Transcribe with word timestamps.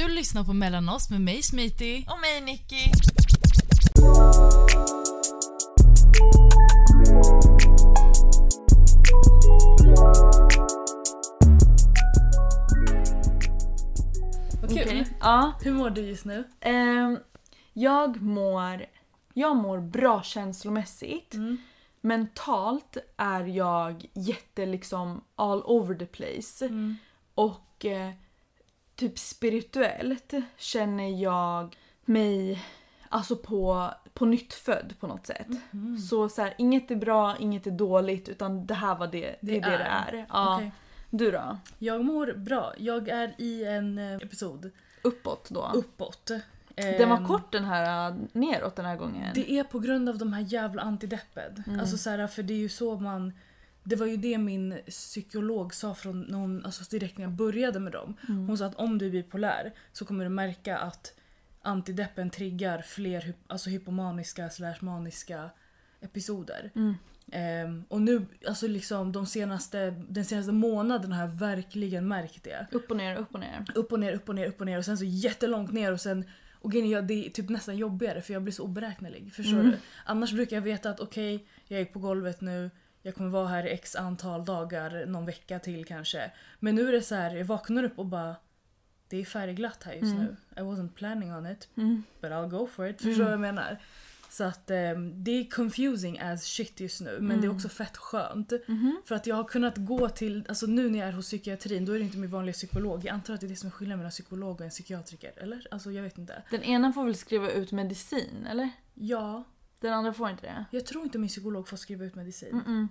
Du 0.00 0.08
lyssnar 0.08 0.44
på 0.44 0.52
Mellan 0.52 0.88
oss 0.88 1.10
med 1.10 1.20
mig 1.20 1.42
Smiti. 1.42 2.06
Och 2.08 2.20
mig 2.20 2.40
Nicky. 2.40 2.90
Vad 14.60 14.70
kul. 14.70 14.82
Okej. 14.82 15.06
Ja. 15.20 15.52
Hur 15.62 15.72
mår 15.72 15.90
du 15.90 16.00
just 16.00 16.24
nu? 16.24 16.44
Ehm, 16.60 17.18
jag 17.72 18.22
mår... 18.22 18.86
Jag 19.34 19.56
mår 19.56 19.78
bra 19.78 20.22
känslomässigt. 20.22 21.34
Mm. 21.34 21.56
Mentalt 22.00 22.96
är 23.16 23.44
jag 23.44 24.04
jätte 24.14 24.66
liksom 24.66 25.24
all 25.36 25.62
over 25.62 25.94
the 25.94 26.06
place. 26.06 26.64
Mm. 26.64 26.96
Och 27.34 27.84
eh, 27.84 28.10
typ 29.00 29.18
spirituellt 29.18 30.34
känner 30.56 31.22
jag 31.22 31.76
mig 32.04 32.64
alltså 33.08 33.36
på, 33.36 33.90
på 34.14 34.24
nytt 34.24 34.54
född 34.54 34.94
på 35.00 35.06
något 35.06 35.26
sätt. 35.26 35.48
Mm. 35.72 35.98
Så, 35.98 36.28
så 36.28 36.42
här, 36.42 36.54
inget 36.58 36.90
är 36.90 36.96
bra, 36.96 37.36
inget 37.36 37.66
är 37.66 37.70
dåligt 37.70 38.28
utan 38.28 38.66
det 38.66 38.74
här 38.74 38.94
var 38.94 39.06
det 39.06 39.36
det, 39.40 39.56
är 39.56 39.60
det, 39.60 39.68
det 39.68 39.84
är. 39.84 40.26
Ja. 40.28 40.56
Okej. 40.56 40.72
Du 41.10 41.30
då? 41.30 41.58
Jag 41.78 42.04
mår 42.04 42.32
bra. 42.32 42.74
Jag 42.78 43.08
är 43.08 43.34
i 43.38 43.64
en 43.64 43.98
eh, 43.98 44.14
episod 44.14 44.70
Uppåt 45.02 45.50
då? 45.50 45.70
uppåt. 45.74 46.30
Den 46.74 47.08
var 47.08 47.16
Ehm, 47.16 47.26
kort 47.26 47.52
den 47.52 47.64
här 47.64 48.16
neråt 48.32 48.76
den 48.76 48.84
här 48.84 48.96
gången. 48.96 49.32
Det 49.34 49.52
är 49.52 49.64
på 49.64 49.78
grund 49.78 50.08
av 50.08 50.18
de 50.18 50.32
här 50.32 50.40
jävla 50.40 50.82
antidepped. 50.82 51.62
Mm. 51.66 51.80
Alltså 51.80 51.96
så 51.98 52.10
här, 52.10 52.26
för 52.26 52.42
det 52.42 52.52
är 52.52 52.58
ju 52.58 52.68
så 52.68 52.96
man... 53.00 53.32
Det 53.84 53.96
var 53.96 54.06
ju 54.06 54.16
det 54.16 54.38
min 54.38 54.78
psykolog 54.88 55.74
sa 55.74 55.94
från 55.94 56.20
när 56.22 56.38
hon, 56.38 56.64
alltså 56.64 56.84
direkt 56.90 57.18
när 57.18 57.24
jag 57.24 57.32
började 57.32 57.80
med 57.80 57.92
dem. 57.92 58.14
Mm. 58.28 58.46
Hon 58.46 58.58
sa 58.58 58.66
att 58.66 58.74
om 58.74 58.98
du 58.98 59.06
är 59.06 59.10
bipolär 59.10 59.72
så 59.92 60.04
kommer 60.04 60.24
du 60.24 60.30
märka 60.30 60.78
att 60.78 61.14
antideppen 61.62 62.30
triggar 62.30 62.82
fler 62.82 63.34
alltså 63.46 63.70
hypomaniska 63.70 64.50
slash 64.50 64.76
maniska 64.80 65.50
episoder. 66.00 66.70
Mm. 66.74 66.94
Ehm, 67.32 67.84
och 67.88 68.02
nu, 68.02 68.26
alltså 68.48 68.66
liksom 68.68 69.12
de 69.12 69.26
senaste, 69.26 69.90
den 70.08 70.24
senaste 70.24 70.52
månaden 70.52 71.12
har 71.12 71.20
jag 71.20 71.32
verkligen 71.34 72.08
märkt 72.08 72.44
det. 72.44 72.66
Upp 72.70 72.90
och 72.90 72.96
ner, 72.96 73.16
upp 73.16 73.34
och 73.34 73.40
ner. 73.40 73.64
Upp 73.74 73.92
och 73.92 74.00
ner, 74.00 74.12
upp 74.12 74.28
och 74.28 74.34
ner, 74.34 74.46
upp 74.46 74.60
och 74.60 74.66
ner 74.66 74.78
och 74.78 74.84
sen 74.84 74.98
så 74.98 75.04
jättelångt 75.04 75.72
ner 75.72 75.92
och 75.92 76.00
sen 76.00 76.24
och 76.62 76.72
grejen 76.72 77.06
det 77.06 77.26
är 77.26 77.30
typ 77.30 77.48
nästan 77.48 77.76
jobbigare 77.76 78.22
för 78.22 78.32
jag 78.32 78.42
blir 78.42 78.52
så 78.52 78.64
oberäknelig. 78.64 79.32
Förstår 79.34 79.52
Mm. 79.60 79.70
du? 79.70 79.76
Annars 80.04 80.32
brukar 80.32 80.56
jag 80.56 80.62
veta 80.62 80.90
att 80.90 81.00
okej, 81.00 81.46
jag 81.68 81.80
är 81.80 81.84
på 81.84 81.98
golvet 81.98 82.40
nu, 82.40 82.70
jag 83.02 83.14
kommer 83.14 83.30
vara 83.30 83.46
här 83.48 83.66
i 83.66 83.70
x 83.70 83.96
antal 83.96 84.44
dagar, 84.44 85.06
någon 85.06 85.26
vecka 85.26 85.58
till 85.58 85.84
kanske. 85.84 86.30
Men 86.58 86.74
nu 86.74 86.88
är 86.88 86.92
det 86.92 87.02
så 87.02 87.14
här, 87.14 87.36
jag 87.36 87.44
vaknar 87.44 87.82
upp 87.84 87.98
och 87.98 88.06
bara 88.06 88.36
det 89.08 89.16
är 89.16 89.24
färgglatt 89.24 89.82
här 89.82 89.92
just 89.92 90.04
Mm. 90.14 90.24
nu. 90.24 90.36
I 90.56 90.60
wasn't 90.60 90.92
planning 90.92 91.34
on 91.34 91.46
it, 91.46 91.68
Mm. 91.76 92.02
but 92.20 92.30
I'll 92.30 92.48
go 92.48 92.66
for 92.66 92.88
it. 92.88 92.96
Förstår 92.96 93.10
du 93.18 93.22
vad 93.24 93.32
jag 93.32 93.40
menar? 93.40 93.78
Så 94.30 94.44
att 94.44 94.70
ehm, 94.70 95.24
det 95.24 95.30
är 95.30 95.50
confusing 95.50 96.18
as 96.20 96.44
shit 96.44 96.80
just 96.80 97.00
nu 97.00 97.18
men 97.20 97.28
det 97.28 97.34
är 97.44 97.44
Mm. 97.44 97.56
också 97.56 97.68
fett 97.68 97.96
skönt. 97.96 98.52
Mhm. 98.66 99.02
För 99.06 99.14
att 99.14 99.26
jag 99.26 99.36
har 99.36 99.44
kunnat 99.44 99.76
gå 99.76 100.08
till, 100.08 100.44
alltså 100.48 100.66
nu 100.66 100.90
när 100.90 100.98
jag 100.98 101.08
är 101.08 101.12
hos 101.12 101.26
psykiatrin 101.26 101.84
då 101.84 101.92
är 101.92 101.98
det 101.98 102.04
inte 102.04 102.18
min 102.18 102.30
vanliga 102.30 102.52
psykolog. 102.52 103.04
Jag 103.04 103.14
antar 103.14 103.34
att 103.34 103.40
det 103.40 103.46
är 103.46 103.48
det 103.48 103.56
som 103.56 103.66
är 103.66 103.70
skillnaden 103.70 103.98
mellan 103.98 104.10
psykolog 104.10 104.54
och 104.60 104.64
en 104.64 104.70
psykiatriker. 104.70 105.32
Eller? 105.36 105.66
Alltså 105.70 105.92
jag 105.92 106.02
vet 106.02 106.18
inte. 106.18 106.42
Den 106.50 106.62
ena 106.62 106.92
får 106.92 107.04
väl 107.04 107.14
skriva 107.14 107.50
ut 107.50 107.72
medicin, 107.72 108.46
eller? 108.50 108.70
Ja, 108.94 109.44
Den 109.80 109.92
andra 109.92 110.12
får 110.12 110.30
inte 110.30 110.42
det. 110.46 110.64
jag 110.70 110.86
tror 110.86 111.04
inte 111.04 111.18
min 111.18 111.28
psykolog 111.28 111.68
får 111.68 111.76
skriva 111.76 112.04
ut 112.04 112.14
medicin. 112.14 112.62
Mm-mm. 112.66 112.88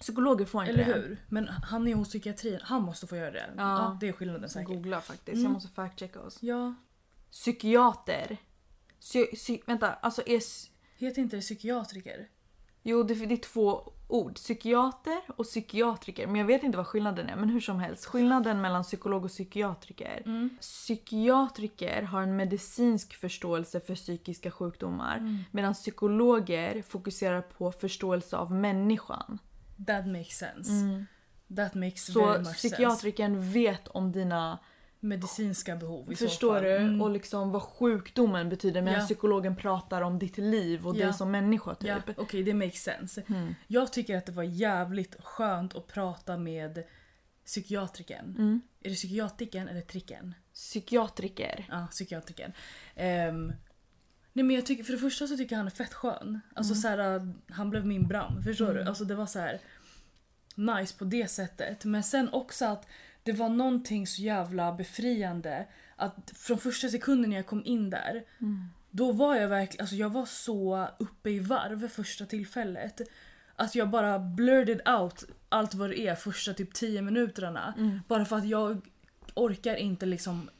Psykologer 0.00 0.44
får 0.46 0.62
inte 0.62 0.72
Eller 0.72 0.84
det. 0.94 1.00
hur? 1.00 1.24
Men 1.28 1.48
han 1.48 1.88
är 1.88 1.94
hos 1.94 2.08
psykiatrin, 2.08 2.58
han 2.62 2.82
måste 2.82 3.06
få 3.06 3.16
göra 3.16 3.30
det. 3.30 3.50
Ja. 3.56 3.96
det 4.00 4.08
är 4.08 4.12
skillnaden 4.12 4.48
säkert. 4.50 4.68
Googla 4.68 5.00
faktiskt, 5.00 5.28
Mm. 5.28 5.42
jag 5.42 5.52
måste 5.52 5.68
fact-checka 5.68 6.20
oss. 6.20 6.38
Ja. 6.42 6.74
Psykiater. 7.30 8.36
Psy, 9.00 9.26
psy, 9.26 9.60
vänta, 9.66 9.92
alltså 9.94 10.22
är... 10.26 10.40
Heter 10.96 11.22
inte 11.22 11.36
det 11.36 11.40
psykiatriker? 11.42 12.28
Jo, 12.82 13.02
det, 13.02 13.14
det 13.14 13.34
är 13.34 13.36
två 13.36 13.92
ord. 14.08 14.34
Psykiater 14.34 15.20
och 15.36 15.44
psykiatriker. 15.44 16.26
Men 16.26 16.36
jag 16.36 16.46
vet 16.46 16.62
inte 16.62 16.76
vad 16.76 16.86
skillnaden 16.86 17.28
är. 17.28 17.36
Men 17.36 17.48
hur 17.48 17.60
som 17.60 17.78
helst. 17.78 18.04
Skillnaden 18.04 18.60
mellan 18.60 18.82
psykolog 18.82 19.24
och 19.24 19.30
psykiatriker. 19.30 20.22
Mm. 20.24 20.50
Psykiatriker 20.60 22.02
har 22.02 22.22
en 22.22 22.36
medicinsk 22.36 23.14
förståelse 23.14 23.80
för 23.80 23.94
psykiska 23.94 24.50
sjukdomar. 24.50 25.16
Mm. 25.16 25.38
Medan 25.50 25.74
psykologer 25.74 26.82
fokuserar 26.82 27.40
på 27.40 27.72
förståelse 27.72 28.36
av 28.36 28.52
människan. 28.52 29.38
That 29.86 30.06
makes 30.06 30.38
sense. 30.38 30.70
That 31.56 31.74
makes 31.74 32.08
very 32.08 32.24
Så 32.24 32.38
much 32.38 32.46
sense. 32.46 32.54
psykiatrikern 32.54 33.50
vet 33.52 33.88
om 33.88 34.12
dina, 34.12 34.58
Medicinska 35.04 35.76
behov 35.76 36.12
i 36.12 36.16
så 36.16 36.24
förstår 36.28 36.54
fall. 36.54 36.62
du? 36.62 36.76
Mm. 36.76 37.02
Och 37.02 37.10
liksom 37.10 37.50
vad 37.52 37.62
sjukdomen 37.62 38.48
betyder. 38.48 38.82
Medan 38.82 39.00
Ja. 39.00 39.06
psykologen 39.06 39.56
pratar 39.56 40.02
om 40.02 40.18
ditt 40.18 40.38
liv 40.38 40.86
och 40.86 40.96
Ja. 40.96 41.04
dig 41.04 41.14
som 41.14 41.30
människa 41.30 41.74
typ. 41.74 41.88
Ja, 41.88 42.00
okej 42.16 42.42
det 42.42 42.54
makes 42.54 42.82
sense. 42.82 43.22
Mm. 43.28 43.54
Jag 43.66 43.92
tycker 43.92 44.16
att 44.16 44.26
det 44.26 44.32
var 44.32 44.42
jävligt 44.42 45.16
skönt 45.24 45.74
att 45.76 45.86
prata 45.86 46.36
med 46.36 46.82
psykiatriken. 47.44 48.24
Mm. 48.38 48.60
Är 48.82 48.88
det 48.88 48.94
psykiatriken 48.94 49.68
eller 49.68 49.80
tricken? 49.80 50.34
Psykiatriker. 50.54 51.66
Ja, 51.70 51.86
psykiatriken. 51.90 52.52
Ehm, 52.94 53.46
nej 54.32 54.44
men 54.44 54.50
jag 54.56 54.66
tycker, 54.66 54.84
för 54.84 54.92
det 54.92 54.98
första 54.98 55.26
så 55.26 55.36
tycker 55.36 55.52
jag 55.54 55.58
han 55.58 55.66
är 55.66 55.70
fett 55.70 55.94
skön. 55.94 56.40
Alltså 56.54 56.74
så 56.74 56.88
här, 56.88 57.32
han 57.50 57.70
blev 57.70 57.86
min 57.86 58.08
bram, 58.08 58.42
förstår 58.42 58.74
du? 58.74 58.82
Alltså 58.82 59.04
det 59.04 59.14
var 59.14 59.26
så 59.26 59.38
här 59.38 59.60
nice 60.54 60.98
på 60.98 61.04
det 61.04 61.30
sättet. 61.30 61.84
Men 61.84 62.02
sen 62.02 62.28
också 62.32 62.64
att 62.64 62.86
det 63.22 63.32
var 63.32 63.48
någonting 63.48 64.06
så 64.06 64.22
jävla 64.22 64.72
befriande 64.72 65.66
att 65.96 66.32
från 66.34 66.58
första 66.58 66.88
sekunden 66.88 67.30
när 67.30 67.36
jag 67.36 67.46
kom 67.46 67.62
in 67.64 67.90
där 67.90 68.24
då 68.90 69.12
var 69.12 69.36
jag 69.36 69.48
verkligen, 69.48 69.82
alltså 69.82 69.96
jag 69.96 70.10
var 70.10 70.26
så 70.26 70.88
uppe 70.98 71.30
i 71.30 71.38
varv 71.38 71.88
första 71.88 72.26
tillfället. 72.26 73.00
Att 73.56 73.74
jag 73.74 73.90
bara 73.90 74.18
blurted 74.18 74.88
out 74.88 75.24
allt 75.48 75.74
vad 75.74 75.90
det 75.90 76.00
är 76.00 76.14
första 76.14 76.54
typ 76.54 76.74
10 76.74 77.02
minuterna. 77.02 77.74
Bara 78.08 78.24
för 78.24 78.36
att 78.36 78.48
jag 78.48 78.80
orkar 79.34 79.76
inte 79.76 80.06
liksom 80.06 80.50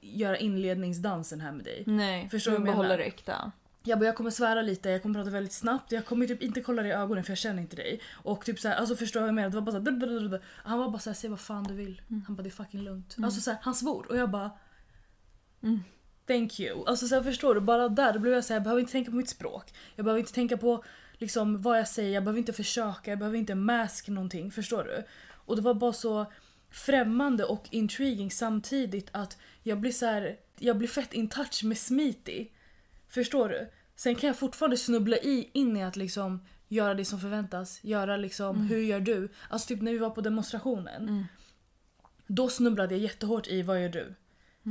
göra 0.00 0.36
inledningsdansen 0.38 1.40
här 1.40 1.52
med 1.52 1.64
dig. 1.64 1.82
Nej, 1.86 2.28
Förstår 2.30 2.50
du 2.50 2.56
vad 2.58 2.68
jag 2.68 2.72
behåller 2.74 2.88
menar? 2.88 2.98
det 2.98 3.04
äkta. 3.04 3.52
Jag, 3.82 3.98
bara, 3.98 4.06
jag 4.06 4.16
kommer 4.16 4.30
svära 4.30 4.62
lite, 4.62 4.90
jag 4.90 5.02
kommer 5.02 5.14
prata 5.14 5.30
väldigt 5.30 5.52
snabbt, 5.52 5.92
jag 5.92 6.06
kommer 6.06 6.26
typ 6.26 6.42
inte 6.42 6.60
kolla 6.60 6.82
dig 6.82 6.90
i 6.90 6.94
ögonen 6.94 7.24
för 7.24 7.30
jag 7.30 7.38
känner 7.38 7.62
inte 7.62 7.76
dig. 7.76 8.00
Och 8.12 8.44
typ 8.44 8.58
såhär, 8.58 8.76
alltså 8.76 8.96
förstår 8.96 9.20
du 9.20 9.22
vad 9.22 9.28
jag 9.28 9.34
menar? 9.34 9.50
Det 9.50 9.54
var 9.54 9.62
bara 9.62 9.70
såhär, 9.70 9.82
blablabla. 9.82 10.38
Han 10.46 10.78
var 10.78 10.90
bara 10.90 10.98
såhär, 10.98 11.14
säg 11.14 11.30
vad 11.30 11.40
fan 11.40 11.64
du 11.64 11.74
vill. 11.74 12.02
Han 12.26 12.36
bara, 12.36 12.42
det 12.42 12.48
är 12.48 12.50
fucking 12.50 12.82
lugnt. 12.82 13.16
Alltså 13.22 13.40
såhär, 13.40 13.58
han 13.62 13.74
svor 13.74 14.06
och 14.08 14.16
jag 14.16 14.30
bara 14.30 14.50
Thank 16.26 16.60
you. 16.60 16.84
Alltså 16.86 17.08
så 17.08 17.14
här, 17.14 17.22
förstår 17.22 17.54
du? 17.54 17.60
Bara 17.60 17.88
där 17.88 18.18
blev 18.18 18.34
jag 18.34 18.44
såhär, 18.44 18.56
jag 18.56 18.62
behöver 18.62 18.80
inte 18.80 18.92
tänka 18.92 19.10
på 19.10 19.16
mitt 19.16 19.28
språk. 19.28 19.74
Jag 19.96 20.04
behöver 20.04 20.20
inte 20.20 20.32
tänka 20.32 20.56
på 20.56 20.84
liksom, 21.18 21.62
vad 21.62 21.78
jag 21.78 21.88
säger, 21.88 22.14
jag 22.14 22.24
behöver 22.24 22.38
inte 22.38 22.52
försöka, 22.52 23.10
jag 23.10 23.18
behöver 23.18 23.38
inte 23.38 23.54
mask 23.54 24.08
någonting. 24.08 24.50
Förstår 24.50 24.84
du? 24.84 25.04
Och 25.32 25.56
det 25.56 25.62
var 25.62 25.74
bara 25.74 25.92
så 25.92 26.32
främmande 26.70 27.44
och 27.44 27.68
intriguing 27.70 28.30
samtidigt 28.30 29.08
att 29.12 29.38
jag 29.62 29.80
blir 29.80 29.92
så 29.92 30.06
här, 30.06 30.36
jag 30.58 30.78
blir 30.78 30.88
fett 30.88 31.12
in 31.12 31.28
touch 31.28 31.64
med 31.64 31.78
Smitty. 31.78 32.48
Förstår 33.10 33.48
du? 33.48 33.70
Sen 33.96 34.14
kan 34.14 34.26
jag 34.26 34.36
fortfarande 34.38 34.76
snubbla 34.76 35.16
i 35.16 35.50
in 35.52 35.76
i 35.76 35.84
att 35.84 35.96
liksom 35.96 36.40
göra 36.68 36.94
det 36.94 37.04
som 37.04 37.20
förväntas. 37.20 37.84
Göra 37.84 38.16
liksom, 38.16 38.56
hur 38.56 38.78
gör 38.78 39.00
du? 39.00 39.28
Alltså 39.48 39.68
typ 39.68 39.82
när 39.82 39.92
vi 39.92 39.98
var 39.98 40.10
på 40.10 40.20
demonstrationen. 40.20 41.26
Då 42.26 42.48
snubblade 42.48 42.94
jag 42.94 43.02
jättehårt 43.02 43.48
i 43.48 43.62
vad 43.62 43.82
gör 43.82 43.88
du? 43.88 44.14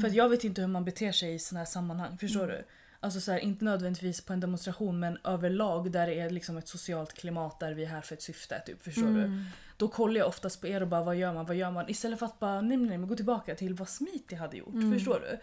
För 0.01 0.07
att 0.07 0.13
jag 0.13 0.29
vet 0.29 0.43
inte 0.43 0.61
hur 0.61 0.67
man 0.67 0.85
beter 0.85 1.11
sig 1.11 1.33
i 1.33 1.39
såna 1.39 1.59
här 1.59 1.65
sammanhang. 1.65 2.17
Förstår 2.17 2.47
du? 2.47 2.63
Alltså 2.99 3.19
så 3.21 3.31
här, 3.31 3.39
inte 3.39 3.65
nödvändigtvis 3.65 4.21
på 4.21 4.33
en 4.33 4.39
demonstration 4.39 4.99
men 4.99 5.17
överlag 5.23 5.91
där 5.91 6.07
det 6.07 6.19
är 6.19 6.29
liksom 6.29 6.57
ett 6.57 6.67
socialt 6.67 7.13
klimat 7.13 7.59
där 7.59 7.73
vi 7.73 7.83
är 7.83 7.87
här 7.87 8.01
för 8.01 8.15
ett 8.15 8.21
syfte. 8.21 8.61
Typ, 8.65 8.81
förstår 8.83 9.07
du? 9.07 9.43
Då 9.77 9.87
kollar 9.87 10.19
jag 10.19 10.27
oftast 10.27 10.61
på 10.61 10.67
er 10.67 10.81
och 10.81 10.87
bara 10.87 11.03
vad 11.03 11.15
gör 11.15 11.33
man, 11.33 11.45
vad 11.45 11.55
gör 11.55 11.71
man? 11.71 11.89
Istället 11.89 12.19
för 12.19 12.25
att 12.25 12.39
bara 12.39 12.61
nej, 12.61 12.77
nej, 12.77 12.87
nej 12.87 12.97
men 12.97 13.09
gå 13.09 13.15
tillbaka 13.15 13.55
till 13.55 13.73
vad 13.73 13.89
Smitty 13.89 14.35
hade 14.35 14.57
gjort. 14.57 14.93
Förstår 14.93 15.19
du? 15.19 15.39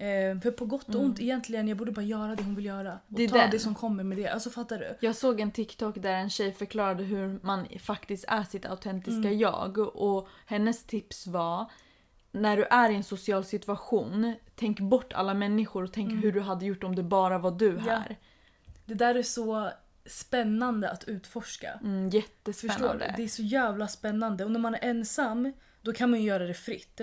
Eh, 0.00 0.40
för 0.40 0.50
på 0.50 0.64
gott 0.66 0.94
och 0.94 1.00
ont 1.02 1.20
egentligen, 1.20 1.68
jag 1.68 1.76
borde 1.78 1.92
bara 1.92 2.02
göra 2.04 2.34
det 2.36 2.42
hon 2.42 2.54
vill 2.54 2.64
göra. 2.64 2.92
Och 2.94 3.00
Det 3.08 3.22
är 3.24 3.28
ta 3.28 3.36
den. 3.38 3.50
det 3.50 3.58
som 3.58 3.74
kommer 3.74 4.04
med 4.04 4.18
det. 4.18 4.28
Alltså 4.28 4.50
fattar 4.50 4.78
du? 4.78 4.96
Jag 5.06 5.16
såg 5.16 5.40
en 5.40 5.50
TikTok 5.50 5.94
där 6.02 6.12
en 6.12 6.30
tjej 6.30 6.52
förklarade 6.52 7.02
hur 7.04 7.38
man 7.42 7.66
faktiskt 7.80 8.24
är 8.28 8.42
sitt 8.42 8.66
autentiska 8.66 9.28
Mm. 9.28 9.38
jag 9.38 9.78
och 9.78 10.28
hennes 10.46 10.84
tips 10.84 11.26
var 11.26 11.70
när 12.32 12.56
du 12.56 12.64
är 12.64 12.90
i 12.90 12.94
en 12.94 13.04
social 13.04 13.44
situation, 13.44 14.34
tänk 14.54 14.80
bort 14.80 15.12
alla 15.12 15.34
människor 15.34 15.82
och 15.84 15.92
tänk 15.92 16.24
hur 16.24 16.32
du 16.32 16.40
hade 16.40 16.66
gjort 16.66 16.84
om 16.84 16.96
det 16.96 17.02
bara 17.02 17.38
var 17.38 17.50
du 17.50 17.70
Mm. 17.70 17.84
Ja. 17.86 17.92
här. 17.94 18.16
Det 18.86 18.94
där 18.94 19.14
är 19.14 19.22
så 19.22 19.70
spännande 20.06 20.90
att 20.90 21.04
utforska. 21.04 21.72
Mm, 21.82 22.10
Förstår 22.10 22.10
du? 22.10 22.16
jättespännande. 22.18 23.14
Det 23.16 23.22
är 23.24 23.28
så 23.28 23.42
jävla 23.42 23.88
spännande. 23.88 24.44
Och 24.44 24.50
när 24.50 24.60
man 24.60 24.74
är 24.74 24.78
ensam, 24.84 25.52
då 25.82 25.92
kan 25.92 26.10
man 26.10 26.20
ju 26.20 26.26
göra 26.26 26.46
det 26.46 26.54
fritt. 26.54 27.00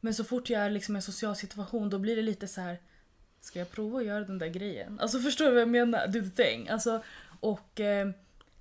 Men 0.00 0.14
så 0.14 0.24
fort 0.24 0.50
jag 0.50 0.62
är 0.62 0.70
liksom 0.70 0.96
i 0.96 0.98
en 0.98 1.02
social 1.02 1.36
situation, 1.36 1.90
då 1.90 1.98
blir 1.98 2.16
det 2.16 2.22
lite 2.22 2.48
så 2.48 2.60
här. 2.60 2.80
Ska 3.40 3.58
jag 3.58 3.70
prova 3.70 3.98
att 3.98 4.04
göra 4.04 4.24
den 4.24 4.38
där 4.38 4.48
grejen? 4.48 5.00
Alltså 5.00 5.18
förstår 5.18 5.44
du 5.44 5.50
vad 5.50 5.60
jag 5.60 5.68
menar? 5.68 6.06
Do 6.06 6.22
the 6.22 6.44
thing. 6.44 6.68
Alltså, 6.68 7.02
och... 7.40 7.80
Eh, 7.80 8.10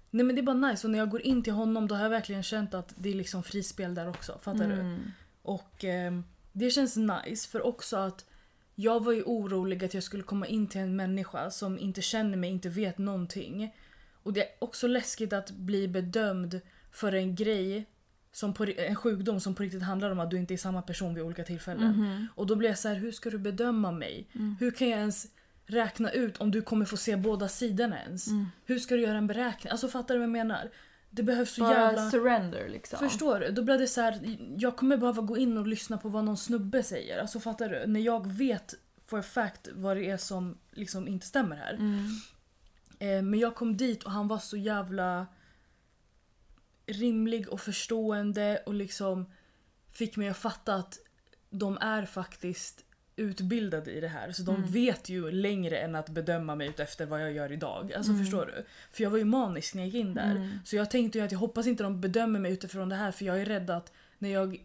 nej 0.10 0.26
men 0.26 0.36
det 0.36 0.42
är 0.42 0.44
bara 0.44 0.70
nice. 0.70 0.88
Och 0.88 0.92
när 0.92 1.00
jag 1.00 1.10
går 1.10 1.22
in 1.22 1.44
till 1.44 1.54
honom, 1.54 1.88
då 1.88 1.96
har 1.96 2.04
jag 2.04 2.10
verkligen 2.10 2.44
känt 2.44 2.74
att 2.74 2.94
det 2.96 3.10
är 3.10 3.14
liksom 3.14 3.44
frispel 3.44 3.96
där 3.96 4.10
också. 4.10 4.40
Fattar 4.42 4.68
du? 4.68 4.74
Mm. 4.74 5.12
Och... 5.42 5.86
Eh, 5.86 6.12
det 6.60 6.72
känns 6.72 6.98
nice 6.98 7.50
för 7.50 7.66
också 7.66 7.98
att 7.98 8.26
jag 8.76 9.04
var 9.04 9.14
ju 9.14 9.24
orolig 9.24 9.84
att 9.84 9.94
jag 9.94 10.04
skulle 10.04 10.24
komma 10.24 10.48
in 10.48 10.68
till 10.68 10.82
en 10.82 10.96
människa 10.96 11.52
som 11.52 11.80
inte 11.80 12.02
känner 12.02 12.38
mig, 12.38 12.50
inte 12.50 12.70
vet 12.70 12.98
någonting. 12.98 13.76
Och 14.24 14.34
det 14.34 14.42
är 14.42 14.50
också 14.60 14.88
läskigt 14.88 15.34
att 15.34 15.52
bli 15.52 15.88
bedömd 15.88 16.62
för 16.92 17.16
en 17.16 17.36
grej, 17.36 17.86
som 18.38 18.54
på, 18.54 18.66
en 18.78 18.96
sjukdom 18.96 19.40
som 19.40 19.56
på 19.56 19.64
riktigt 19.64 19.84
handlar 19.84 20.12
om 20.12 20.20
att 20.20 20.30
du 20.30 20.38
inte 20.38 20.54
är 20.54 20.58
samma 20.58 20.82
person 20.82 21.14
vid 21.14 21.24
olika 21.24 21.44
tillfällen. 21.44 21.92
Mhm. 21.92 22.28
Och 22.36 22.48
då 22.48 22.56
blir 22.56 22.70
jag 22.70 22.78
så 22.78 22.88
här, 22.88 22.96
hur 22.96 23.12
ska 23.12 23.30
du 23.30 23.38
bedöma 23.38 23.92
mig? 23.92 24.28
Mm. 24.34 24.56
Hur 24.60 24.72
kan 24.72 24.90
jag 24.90 25.00
ens 25.00 25.28
räkna 25.66 26.12
ut 26.12 26.38
om 26.38 26.52
du 26.52 26.62
kommer 26.62 26.86
få 26.86 26.98
se 26.98 27.16
båda 27.16 27.48
sidorna 27.48 28.02
ens? 28.02 28.28
Mm. 28.28 28.46
Hur 28.66 28.80
ska 28.80 28.96
du 28.96 29.02
göra 29.02 29.18
en 29.18 29.28
beräkning? 29.28 29.72
Alltså 29.72 29.88
fattar 29.88 30.16
du 30.16 30.20
vad 30.20 30.24
jag 30.24 30.32
menar? 30.32 30.70
Det 31.10 31.24
behövs 31.24 31.54
så 31.54 31.62
Bara 31.62 31.74
jävla... 31.74 32.12
surrender 32.12 32.70
liksom. 32.70 33.00
Förstår 33.00 33.40
du? 33.40 33.52
Då 33.52 33.64
blir 33.64 33.78
det 33.78 33.88
så 33.88 34.02
här, 34.02 34.38
jag 34.58 34.78
kommer 34.78 34.98
behöva 34.98 35.22
gå 35.22 35.38
in 35.38 35.58
och 35.58 35.68
lyssna 35.68 35.98
på 35.98 36.10
vad 36.10 36.24
någon 36.24 36.38
snubbe 36.38 36.84
säger. 36.84 37.20
Alltså 37.20 37.40
fattar 37.40 37.70
du? 37.70 37.88
När 37.88 38.00
jag 38.00 38.28
vet 38.28 38.74
for 39.08 39.20
a 39.20 39.24
fact 39.24 39.68
vad 39.74 39.98
det 39.98 40.10
är 40.10 40.18
som 40.18 40.58
liksom 40.72 41.08
inte 41.08 41.26
stämmer 41.26 41.56
här. 41.56 41.74
Mm. 41.74 42.06
Eh, 43.00 43.22
men 43.22 43.40
jag 43.40 43.56
kom 43.56 43.78
dit 43.78 44.04
och 44.04 44.12
han 44.12 44.28
var 44.28 44.40
så 44.40 44.58
jävla 44.58 45.28
rimlig 46.88 47.50
och 47.50 47.62
förstående 47.62 48.64
och 48.66 48.74
liksom 48.74 49.26
fick 49.94 50.18
mig 50.18 50.30
att 50.30 50.38
fatta 50.38 50.76
att 50.76 51.00
de 51.50 51.78
är 51.82 52.06
faktiskt 52.06 52.84
utbildade 53.16 53.92
i 53.92 54.00
det 54.00 54.08
här. 54.08 54.32
Så 54.32 54.42
de 54.44 54.56
Mm. 54.56 54.72
vet 54.72 55.10
ju 55.10 55.32
längre 55.32 55.78
än 55.78 55.96
att 55.96 56.10
bedöma 56.10 56.56
mig 56.56 56.74
efter 56.78 57.06
vad 57.06 57.22
jag 57.22 57.32
gör 57.32 57.52
idag. 57.52 57.94
Alltså 57.94 58.12
Mm. 58.12 58.24
förstår 58.24 58.46
du? 58.46 58.66
För 58.92 59.04
jag 59.04 59.10
var 59.10 59.18
ju 59.18 59.26
manisk 59.26 59.74
när 59.76 59.82
jag 59.84 59.88
gick 59.88 59.96
in 60.02 60.14
där. 60.14 60.32
Mm. 60.32 60.60
Så 60.66 60.76
jag 60.76 60.92
tänkte 60.92 61.18
ju 61.20 61.26
att 61.26 61.32
jag 61.32 61.40
hoppas 61.40 61.68
inte 61.68 61.84
de 61.84 62.02
bedömer 62.02 62.40
mig 62.40 62.52
utifrån 62.52 62.90
det 62.90 62.96
här 62.96 63.12
för 63.12 63.26
jag 63.26 63.42
är 63.42 63.46
rädd 63.46 63.70
att 63.70 63.94
när 64.18 64.30
jag 64.30 64.62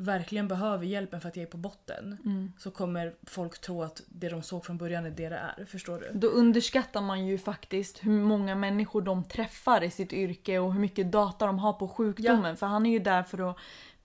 verkligen 0.00 0.48
behöver 0.48 0.84
hjälpen 0.86 1.20
för 1.20 1.28
att 1.28 1.36
jag 1.36 1.42
är 1.42 1.46
på 1.50 1.56
botten 1.56 2.18
Mm. 2.24 2.52
så 2.58 2.70
kommer 2.70 3.14
folk 3.22 3.58
tro 3.60 3.82
att 3.82 4.02
det 4.08 4.28
de 4.28 4.42
såg 4.42 4.64
från 4.64 4.78
början 4.78 5.06
är 5.06 5.10
det 5.10 5.28
det 5.28 5.36
är. 5.58 5.64
Förstår 5.64 5.98
du? 6.00 6.18
Då 6.18 6.28
underskattar 6.28 7.00
man 7.00 7.26
ju 7.26 7.38
faktiskt 7.38 7.98
hur 8.04 8.20
många 8.22 8.54
människor 8.54 9.02
de 9.02 9.24
träffar 9.24 9.82
i 9.84 9.90
sitt 9.90 10.12
yrke 10.12 10.58
och 10.58 10.72
hur 10.72 10.80
mycket 10.80 11.12
data 11.12 11.46
de 11.46 11.58
har 11.58 11.72
på 11.72 11.88
sjukdomen. 11.88 12.56
För 12.56 12.66
han 12.66 12.86
är 12.86 12.90
ju 12.90 12.98
där 12.98 13.22
för 13.22 13.50
att 13.50 13.56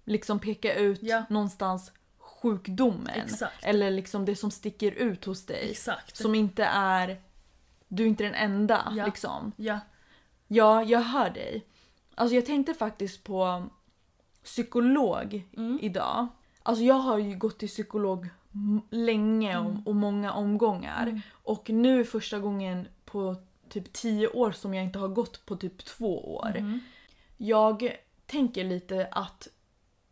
liksom 0.06 0.40
peka 0.40 0.74
ut 0.76 1.00
Ja. 1.04 1.24
någonstans 1.30 1.92
sjukdomen. 2.18 3.10
Exakt. 3.26 3.64
Eller 3.66 3.92
liksom 3.92 4.26
det 4.26 4.36
som 4.36 4.52
sticker 4.52 4.92
ut 4.92 5.26
hos 5.26 5.46
dig. 5.46 5.70
Exakt. 5.72 6.16
Som 6.18 6.36
inte 6.36 6.64
är... 6.64 7.22
Du 7.88 8.04
är 8.04 8.08
inte 8.08 8.24
den 8.24 8.34
enda 8.36 8.94
Ja. 8.96 9.06
liksom. 9.06 9.52
Ja. 9.58 9.80
Ja, 10.48 10.84
jag 10.84 11.00
hör 11.02 11.30
dig. 11.30 11.66
Alltså 12.16 12.36
jag 12.36 12.46
tänkte 12.46 12.74
faktiskt 12.74 13.24
på 13.24 13.70
psykolog 14.44 15.44
Mm. 15.58 15.80
idag. 15.82 16.28
Alltså 16.64 16.84
jag 16.84 16.96
har 16.96 17.18
ju 17.18 17.36
gått 17.36 17.60
till 17.60 17.70
psykolog 17.70 18.30
länge 18.90 19.58
och, 19.58 19.74
och 19.86 19.96
många 19.96 20.34
omgångar. 20.34 21.08
Mm. 21.08 21.22
Och 21.32 21.70
nu 21.70 22.00
är 22.00 22.04
första 22.04 22.40
gången 22.40 22.88
på 23.06 23.36
typ 23.70 23.94
10 23.94 24.28
år 24.28 24.52
som 24.52 24.74
jag 24.74 24.84
inte 24.84 25.00
har 25.00 25.08
gått 25.08 25.46
på 25.46 25.56
typ 25.56 25.86
två 25.86 26.36
år. 26.36 26.56
Mhm. 26.60 26.80
Jag 27.38 27.98
tänker 28.26 28.64
lite 28.64 29.08
att 29.12 29.48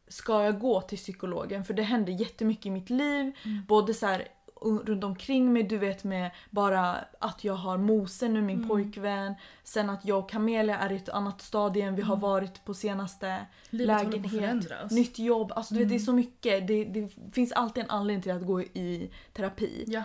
ska 0.07 0.43
jag 0.43 0.59
gå 0.59 0.81
till 0.81 0.97
psykologen? 0.97 1.65
För 1.65 1.73
det 1.73 1.83
händer 1.83 2.13
jättemycket 2.13 2.65
i 2.65 2.69
mitt 2.69 2.89
liv. 2.89 3.37
Mm. 3.45 3.65
Både 3.67 3.93
så 3.93 4.05
här 4.05 4.27
runt 4.61 5.03
omkring 5.03 5.53
mig, 5.53 5.63
du 5.63 5.77
vet 5.77 6.03
med 6.03 6.31
bara 6.49 6.95
att 7.19 7.43
jag 7.43 7.53
har 7.53 7.77
Mose 7.77 8.27
nu, 8.29 8.41
min 8.41 8.57
Mm. 8.57 8.69
pojkvän. 8.69 9.33
Sen 9.63 9.89
att 9.89 10.05
jag 10.05 10.19
och 10.19 10.29
Camelia 10.29 10.77
är 10.77 10.91
i 10.91 10.95
ett 10.95 11.09
annat 11.09 11.41
stadie 11.41 11.83
än 11.85 11.95
vi 11.95 12.01
har 12.01 12.15
varit 12.17 12.65
på 12.65 12.73
senaste 12.73 13.27
Mm. 13.27 13.45
Livet 13.69 14.03
lägenhet, 14.03 14.91
nytt 14.91 15.19
jobb. 15.19 15.51
Alltså 15.55 15.73
du 15.73 15.79
vet 15.79 15.89
det 15.89 15.93
är 15.95 15.97
Mm. 15.97 16.05
så 16.05 16.13
mycket. 16.13 16.67
Det, 16.67 16.85
det 16.85 17.09
finns 17.33 17.51
alltid 17.51 17.83
en 17.83 17.89
anledning 17.89 18.21
till 18.23 18.31
att 18.31 18.45
gå 18.45 18.61
i 18.61 19.11
terapi. 19.33 19.83
Ja. 19.87 20.03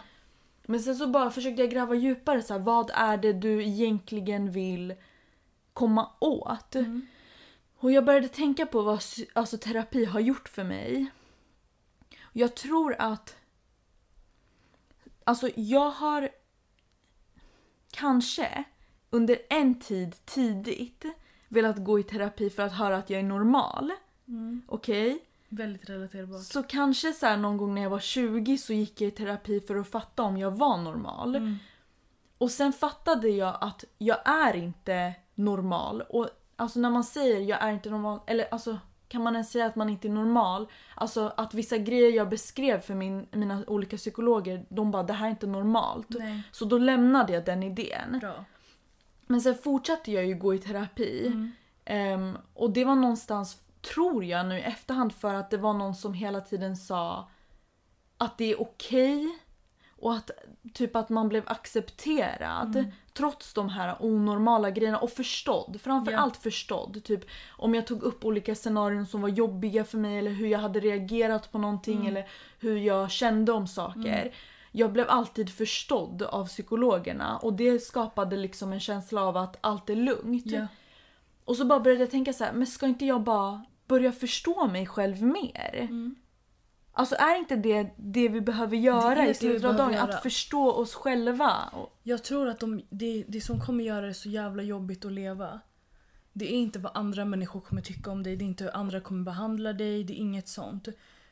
Men 0.66 0.80
sen 0.80 0.96
så 0.96 1.06
bara 1.06 1.30
försökte 1.30 1.62
jag 1.62 1.70
gräva 1.70 1.94
djupare 1.94 2.42
så 2.42 2.52
här, 2.54 2.60
vad 2.60 2.90
är 2.94 3.16
det 3.16 3.32
du 3.32 3.64
egentligen 3.64 4.50
vill 4.50 4.94
komma 5.72 6.10
åt? 6.20 6.74
Mm. 6.74 7.06
Och 7.78 7.92
jag 7.92 8.04
började 8.04 8.28
tänka 8.28 8.66
på 8.66 8.82
vad 8.82 9.02
alltså, 9.32 9.58
terapi 9.58 10.04
har 10.04 10.20
gjort 10.20 10.48
för 10.48 10.64
mig. 10.64 11.06
Jag 12.32 12.54
tror 12.54 12.96
att... 12.98 13.36
Alltså 15.28 15.50
jag 15.56 15.90
har 15.90 16.28
kanske 17.90 18.64
under 19.10 19.38
en 19.50 19.80
tid 19.80 20.16
tidigt 20.24 21.04
velat 21.48 21.76
gå 21.84 21.98
i 21.98 22.02
terapi 22.02 22.50
för 22.50 22.62
att 22.62 22.72
höra 22.72 22.96
att 22.96 23.10
jag 23.10 23.20
är 23.20 23.24
normal. 23.24 23.92
Mm. 24.28 24.62
Okej? 24.68 25.18
Väldigt 25.48 25.90
relaterbart. 25.90 26.42
Så 26.42 26.62
kanske 26.62 27.12
så 27.12 27.26
här 27.26 27.36
någon 27.36 27.56
gång 27.56 27.74
när 27.74 27.82
jag 27.82 27.90
var 27.90 28.00
20 28.00 28.58
så 28.58 28.72
gick 28.72 29.00
jag 29.00 29.08
i 29.08 29.10
terapi 29.10 29.60
för 29.60 29.76
att 29.76 29.90
fatta 29.90 30.22
om 30.22 30.36
jag 30.36 30.50
var 30.50 30.76
normal. 30.76 31.36
Mm. 31.36 31.56
Och 32.38 32.50
sen 32.50 32.72
fattade 32.72 33.28
jag 33.28 33.58
att 33.60 33.84
jag 33.98 34.18
är 34.24 34.56
inte 34.56 35.14
normal. 35.34 36.00
Och 36.00 36.28
alltså 36.56 36.78
när 36.78 36.90
man 36.90 37.04
säger 37.04 37.40
jag 37.40 37.62
är 37.62 37.72
inte 37.72 37.90
normal, 37.90 38.20
eller 38.26 38.48
alltså 38.50 38.78
kan 39.08 39.22
man 39.22 39.34
ens 39.34 39.50
säga 39.50 39.66
att 39.66 39.76
man 39.76 39.88
inte 39.88 40.08
är 40.08 40.12
normal? 40.12 40.68
Alltså 40.94 41.32
att 41.36 41.54
vissa 41.54 41.78
grejer 41.78 42.10
jag 42.10 42.28
beskrev 42.28 42.80
för 42.80 42.94
min, 42.94 43.26
mina 43.30 43.64
olika 43.66 43.96
psykologer, 43.96 44.66
de 44.68 44.90
bara 44.90 45.02
det 45.02 45.12
här 45.12 45.26
är 45.26 45.30
inte 45.30 45.46
normalt. 45.46 46.06
Nej. 46.08 46.42
Så 46.52 46.64
då 46.64 46.78
lämnade 46.78 47.32
jag 47.32 47.44
den 47.44 47.62
idén. 47.62 48.18
Bra. 48.20 48.44
Men 49.26 49.40
sen 49.40 49.54
fortsatte 49.54 50.12
jag 50.12 50.26
ju 50.26 50.34
gå 50.34 50.54
i 50.54 50.58
terapi. 50.58 51.26
Mm. 51.26 51.52
Ehm, 51.84 52.38
och 52.54 52.70
det 52.70 52.84
var 52.84 52.94
någonstans, 52.94 53.58
tror 53.94 54.24
jag 54.24 54.46
nu 54.46 54.58
i 54.58 54.62
efterhand, 54.62 55.12
för 55.12 55.34
att 55.34 55.50
det 55.50 55.56
var 55.56 55.72
någon 55.72 55.94
som 55.94 56.14
hela 56.14 56.40
tiden 56.40 56.76
sa 56.76 57.28
att 58.18 58.38
det 58.38 58.52
är 58.52 58.60
okej. 58.60 59.38
Och 59.98 60.14
att 60.14 60.30
typ 60.74 60.96
att 60.96 61.08
man 61.08 61.28
blev 61.28 61.42
accepterad 61.46 62.76
Mm. 62.76 62.90
trots 63.12 63.52
de 63.54 63.68
här 63.68 63.96
onormala 64.00 64.70
grejerna 64.70 64.98
och 64.98 65.10
förstådd. 65.10 65.80
Framförallt 65.82 66.34
Ja. 66.36 66.40
förstådd. 66.42 67.04
Typ 67.04 67.20
om 67.50 67.74
jag 67.74 67.86
tog 67.86 68.02
upp 68.02 68.24
olika 68.24 68.54
scenarion 68.54 69.06
som 69.06 69.20
var 69.20 69.28
jobbiga 69.28 69.84
för 69.84 69.98
mig 69.98 70.18
eller 70.18 70.30
hur 70.30 70.46
jag 70.46 70.58
hade 70.58 70.80
reagerat 70.80 71.52
på 71.52 71.58
någonting 71.58 71.94
Mm. 72.00 72.06
eller 72.06 72.28
hur 72.60 72.76
jag 72.76 73.10
kände 73.10 73.52
om 73.52 73.66
saker. 73.66 74.34
Jag 74.72 74.92
blev 74.92 75.06
alltid 75.08 75.50
förstådd 75.50 76.22
av 76.22 76.46
psykologerna 76.46 77.36
och 77.38 77.52
det 77.52 77.78
skapade 77.82 78.36
liksom 78.36 78.72
en 78.72 78.80
känsla 78.80 79.22
av 79.22 79.36
att 79.36 79.56
allt 79.60 79.90
är 79.90 79.96
lugnt. 79.96 80.46
Ja. 80.46 80.66
Och 81.44 81.56
så 81.56 81.64
bara 81.64 81.80
började 81.80 82.02
jag 82.02 82.10
tänka 82.10 82.32
så 82.32 82.44
här, 82.44 82.52
men 82.52 82.66
ska 82.66 82.86
inte 82.86 83.04
jag 83.06 83.20
bara 83.22 83.64
börja 83.86 84.12
förstå 84.12 84.66
mig 84.66 84.86
själv 84.86 85.22
mer? 85.22 85.76
Mm. 85.80 86.14
Alltså 86.98 87.14
är 87.14 87.38
inte 87.38 87.56
det 87.56 87.90
det 87.96 88.28
vi 88.28 88.40
behöver 88.40 88.76
göra 88.76 89.14
Det 89.14 89.20
är 89.20 89.24
det 89.24 89.30
i 89.30 89.34
slutet 89.34 89.64
av 89.64 89.76
dagen? 89.76 89.92
göra. 89.92 90.02
Att 90.02 90.22
förstå 90.22 90.72
oss 90.72 90.94
själva. 90.94 91.72
Jag 92.02 92.24
tror 92.24 92.48
att 92.48 92.60
de, 92.60 92.82
det, 92.90 93.24
det 93.28 93.40
som 93.40 93.60
kommer 93.60 93.84
göra 93.84 94.06
det 94.06 94.14
så 94.14 94.28
jävla 94.28 94.62
jobbigt 94.62 95.04
att 95.04 95.12
leva. 95.12 95.60
Det 96.32 96.44
är 96.44 96.58
inte 96.58 96.78
vad 96.78 96.96
andra 96.96 97.24
människor 97.24 97.60
kommer 97.60 97.82
tycka 97.82 98.10
om 98.10 98.22
dig, 98.22 98.36
det 98.36 98.44
är 98.44 98.46
inte 98.46 98.64
hur 98.64 98.76
andra 98.76 99.00
kommer 99.00 99.24
behandla 99.24 99.72
dig, 99.72 100.04
det 100.04 100.12
är 100.12 100.16
inget 100.16 100.48
sånt. 100.48 100.88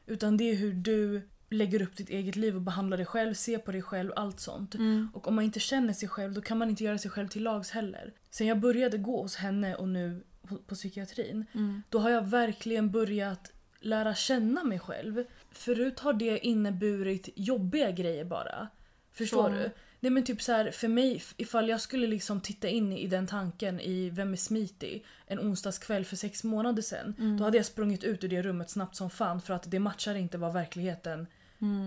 Utan 0.07 0.37
det 0.37 0.51
är 0.51 0.55
hur 0.55 0.73
du 0.73 1.29
lägger 1.51 1.83
upp 1.83 1.97
ditt 1.97 2.11
eget 2.11 2.37
liv 2.37 2.57
och 2.57 2.63
behandlar 2.63 2.97
dig 2.97 3.07
själv, 3.07 3.35
ser 3.35 3.59
på 3.59 3.73
dig 3.73 3.83
själv, 3.83 4.13
allt 4.17 4.41
sånt. 4.41 4.75
Och 5.13 5.29
om 5.29 5.35
man 5.35 5.45
inte 5.45 5.61
känner 5.61 5.93
sig 5.93 6.09
själv 6.09 6.33
då 6.33 6.41
kan 6.41 6.59
man 6.59 6.71
inte 6.71 6.85
göra 6.85 6.99
sig 6.99 7.11
själv 7.11 7.29
till 7.29 7.43
lags 7.43 7.71
heller. 7.71 8.13
Sen 8.31 8.47
jag 8.47 8.61
började 8.61 8.99
gå 8.99 9.23
hos 9.23 9.37
henne 9.37 9.75
och 9.75 9.89
nu 9.89 10.25
på, 10.49 10.57
på 10.57 10.75
psykiatrin, 10.75 11.47
då 11.89 11.99
har 11.99 12.11
jag 12.11 12.23
verkligen 12.23 12.91
börjat 12.91 13.51
lära 13.81 14.15
känna 14.15 14.65
mig 14.65 14.79
själv. 14.79 15.25
Förut 15.55 16.01
har 16.01 16.13
det 16.13 16.39
inneburit 16.47 17.29
jobbiga 17.37 17.91
grejer 17.91 18.25
bara. 18.25 18.69
Förstår 19.13 19.43
Som? 19.43 19.53
du? 19.53 19.71
Nej 20.01 20.11
men 20.11 20.25
typ 20.25 20.43
så 20.43 20.53
här, 20.53 20.71
för 20.71 20.89
mig, 20.89 21.23
ifall 21.37 21.69
jag 21.69 21.81
skulle 21.81 22.07
liksom 22.07 22.41
titta 22.41 22.69
in 22.69 22.93
i 22.93 23.07
den 23.07 23.27
tanken 23.27 23.81
i 23.81 24.11
Vem 24.11 24.33
är 24.33 24.37
Smitty 24.37 25.01
en 25.27 25.41
onsdagskväll 25.41 26.05
för 26.05 26.17
sex 26.17 26.45
månader 26.45 26.83
sedan. 26.83 27.37
Då 27.39 27.45
hade 27.45 27.57
jag 27.57 27.67
sprungit 27.67 28.05
ut 28.05 28.25
ur 28.25 28.29
det 28.29 28.43
rummet 28.43 28.71
snabbt 28.71 28.97
som 28.97 29.11
fan 29.11 29.41
för 29.41 29.55
att 29.55 29.71
det 29.71 29.79
matchar 29.79 30.15
inte 30.15 30.39
vad 30.39 30.53
verkligheten 30.53 31.27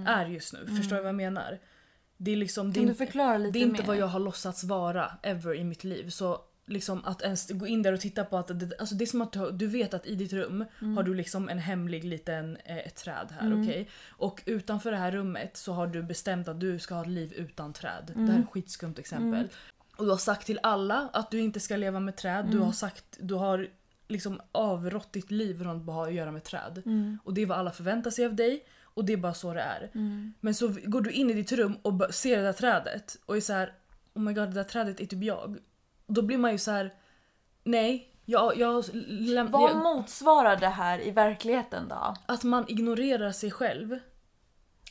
är 0.07 0.25
just 0.25 0.53
nu. 0.53 0.67
Förstår 0.77 0.95
du 0.95 1.01
vad 1.01 1.09
jag 1.09 1.15
menar? 1.15 1.59
Det 2.17 2.31
är 2.31 2.36
liksom, 2.36 2.67
det 2.69 2.74
Kan 2.79 2.83
du 2.86 2.89
inte- 2.91 3.05
förklara 3.05 3.38
lite 3.38 3.51
det 3.51 3.59
är 3.59 3.67
inte 3.67 3.81
mer? 3.81 3.88
vad 3.88 3.97
jag 3.97 4.07
har 4.07 4.19
låtsats 4.19 4.63
vara 4.63 5.12
ever 5.24 5.55
i 5.55 5.63
mitt 5.63 5.83
liv. 5.83 6.09
Så 6.09 6.41
liksom 6.67 7.05
att 7.05 7.21
ens 7.21 7.50
gå 7.51 7.67
in 7.67 7.83
där 7.83 7.93
och 7.93 8.00
titta 8.00 8.25
på 8.25 8.38
att 8.38 8.59
det, 8.59 8.79
alltså 8.79 8.95
det 8.95 9.03
är 9.03 9.05
som 9.05 9.21
att 9.21 9.36
du, 9.59 9.67
vet 9.67 9.93
att 9.93 10.05
i 10.05 10.15
ditt 10.15 10.33
rum 10.33 10.65
Mm. 10.81 10.97
har 10.97 11.03
du 11.03 11.13
liksom 11.13 11.50
en 11.50 11.59
hemlig 11.59 12.03
liten 12.03 12.57
eh, 12.65 12.77
ett 12.77 12.95
träd 12.95 13.27
här. 13.39 13.47
okej? 13.63 13.89
Och 14.09 14.43
utanför 14.45 14.91
det 14.91 14.97
här 14.97 15.12
rummet 15.12 15.57
så 15.57 15.74
har 15.74 15.88
du 15.88 16.03
bestämt 16.03 16.47
att 16.47 16.59
du 16.59 16.79
ska 16.79 16.95
ha 16.95 17.01
ett 17.01 17.07
liv 17.07 17.33
utan 17.33 17.74
träd. 17.74 18.13
Det 18.15 18.21
här 18.31 18.39
är 18.39 18.43
ett 18.43 18.50
skitskumt 18.51 18.93
exempel. 19.00 19.47
Och 19.97 20.05
du 20.05 20.12
har 20.12 20.17
sagt 20.17 20.45
till 20.45 20.59
alla 20.63 21.09
att 21.13 21.31
du 21.31 21.39
inte 21.39 21.59
ska 21.59 21.75
leva 21.75 22.00
med 22.00 22.15
träd. 22.15 22.45
Du 22.51 22.57
har 22.59 22.71
sagt, 22.71 23.05
du 23.19 23.33
har 23.33 23.67
liksom 24.07 24.41
avrått 24.51 25.13
ditt 25.13 25.31
liv 25.31 25.63
från 25.63 25.77
att 25.77 25.83
bara 25.83 25.95
ha 25.95 26.07
att 26.07 26.13
göra 26.13 26.31
med 26.31 26.43
träd. 26.43 26.81
Och 27.24 27.33
det 27.33 27.41
är 27.41 27.45
vad 27.45 27.57
alla 27.57 27.71
förväntar 27.71 28.12
sig 28.12 28.25
av 28.25 28.36
dig. 28.36 28.65
Och 28.83 29.05
det 29.05 29.13
är 29.13 29.17
bara 29.17 29.33
så 29.33 29.53
det 29.53 29.62
är. 29.62 29.89
Men 30.39 30.53
så 30.55 30.75
går 30.86 31.01
du 31.01 31.12
in 31.12 31.29
i 31.29 31.33
ditt 31.33 31.51
rum 31.51 31.77
och 31.81 32.13
ser 32.13 32.38
det 32.38 32.43
där 32.43 32.53
trädet 32.53 33.17
och 33.25 33.38
är 33.38 33.41
så 33.41 33.53
här: 33.53 33.74
oh 34.13 34.21
my 34.21 34.33
god 34.33 34.47
det 34.47 34.53
där 34.53 34.63
trädet 34.63 35.00
är 35.00 35.05
typ 35.05 35.24
jag. 35.24 35.57
Då 36.07 36.21
blir 36.21 36.37
man 36.37 36.51
ju 36.51 36.57
så 36.57 36.71
här: 36.71 36.93
nej 37.63 38.13
Jag, 38.25 38.57
jag, 38.57 38.83
läm- 39.07 39.51
Vad 39.51 39.71
jag, 39.71 39.77
motsvarar 39.83 40.55
det 40.55 40.67
här 40.67 41.07
i 41.07 41.11
verkligheten 41.11 41.87
då? 41.87 42.15
att 42.25 42.43
man 42.43 42.65
ignorerar 42.67 43.31
sig 43.31 43.51
själv. 43.51 43.99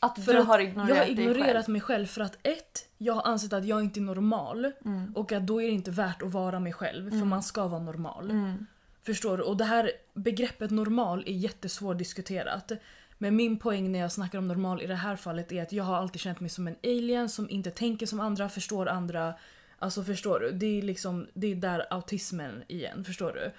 Att 0.00 0.24
För 0.24 0.32
du 0.32 0.38
att 0.38 0.46
har 0.46 0.58
ignorerat 0.58 0.88
jag 0.96 1.04
har 1.04 1.10
ignorerat 1.10 1.64
själv? 1.64 1.68
mig 1.72 1.80
själv 1.80 2.06
för 2.06 2.20
att 2.20 2.38
ett, 2.42 2.88
jag 2.98 3.14
har 3.14 3.22
ansett 3.22 3.52
att 3.52 3.64
jag 3.64 3.80
inte 3.80 4.00
är 4.00 4.02
normal 4.02 4.72
Mm. 4.84 5.12
och 5.16 5.32
att 5.32 5.46
då 5.46 5.62
är 5.62 5.66
det 5.66 5.72
inte 5.72 5.90
värt 5.90 6.22
att 6.22 6.32
vara 6.32 6.60
mig 6.60 6.72
själv 6.72 7.10
för 7.10 7.24
man 7.24 7.42
ska 7.42 7.66
vara 7.68 7.82
normal. 7.82 8.30
Mm. 8.30 8.66
Förstår 9.06 9.36
du? 9.36 9.42
Och 9.42 9.56
det 9.56 9.64
här 9.64 9.90
begreppet 10.14 10.70
normal 10.70 11.24
är 11.26 11.32
jättesvårdiskuterat. 11.32 12.72
Men 13.18 13.36
min 13.36 13.58
poäng 13.58 13.92
när 13.92 13.98
jag 13.98 14.12
snackar 14.12 14.38
om 14.38 14.48
normal 14.48 14.82
i 14.82 14.86
det 14.86 14.94
här 14.94 15.16
fallet 15.16 15.52
är 15.52 15.62
att 15.62 15.72
jag 15.72 15.84
har 15.84 15.96
alltid 15.96 16.20
känt 16.20 16.40
mig 16.40 16.50
som 16.50 16.66
en 16.68 16.76
alien 16.84 17.28
som 17.28 17.50
inte 17.50 17.70
tänker 17.70 18.06
som 18.06 18.20
andra, 18.20 18.48
förstår 18.48 18.88
andra. 18.88 19.34
Alltså 19.78 20.04
förstår 20.04 20.40
du? 20.40 20.52
Det 20.52 20.78
är 20.78 20.82
liksom, 20.82 21.26
det 21.34 21.46
är 21.46 21.54
där 21.54 21.86
autismen 21.90 22.62
igen, 22.68 23.04
förstår 23.04 23.32
du? 23.32 23.52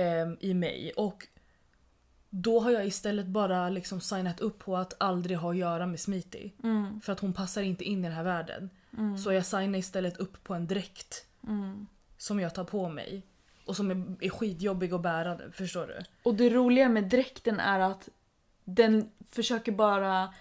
Ehm, 0.00 0.36
I 0.40 0.54
mig. 0.54 0.92
Och 0.96 1.26
då 2.30 2.60
har 2.60 2.70
jag 2.70 2.86
istället 2.86 3.26
bara 3.26 3.68
liksom 3.68 4.00
signat 4.00 4.40
upp 4.40 4.58
på 4.58 4.76
att 4.76 4.94
aldrig 4.98 5.38
ha 5.38 5.50
att 5.50 5.56
göra 5.56 5.86
med 5.86 6.00
Smiti. 6.00 6.52
Mm. 6.62 7.00
För 7.00 7.12
att 7.12 7.20
hon 7.20 7.32
passar 7.32 7.62
inte 7.62 7.84
in 7.84 7.98
i 7.98 8.02
den 8.02 8.12
här 8.16 8.24
världen. 8.24 8.70
Mm. 8.98 9.18
Så 9.18 9.32
jag 9.32 9.46
signar 9.46 9.78
istället 9.78 10.16
upp 10.16 10.44
på 10.44 10.54
en 10.54 10.66
dräkt 10.66 11.26
Mm. 11.48 11.86
som 12.18 12.40
jag 12.40 12.54
tar 12.54 12.64
på 12.64 12.88
mig. 12.88 13.22
Och 13.64 13.76
som 13.76 13.90
är, 13.90 14.24
är 14.24 14.30
skitjobbig 14.30 14.92
att 14.92 15.02
bära, 15.02 15.38
förstår 15.52 15.86
du? 15.86 15.98
Och 16.22 16.34
det 16.34 16.50
roliga 16.50 16.88
med 16.88 17.04
dräkten 17.04 17.60
är 17.60 17.80
att 17.80 18.08
den 18.64 19.10
försöker 19.30 19.72
bara... 19.72 20.34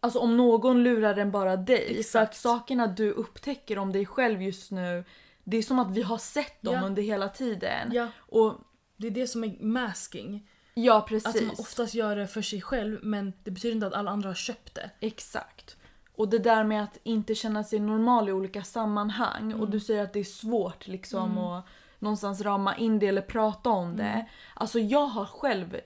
Alltså 0.00 0.18
om 0.18 0.36
någon 0.36 0.82
lurar 0.82 1.14
den 1.14 1.30
bara 1.30 1.56
dig. 1.56 1.96
Exakt. 1.98 2.28
att 2.30 2.36
sakerna 2.36 2.86
du 2.86 3.10
upptäcker 3.10 3.78
om 3.78 3.92
dig 3.92 4.06
själv 4.06 4.42
just 4.42 4.70
nu, 4.70 5.04
det 5.44 5.56
är 5.56 5.62
som 5.62 5.78
att 5.78 5.90
vi 5.90 6.02
har 6.02 6.18
sett 6.18 6.62
dem 6.62 6.74
Ja. 6.74 6.82
under 6.86 7.02
hela 7.02 7.28
tiden. 7.28 7.90
Ja, 7.92 8.08
Och 8.18 8.54
det 8.96 9.06
är 9.06 9.10
det 9.10 9.26
som 9.26 9.44
är 9.44 9.56
masking. 9.62 10.48
ja, 10.74 10.96
Att 10.98 11.10
man 11.10 11.20
precis. 11.20 11.58
oftast 11.60 11.94
gör 11.94 12.16
det 12.16 12.26
för 12.26 12.42
sig 12.42 12.60
själv 12.62 12.98
men 13.02 13.32
det 13.44 13.50
betyder 13.50 13.74
inte 13.74 13.86
att 13.86 13.94
alla 13.94 14.10
andra 14.10 14.28
har 14.28 14.34
köpt 14.34 14.74
det. 14.74 14.90
Exakt. 15.00 15.76
Och 16.16 16.28
det 16.28 16.38
där 16.38 16.64
med 16.64 16.82
att 16.84 16.98
inte 17.02 17.34
känna 17.34 17.64
sig 17.64 17.80
normal 17.80 18.28
i 18.28 18.32
olika 18.32 18.62
sammanhang 18.64 19.54
och 19.54 19.70
du 19.70 19.80
säger 19.80 20.02
att 20.02 20.12
det 20.12 20.20
är 20.20 20.24
svårt 20.24 20.86
liksom 20.86 21.38
att 21.38 21.64
någonstans 21.98 22.40
rama 22.40 22.76
in 22.76 22.98
det 22.98 23.06
eller 23.06 23.22
prata 23.22 23.70
om 23.70 23.96
det. 23.96 24.26
Alltså 24.54 24.78
jag 24.78 25.06
har 25.06 25.24
själv 25.24 25.76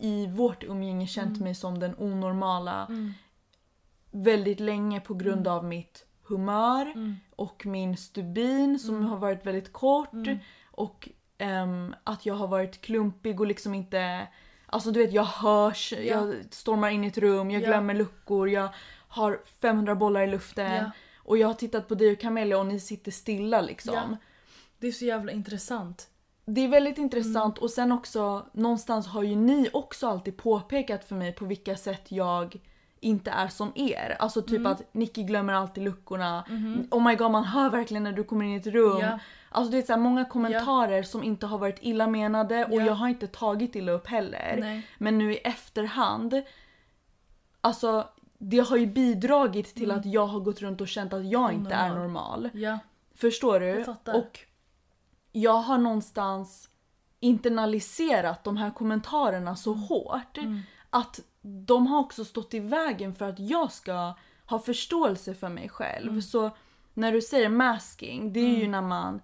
i 0.00 0.26
vårt 0.26 0.64
umgänge 0.64 1.06
känt 1.06 1.40
mig 1.40 1.54
som 1.54 1.78
den 1.78 1.94
onormala 1.98 2.88
väldigt 4.10 4.60
länge 4.60 5.00
på 5.00 5.14
grund 5.14 5.48
av 5.48 5.64
mitt 5.64 6.04
humör 6.22 6.92
och 7.36 7.66
min 7.66 7.96
stubin 7.96 8.78
som 8.78 9.04
har 9.04 9.16
varit 9.16 9.46
väldigt 9.46 9.72
kort 9.72 10.26
och 10.70 11.08
ehm, 11.38 11.94
att 12.04 12.26
jag 12.26 12.34
har 12.34 12.48
varit 12.48 12.80
klumpig 12.80 13.40
och 13.40 13.46
liksom 13.46 13.74
inte 13.74 14.28
Alltså 14.70 14.90
du 14.90 15.00
vet 15.00 15.12
jag 15.12 15.24
hörs, 15.24 15.92
jag 15.92 16.34
stormar 16.50 16.90
in 16.90 17.04
i 17.04 17.06
ett 17.06 17.18
rum, 17.18 17.50
jag 17.50 17.62
Ja. 17.62 17.66
glömmer 17.66 17.94
luckor, 17.94 18.48
jag 18.48 18.68
har 19.08 19.40
500 19.60 19.94
bollar 19.94 20.22
i 20.22 20.26
luften. 20.26 20.74
Ja. 20.74 20.90
Och 21.16 21.38
jag 21.38 21.46
har 21.48 21.54
tittat 21.54 21.88
på 21.88 21.94
dig 21.94 22.12
och 22.12 22.20
Camelia 22.20 22.58
och 22.58 22.66
ni 22.66 22.80
sitter 22.80 23.10
stilla 23.10 23.60
liksom. 23.60 23.94
Ja. 23.94 24.16
Det 24.78 24.86
är 24.86 24.92
så 24.92 25.04
jävla 25.04 25.32
intressant. 25.32 26.08
Det 26.44 26.60
är 26.60 26.68
väldigt 26.68 26.98
intressant 26.98 27.58
och 27.58 27.70
sen 27.70 27.92
också 27.92 28.46
någonstans 28.52 29.06
har 29.06 29.22
ju 29.22 29.36
ni 29.36 29.70
också 29.72 30.08
alltid 30.08 30.36
påpekat 30.36 31.04
för 31.04 31.14
mig 31.14 31.32
på 31.32 31.44
vilka 31.44 31.76
sätt 31.76 32.12
jag 32.12 32.60
inte 33.00 33.30
är 33.30 33.48
som 33.48 33.72
er. 33.74 34.16
Alltså 34.18 34.42
typ 34.42 34.66
att 34.66 34.94
Nicky 34.94 35.22
glömmer 35.22 35.52
alltid 35.52 35.84
luckorna. 35.84 36.44
Oh 36.90 37.02
my 37.08 37.14
god 37.14 37.30
man 37.30 37.44
hör 37.44 37.70
verkligen 37.70 38.02
när 38.04 38.12
du 38.12 38.24
kommer 38.24 38.44
in 38.44 38.52
i 38.52 38.56
ett 38.56 38.66
rum. 38.66 38.98
Ja. 39.00 39.18
Alltså 39.50 39.70
det 39.72 39.78
är 39.78 39.82
så 39.82 39.92
här 39.92 40.00
många 40.00 40.24
kommentarer 40.24 41.02
som 41.02 41.22
inte 41.24 41.46
har 41.46 41.58
varit 41.58 41.78
illa 41.80 42.06
menade 42.06 42.64
och 42.64 42.80
Ja. 42.80 42.86
jag 42.86 42.94
har 42.94 43.08
inte 43.08 43.26
tagit 43.26 43.74
illa 43.76 43.92
upp 43.92 44.06
heller. 44.06 44.56
Nej. 44.60 44.86
Men 44.98 45.18
nu 45.18 45.32
i 45.32 45.36
efterhand, 45.36 46.42
alltså 47.60 48.08
det 48.38 48.58
har 48.58 48.76
ju 48.76 48.86
bidragit 48.86 49.74
till 49.74 49.90
att 49.90 50.06
jag 50.06 50.26
har 50.26 50.40
gått 50.40 50.60
runt 50.62 50.80
och 50.80 50.88
känt 50.88 51.12
att 51.12 51.26
jag 51.26 51.52
inte 51.52 51.74
är 51.74 51.90
Onormal. 51.92 52.42
normal. 52.42 52.78
Förstår 53.14 53.60
du? 53.60 53.84
Jag. 54.04 54.16
Och 54.16 54.38
jag 55.32 55.58
har 55.58 55.78
någonstans 55.78 56.68
internaliserat 57.20 58.44
de 58.44 58.56
här 58.56 58.70
kommentarerna 58.70 59.56
så 59.56 59.72
Mm. 59.72 59.82
hårt 59.84 60.38
att 60.90 61.20
de 61.66 61.86
har 61.86 61.98
också 61.98 62.24
stått 62.24 62.54
i 62.54 62.60
vägen 62.60 63.14
för 63.14 63.28
att 63.28 63.38
jag 63.38 63.72
ska 63.72 64.14
ha 64.46 64.58
förståelse 64.58 65.34
för 65.34 65.48
mig 65.48 65.68
själv. 65.68 66.08
Mm. 66.08 66.22
Så 66.22 66.50
när 66.94 67.12
du 67.12 67.22
säger 67.22 67.48
masking, 67.48 68.32
det 68.32 68.40
är 68.40 68.56
ju 68.58 68.68
när 68.68 68.82
man 68.82 69.20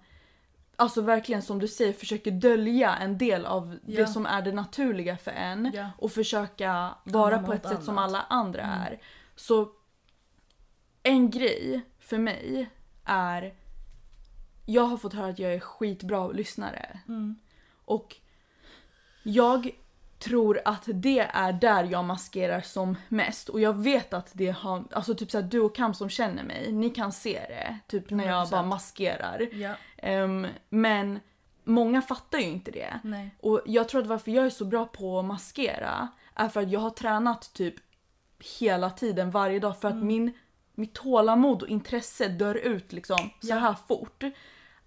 Alltså 0.77 1.01
verkligen 1.01 1.41
som 1.41 1.59
du 1.59 1.67
säger 1.67 1.93
försöker 1.93 2.31
dölja 2.31 2.95
en 2.95 3.17
del 3.17 3.45
av 3.45 3.79
Ja. 3.85 3.97
det 4.01 4.07
som 4.07 4.25
är 4.25 4.41
det 4.41 4.51
naturliga 4.51 5.17
för 5.17 5.31
en 5.31 5.71
Ja. 5.73 5.89
och 5.97 6.11
försöka 6.11 6.95
vara 7.03 7.39
på 7.39 7.53
ett 7.53 7.67
sätt 7.67 7.83
som 7.83 7.97
annat. 7.97 8.09
alla 8.09 8.21
andra 8.21 8.61
är. 8.61 9.01
Så 9.35 9.69
en 11.03 11.29
grej 11.29 11.81
för 11.99 12.17
mig 12.17 12.69
är 13.05 13.53
jag 14.65 14.83
har 14.83 14.97
fått 14.97 15.13
höra 15.13 15.27
att 15.27 15.39
jag 15.39 15.53
är 15.53 15.59
skitbra 15.59 16.27
lyssnare. 16.27 16.99
Mm. 17.07 17.35
Och 17.85 18.15
jag 19.23 19.71
tror 20.25 20.61
att 20.65 20.83
det 20.87 21.19
är 21.19 21.53
där 21.53 21.83
jag 21.83 22.05
maskerar 22.05 22.61
som 22.61 22.95
mest. 23.09 23.49
Och 23.49 23.59
jag 23.59 23.73
vet 23.73 24.13
att 24.13 24.29
det 24.33 24.49
har, 24.51 24.83
alltså 24.91 25.15
typ 25.15 25.31
såhär 25.31 25.45
du 25.45 25.59
och 25.59 25.75
Kam 25.75 25.93
som 25.93 26.09
känner 26.09 26.43
mig, 26.43 26.71
ni 26.71 26.89
kan 26.89 27.11
se 27.11 27.39
det. 27.49 27.77
Typ 27.87 28.09
när 28.09 28.25
jag 28.27 28.45
100%. 28.47 28.51
bara 28.51 28.63
maskerar. 28.63 29.47
Ja. 29.53 29.73
Ehm, 29.97 30.47
men 30.69 31.19
många 31.63 32.01
fattar 32.01 32.37
ju 32.39 32.45
inte 32.45 32.71
det. 32.71 32.99
Nej. 33.03 33.35
Och 33.41 33.61
jag 33.65 33.89
tror 33.89 34.01
att 34.01 34.07
varför 34.07 34.31
jag 34.31 34.45
är 34.45 34.49
så 34.49 34.65
bra 34.65 34.85
på 34.85 35.19
att 35.19 35.25
maskera 35.25 36.07
är 36.35 36.49
för 36.49 36.61
att 36.61 36.71
jag 36.71 36.79
har 36.79 36.89
tränat 36.89 37.53
typ 37.53 37.75
hela 38.59 38.89
tiden, 38.89 39.31
varje 39.31 39.59
dag. 39.59 39.79
För 39.79 39.87
att 39.87 39.93
Mm. 39.93 40.07
min, 40.07 40.33
mitt 40.75 40.93
tålamod 40.93 41.61
och 41.61 41.67
intresse 41.69 42.27
dör 42.27 42.55
ut 42.55 42.93
liksom 42.93 43.19
så 43.41 43.47
Ja. 43.47 43.55
här 43.55 43.75
fort. 43.87 44.23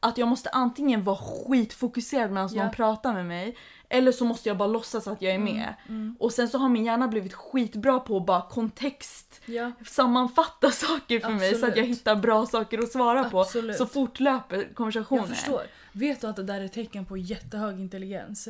Att 0.01 0.19
jag 0.19 0.29
måste 0.29 0.49
antingen 0.51 1.03
vara 1.03 1.17
skitfokuserad 1.17 2.31
medan 2.31 2.51
någon 2.55 2.71
pratar 2.71 3.13
med 3.15 3.27
mig 3.27 3.57
eller 3.89 4.13
så 4.13 4.25
måste 4.25 4.49
jag 4.49 4.57
bara 4.59 4.69
låtsas 4.69 5.09
att 5.09 5.23
jag 5.23 5.33
är 5.33 5.37
Mm, 5.37 5.55
med. 5.87 6.15
Och 6.19 6.33
sen 6.33 6.49
så 6.49 6.59
har 6.59 6.69
min 6.69 6.85
hjärna 6.85 7.09
blivit 7.09 7.35
skitbra 7.35 8.01
på 8.01 8.17
att 8.17 8.27
bara 8.27 8.43
kontext 8.43 9.41
Ja. 9.47 9.73
sammanfatta 9.87 10.71
saker 10.73 11.21
för 11.21 11.31
mig 11.31 11.51
så 11.55 11.57
att 11.57 11.63
jag 11.63 11.69
Absolut. 11.71 11.89
hittar 11.99 12.17
bra 12.17 12.47
saker 12.47 12.79
att 12.79 12.93
svara 12.93 13.31
på. 13.31 13.41
Absolut. 13.41 13.77
Så 13.77 13.87
fortlöper 13.87 14.75
konversationen. 14.75 15.25
Jag 15.29 15.37
förstår. 15.37 15.63
Vet 15.93 16.21
du 16.21 16.27
att 16.27 16.37
det 16.37 16.43
där 16.43 16.61
är 16.61 16.65
ett 16.65 16.73
tecken 16.73 17.05
på 17.07 17.17
jättehög 17.17 17.81
intelligens? 17.81 18.49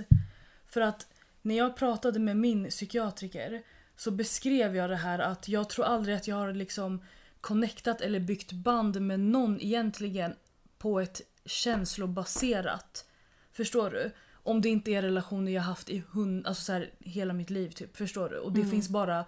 För 0.67 0.81
att 0.81 1.07
när 1.43 1.57
jag 1.57 1.77
pratade 1.77 2.19
med 2.19 2.37
min 2.37 2.69
psykiatriker 2.71 3.63
så 3.97 4.11
beskrev 4.11 4.77
jag 4.77 4.91
det 4.91 4.97
här 4.97 5.19
att 5.19 5.49
jag 5.49 5.69
tror 5.69 5.85
aldrig 5.85 6.17
att 6.17 6.29
jag 6.29 6.37
har 6.37 6.53
liksom 6.53 7.03
connectat 7.41 8.01
eller 8.01 8.21
byggt 8.21 8.53
band 8.53 9.01
med 9.03 9.21
någon 9.21 9.61
egentligen 9.61 10.35
på 10.79 11.01
ett 11.01 11.21
känslobaserat. 11.49 13.05
Förstår 13.53 13.91
du? 13.91 14.11
Om 14.33 14.61
det 14.61 14.69
inte 14.69 14.91
är 14.91 15.03
relationer 15.03 15.53
jag 15.53 15.63
haft 15.63 15.91
i 15.91 16.05
hund, 16.11 16.47
alltså 16.47 16.65
så 16.65 16.73
här, 16.73 16.91
hela 17.01 17.33
mitt 17.33 17.51
liv 17.51 17.71
typ. 17.71 17.97
Förstår 17.97 18.29
du? 18.29 18.39
Och 18.39 18.53
det 18.53 18.65
finns 18.65 18.89
bara 18.89 19.25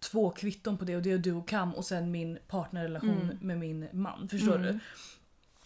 två 0.00 0.30
kvitton 0.30 0.78
på 0.78 0.84
det 0.84 0.96
och 0.96 1.02
det 1.02 1.12
är 1.12 1.18
du 1.18 1.32
och 1.32 1.48
Kam 1.48 1.74
och 1.74 1.84
sen 1.84 2.10
min 2.10 2.38
partnerrelation 2.48 3.38
med 3.40 3.58
min 3.58 3.88
man. 3.92 4.28
Förstår 4.28 4.58
du? 4.58 4.78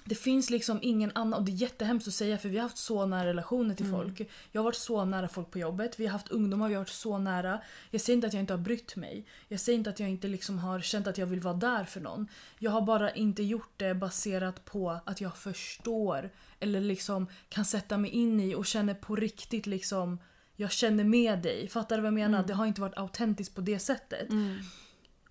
Det 0.06 0.14
finns 0.14 0.50
liksom 0.50 0.78
ingen 0.82 1.12
annan, 1.14 1.40
och 1.40 1.44
det 1.44 1.52
är 1.52 1.56
jättehemskt 1.56 2.08
att 2.08 2.14
säga 2.14 2.38
för 2.38 2.49
vi 2.49 2.56
har 2.56 2.62
haft 2.62 2.78
så 2.78 3.06
nära 3.06 3.26
relationer 3.26 3.75
till 3.75 3.90
folk. 3.90 4.20
Jag 4.52 4.61
har 4.61 4.64
varit 4.64 4.76
så 4.76 5.04
nära 5.04 5.28
folk 5.28 5.50
på 5.50 5.58
jobbet, 5.58 6.00
vi 6.00 6.06
har 6.06 6.12
haft 6.12 6.28
ungdomar, 6.28 6.68
vi 6.68 6.75
har 6.75 6.80
varit 6.80 6.88
så 6.88 7.18
nära. 7.18 7.61
Jag 7.90 8.00
säger 8.00 8.16
inte 8.16 8.26
att 8.26 8.32
jag 8.32 8.40
inte 8.40 8.52
har 8.52 8.58
brytt 8.58 8.96
mig. 8.96 9.26
Jag 9.49 9.61
säger 9.61 9.78
inte 9.78 9.90
att 9.90 10.00
jag 10.00 10.08
inte 10.08 10.28
liksom 10.28 10.58
har 10.58 10.80
känt 10.80 11.06
att 11.06 11.18
jag 11.18 11.26
vill 11.26 11.40
vara 11.40 11.54
där 11.54 11.84
för 11.84 12.00
någon. 12.00 12.28
Jag 12.58 12.70
har 12.70 12.82
bara 12.82 13.11
inte 13.11 13.42
gjort 13.42 13.73
det 13.76 13.94
baserat 13.94 14.64
på 14.64 15.00
att 15.04 15.20
jag 15.20 15.37
förstår 15.37 16.30
eller 16.61 16.80
liksom 16.80 17.26
kan 17.49 17.64
sätta 17.64 17.99
mig 17.99 18.11
in 18.11 18.40
i 18.40 18.54
och 18.54 18.66
känner 18.66 18.94
på 18.94 19.16
riktigt 19.16 19.66
liksom 19.66 20.18
jag 20.56 20.73
känner 20.73 21.04
med 21.04 21.38
dig. 21.42 21.68
Fattar 21.68 21.96
du 21.96 22.02
vad 22.02 22.06
jag 22.06 22.14
menar? 22.14 22.44
Det 22.46 22.54
har 22.54 22.66
inte 22.66 22.80
varit 22.80 22.99
autentiskt 22.99 23.54
på 23.54 23.61
det 23.61 23.78
sättet. 23.78 24.28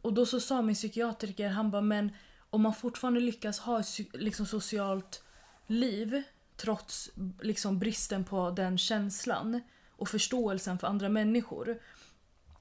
Och 0.02 0.14
då 0.14 0.26
så 0.26 0.40
sa 0.40 0.62
min 0.62 0.76
psykiatriker, 0.76 1.50
han 1.50 1.72
bara 1.72 1.82
men 1.82 2.12
om 2.54 2.62
man 2.62 2.74
fortfarande 2.74 3.20
lyckas 3.20 3.60
ha 3.60 3.80
ett 3.80 4.00
liksom, 4.14 4.46
socialt 4.46 5.24
liv 5.68 6.24
trots 6.56 7.12
liksom, 7.42 7.80
bristen 7.80 8.24
på 8.24 8.52
den 8.52 8.78
känslan 8.78 9.62
och 9.90 10.10
förståelsen 10.10 10.78
för 10.78 10.88
andra 10.88 11.10
människor. 11.10 11.78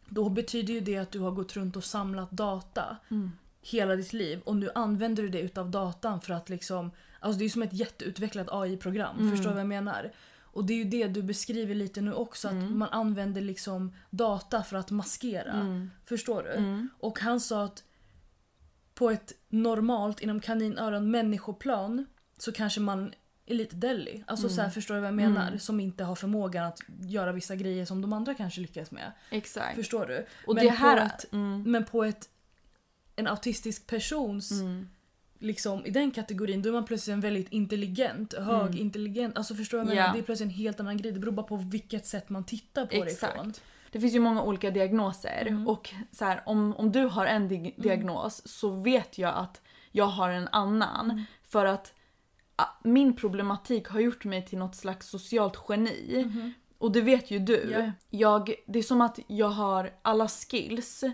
Då 0.09 0.29
betyder 0.29 0.75
ju 0.75 0.81
det 0.81 0.99
att 0.99 1.11
du 1.11 1.19
har 1.19 1.31
gått 1.31 1.57
runt 1.57 1.77
och 1.77 1.85
samlat 1.85 2.31
data 2.31 2.97
hela 3.63 3.97
ditt 3.97 4.13
liv 4.13 4.41
och 4.45 4.57
nu 4.57 4.71
använder 4.75 5.23
du 5.23 5.29
det 5.29 5.41
utav 5.41 5.71
datan 5.71 6.21
för 6.21 6.35
att 6.35 6.49
liksom 6.49 6.91
Alltså 7.21 7.39
det 7.39 7.43
är 7.43 7.47
ju 7.47 7.51
som 7.51 7.63
ett 7.63 7.73
jätteutvecklat 7.73 8.47
AI-program, 8.51 9.31
förstår 9.31 9.49
du 9.49 9.55
vad 9.55 9.61
jag 9.61 9.69
menar? 9.69 10.13
Och 10.41 10.65
det 10.65 10.73
är 10.73 10.77
ju 10.77 10.85
det 10.85 11.09
du 11.09 11.23
beskriver 11.23 11.75
lite 11.75 12.01
nu 12.01 12.15
också, 12.15 12.49
att 12.49 12.55
man 12.55 12.89
använder 12.89 13.41
liksom 13.41 13.93
data 14.11 14.63
för 14.63 14.77
att 14.77 14.91
maskera. 14.91 15.89
Förstår 16.05 16.43
du? 16.43 16.89
Och 16.99 17.21
han 17.21 17.41
sa 17.41 17.65
att 17.65 17.85
på 19.03 19.11
ett 19.11 19.33
normalt, 19.49 20.21
inom 20.21 20.41
kaninöron, 20.41 21.11
människoplan 21.11 22.07
så 22.39 22.53
kanske 22.53 22.81
man 22.81 23.15
Elite 23.47 23.77
Delhi. 23.77 24.25
Alltså 24.27 24.49
så 24.49 24.61
här, 24.61 24.71
förstår 24.71 24.95
du 24.95 25.01
vad 25.01 25.09
jag 25.09 25.15
menar? 25.15 25.57
Som 25.59 25.81
inte 25.81 26.05
har 26.05 26.15
förmågan 26.15 26.67
att 26.67 26.81
göra 27.01 27.33
vissa 27.33 27.57
grejer 27.57 27.85
som 27.85 28.03
de 28.03 28.13
andra 28.13 28.35
kanske 28.35 28.61
lyckas 28.61 28.91
med. 28.91 29.13
Exakt. 29.31 29.77
Förstår 29.77 30.07
du? 30.07 30.27
Och 30.47 30.55
men, 30.55 30.65
det 30.65 30.71
här... 30.71 30.97
på 30.97 31.05
ett, 31.05 31.33
mm, 31.33 31.63
men 31.63 31.85
på 31.85 32.05
ett, 32.05 32.29
en 33.17 33.27
autistisk 33.27 33.87
persons, 33.87 34.51
mm, 34.51 34.89
liksom, 35.43 35.87
i 35.87 35.91
den 35.91 36.11
kategorin, 36.11 36.63
då 36.63 36.69
är 36.69 36.73
man 36.73 36.85
plötsligt 36.85 37.13
en 37.15 37.21
väldigt 37.21 37.49
intelligent, 37.53 38.35
hög, 38.35 38.67
Mm. 38.67 38.79
intelligent. 38.79 39.37
Alltså 39.37 39.55
förstår 39.55 39.79
du 39.79 39.85
vad 39.85 39.91
jag 39.91 39.97
menar? 39.97 40.09
Ja. 40.09 40.13
Det 40.15 40.19
är 40.19 40.23
plötsligt 40.23 40.47
en 40.51 40.55
helt 40.55 40.81
annan 40.81 40.97
grej. 40.97 41.13
Det 41.13 41.21
beror 41.21 41.33
bara 41.33 41.47
på 41.47 41.57
vilket 41.57 42.07
sätt 42.07 42.29
man 42.29 42.45
tittar 42.45 42.87
på 42.87 42.91
det 42.91 42.97
ifrån. 43.13 43.31
Exakt. 43.31 43.63
Det 43.93 44.01
finns 44.01 44.15
ju 44.15 44.21
många 44.21 44.43
olika 44.43 44.71
diagnoser 44.71 45.45
Mm. 45.47 45.69
och 45.69 45.91
så 46.13 46.25
här, 46.25 46.43
om, 46.47 46.75
om 46.77 46.93
du 46.93 47.05
har 47.05 47.27
en 47.27 47.49
di- 47.49 47.75
diagnos 47.77 48.43
så 48.49 48.71
vet 48.71 49.19
jag 49.19 49.35
att 49.37 49.61
jag 49.93 50.05
har 50.07 50.31
en 50.31 50.49
annan. 50.53 51.11
Mm. 51.11 51.25
För 51.49 51.67
att 51.67 51.95
min 52.83 53.17
problematik 53.17 53.89
har 53.89 54.01
gjort 54.01 54.25
mig 54.25 54.47
till 54.47 54.59
något 54.59 54.75
slags 54.77 55.09
socialt 55.09 55.59
geni. 55.69 56.23
Mhm. 56.27 56.53
Och 56.79 56.93
det 56.93 57.01
vet 57.01 57.31
ju 57.31 57.39
du. 57.39 57.71
Ja. 57.73 57.93
Jag, 58.11 58.55
det 58.67 58.79
är 58.79 58.83
som 58.83 59.01
att 59.01 59.19
jag 59.27 59.49
har 59.49 59.91
alla 60.03 60.29
skills 60.29 61.05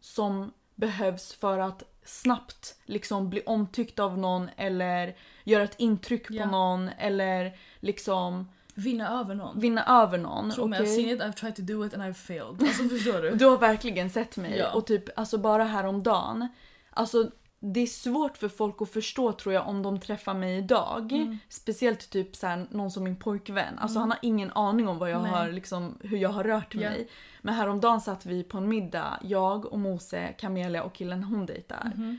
som 0.00 0.52
behövs 0.74 1.32
för 1.34 1.58
att 1.58 1.82
snabbt 2.08 2.74
liksom 2.84 3.30
bli 3.30 3.42
omtyckt 3.46 3.98
av 3.98 4.18
någon 4.18 4.48
eller 4.56 5.16
göra 5.44 5.62
ett 5.62 5.74
intryck 5.78 6.26
Ja. 6.30 6.44
på 6.44 6.50
någon 6.50 6.88
eller 6.88 7.52
liksom 7.80 8.48
Vinna 8.74 9.20
över 9.20 9.34
någon. 9.34 9.60
vinna 9.60 9.84
över 10.02 10.18
någon. 10.18 10.50
Tro 10.50 10.66
mig, 10.66 10.80
I've 10.80 10.94
seen 10.96 11.08
it, 11.08 11.20
I've 11.20 11.32
tried 11.32 11.56
to 11.56 11.62
do 11.62 11.86
it 11.86 11.94
and 11.94 12.02
I've 12.02 12.12
failed. 12.14 12.62
Alltså 12.62 12.88
förstår 12.88 13.22
du? 13.22 13.30
Du 13.34 13.44
har 13.44 13.58
verkligen 13.58 14.10
sett 14.10 14.36
mig. 14.36 14.56
Ja. 14.58 14.72
Och 14.72 14.86
typ 14.86 15.18
alltså 15.18 15.38
bara 15.38 15.64
häromdagen. 15.64 16.48
Alltså 16.90 17.30
det 17.60 17.80
är 17.80 17.86
svårt 17.86 18.36
för 18.36 18.48
folk 18.48 18.82
att 18.82 18.90
förstå 18.90 19.32
tror 19.32 19.54
jag 19.54 19.68
om 19.68 19.82
de 19.82 20.00
träffar 20.00 20.34
mig 20.34 20.58
idag. 20.58 21.12
Mm. 21.12 21.38
Speciellt 21.48 22.10
typ 22.10 22.36
så 22.36 22.46
här, 22.46 22.66
någon 22.70 22.90
som 22.90 23.04
min 23.04 23.16
pojkvän. 23.16 23.78
Alltså 23.78 23.98
han 23.98 24.10
har 24.10 24.18
ingen 24.22 24.52
aning 24.52 24.88
om 24.88 24.98
vad 24.98 25.10
jag 25.10 25.22
Nej. 25.22 25.30
har, 25.30 25.48
liksom, 25.48 25.98
hur 26.00 26.18
jag 26.18 26.28
har 26.28 26.44
rört 26.44 26.74
mig. 26.74 27.08
Men 27.42 27.54
häromdagen 27.54 28.00
satt 28.00 28.26
vi 28.26 28.44
på 28.44 28.58
en 28.58 28.68
middag, 28.68 29.18
jag 29.22 29.66
och 29.66 29.78
Mose, 29.78 30.32
Camelia 30.38 30.82
och 30.82 30.92
killen 30.92 31.24
hon 31.24 31.46
dejtar. 31.46 31.92
Mhm. 31.96 32.18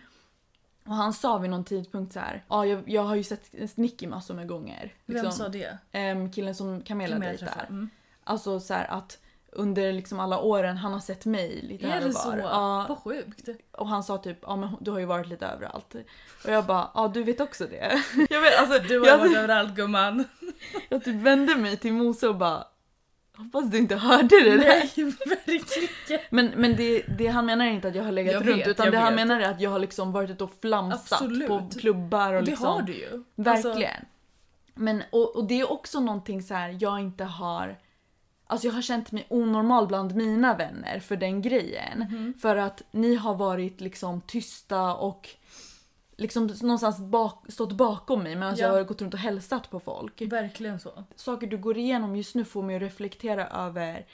Och 0.85 0.95
han 0.95 1.13
sa 1.13 1.37
vid 1.37 1.49
någon 1.49 1.63
tidpunkt 1.63 2.13
så 2.13 2.19
här, 2.19 2.43
ja 2.49 2.65
jag, 2.65 2.89
jag 2.89 3.03
har 3.03 3.15
ju 3.15 3.23
sett 3.23 3.77
Nicky 3.77 4.07
massor 4.07 4.33
med 4.33 4.47
gånger. 4.47 4.93
Vem 5.05 5.15
Liksom, 5.15 5.31
sa 5.31 5.49
det? 5.49 5.77
ehm, 5.91 6.31
killen 6.31 6.55
som 6.55 6.81
Camelia 6.81 7.15
Vem 7.15 7.23
jag 7.23 7.31
dejtar. 7.31 7.65
Mm. 7.69 7.89
Alltså 8.23 8.59
så 8.59 8.73
här 8.73 8.85
att 8.85 9.19
under 9.51 9.93
liksom 9.93 10.19
alla 10.19 10.39
åren 10.39 10.77
han 10.77 10.93
har 10.93 10.99
sett 10.99 11.25
mig 11.25 11.59
lite 11.63 11.85
Är 11.85 11.89
här 11.89 11.99
det 12.01 12.05
och 12.07 12.13
så? 12.13 12.29
var. 12.29 12.37
Ja, 12.37 12.85
Vad 12.89 12.97
sjukt. 12.97 13.49
och 13.71 13.87
han 13.87 14.03
sa 14.03 14.17
typ 14.17 14.37
ja 14.41 14.55
men 14.55 14.69
du 14.79 14.91
har 14.91 14.99
ju 14.99 15.05
varit 15.05 15.27
lite 15.27 15.45
överallt. 15.47 15.95
Och 16.45 16.51
jag 16.51 16.65
bara 16.65 16.89
ja 16.93 17.07
du 17.13 17.23
vet 17.23 17.41
också 17.41 17.65
det. 17.65 18.03
Jag, 18.29 18.41
vet, 18.41 18.59
alltså, 18.59 18.79
Du 18.87 18.99
har 18.99 19.07
jag, 19.07 19.17
varit 19.17 19.37
överallt 19.37 19.75
gumman. 19.75 20.23
jag 20.89 21.03
typ 21.03 21.15
vände 21.15 21.55
mig 21.55 21.77
till 21.77 21.93
Mose 21.93 22.27
och 22.27 22.35
bara 22.35 22.63
hoppas 23.37 23.65
du 23.71 23.77
inte 23.77 23.95
hörde 23.95 24.43
det 24.43 24.57
där. 24.57 24.57
Nej, 24.67 24.91
verkligen. 25.25 26.19
Men, 26.29 26.47
men 26.55 26.75
det, 26.75 27.01
det 27.17 27.27
han 27.27 27.45
menar 27.45 27.65
är 27.65 27.69
inte 27.69 27.87
att 27.87 27.95
jag 27.95 28.03
har 28.03 28.11
legat 28.11 28.33
Jag 28.33 28.47
runt 28.47 28.57
vet, 28.61 28.67
utan 28.67 28.91
det 28.91 28.97
han 28.97 29.15
vet. 29.15 29.27
menar 29.27 29.41
är 29.41 29.49
att 29.51 29.61
jag 29.61 29.69
har 29.69 29.79
liksom 29.79 30.11
varit 30.11 30.29
ute 30.29 30.43
och 30.43 30.51
flamsat 30.61 31.21
Absolut. 31.21 31.47
på 31.47 31.69
klubbar 31.79 32.33
och 32.33 32.43
Det 32.43 32.49
liksom. 32.51 32.67
har 32.67 32.81
du 32.81 32.93
ju. 32.93 33.23
Verkligen. 33.35 33.89
Alltså, 33.89 34.05
Men, 34.75 35.03
och, 35.09 35.35
och 35.35 35.43
det 35.47 35.59
är 35.59 35.71
också 35.71 35.99
någonting 35.99 36.41
så 36.41 36.53
här 36.53 36.77
jag 36.79 36.99
inte 36.99 37.23
har... 37.23 37.77
Alltså 38.51 38.67
jag 38.67 38.73
har 38.73 38.81
känt 38.81 39.11
mig 39.11 39.25
onormal 39.29 39.87
bland 39.87 40.15
mina 40.15 40.53
vänner 40.55 40.99
för 40.99 41.15
den 41.17 41.41
grejen. 41.41 41.99
Mhm. 41.99 42.33
För 42.41 42.55
att 42.55 42.81
ni 42.91 43.15
har 43.15 43.35
varit 43.35 43.81
liksom 43.81 44.21
tysta 44.21 44.95
och 44.95 45.29
liksom 46.17 46.47
någonstans 46.61 46.99
bak, 46.99 47.45
stått 47.49 47.71
bakom 47.71 48.23
mig 48.23 48.35
medan 48.35 48.55
Ja. 48.57 48.65
jag 48.67 48.73
har 48.73 48.83
gått 48.83 49.01
runt 49.01 49.13
och 49.13 49.19
hälsat 49.19 49.69
på 49.69 49.79
folk. 49.79 50.21
verkligen 50.21 50.79
så. 50.79 51.03
Saker 51.15 51.47
du 51.47 51.57
går 51.57 51.77
igenom 51.77 52.15
just 52.15 52.35
nu 52.35 52.45
får 52.45 52.63
mig 52.63 52.75
att 52.75 52.81
reflektera 52.81 53.47
över 53.47 54.05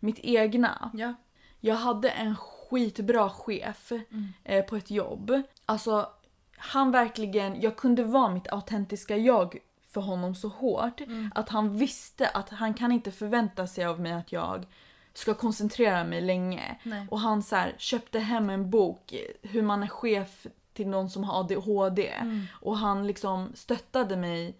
mitt 0.00 0.18
egna. 0.22 0.90
Ja. 0.94 1.14
Jag 1.60 1.74
hade 1.74 2.08
en 2.10 2.36
skitbra 2.36 3.30
chef 3.30 3.92
Mm. 3.92 4.28
eh, 4.44 4.64
på 4.64 4.76
ett 4.76 4.90
jobb. 4.90 5.42
Alltså, 5.66 6.08
han 6.56 6.90
verkligen... 6.90 7.60
Jag 7.60 7.76
kunde 7.76 8.04
vara 8.04 8.28
mitt 8.30 8.48
autentiska 8.52 9.16
jag 9.16 9.56
för 9.92 10.00
honom 10.00 10.34
så 10.34 10.48
hårt 10.48 11.00
Mm. 11.00 11.32
att 11.34 11.48
han 11.48 11.76
visste 11.76 12.28
att 12.28 12.48
han 12.50 12.74
kan 12.74 12.92
inte 12.92 13.10
förvänta 13.10 13.66
sig 13.66 13.84
av 13.84 14.00
mig 14.00 14.12
att 14.12 14.32
jag 14.32 14.66
ska 15.14 15.34
koncentrera 15.34 16.04
mig 16.04 16.20
länge. 16.20 16.78
Nej. 16.82 17.06
Och 17.10 17.20
han 17.20 17.42
så 17.42 17.56
här, 17.56 17.74
köpte 17.78 18.18
hem 18.18 18.50
en 18.50 18.70
bok, 18.70 19.14
hur 19.42 19.62
man 19.62 19.82
är 19.82 19.86
chef 19.88 20.46
till 20.72 20.88
någon 20.88 21.10
som 21.10 21.24
har 21.24 21.40
ADHD. 21.40 22.08
Mm. 22.08 22.44
Och 22.60 22.76
han 22.76 23.06
liksom 23.06 23.52
stöttade 23.54 24.16
mig 24.16 24.56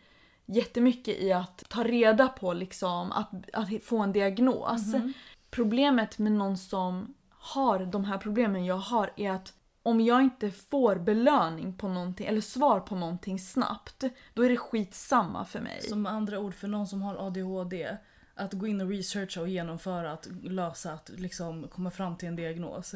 jättemycket 0.47 1.17
i 1.21 1.33
att 1.33 1.65
ta 1.69 1.85
reda 1.85 2.29
på 2.29 2.53
liksom 2.53 3.13
att, 3.13 3.31
att 3.53 3.69
få 3.85 3.99
en 3.99 4.13
diagnos. 4.13 4.87
Mhm. 4.87 5.13
Problemet 5.51 6.19
med 6.19 6.33
någon 6.33 6.57
som 6.57 7.15
har 7.31 7.79
de 7.79 8.05
här 8.05 8.19
problemen 8.19 8.65
jag 8.65 8.77
har 8.77 9.11
är 9.17 9.31
att 9.31 9.53
om 9.83 10.01
jag 10.01 10.23
inte 10.23 10.51
får 10.51 10.97
belöning 10.97 11.77
på 11.77 11.89
någonting 11.89 12.27
eller 12.27 12.41
svar 12.41 12.81
på 12.81 12.95
någonting 12.95 13.39
snabbt, 13.39 14.05
då 14.35 14.43
är 14.45 14.49
det 14.49 14.57
skitsamma 14.57 15.45
för 15.45 15.61
mig. 15.61 15.83
Som 15.83 16.03
med 16.03 16.13
andra 16.13 16.39
ord 16.39 16.55
för 16.55 16.69
någon 16.69 16.87
som 16.87 17.03
har 17.03 17.27
ADHD. 17.27 17.97
Att 18.35 18.53
gå 18.53 18.67
in 18.67 18.81
och 18.81 18.89
researcha 18.89 19.41
och 19.41 19.49
genomföra 19.49 20.13
att 20.13 20.29
lösa 20.43 20.93
att 20.93 21.11
liksom 21.17 21.69
komma 21.69 21.91
fram 21.91 22.17
till 22.17 22.29
en 22.29 22.37
diagnos. 22.37 22.95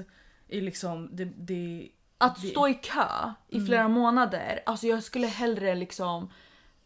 Är 0.49 0.61
liksom 0.63 1.09
det, 1.13 1.25
det 1.25 1.89
Att 2.19 2.43
det- 2.43 2.49
stå 2.49 2.69
i 2.69 2.75
kö 2.75 3.33
i 3.49 3.55
Mm. 3.57 3.67
flera 3.67 3.89
månader, 3.89 4.61
alltså 4.67 4.87
jag 4.87 5.03
skulle 5.03 5.27
hellre 5.27 5.75
liksom 5.75 6.31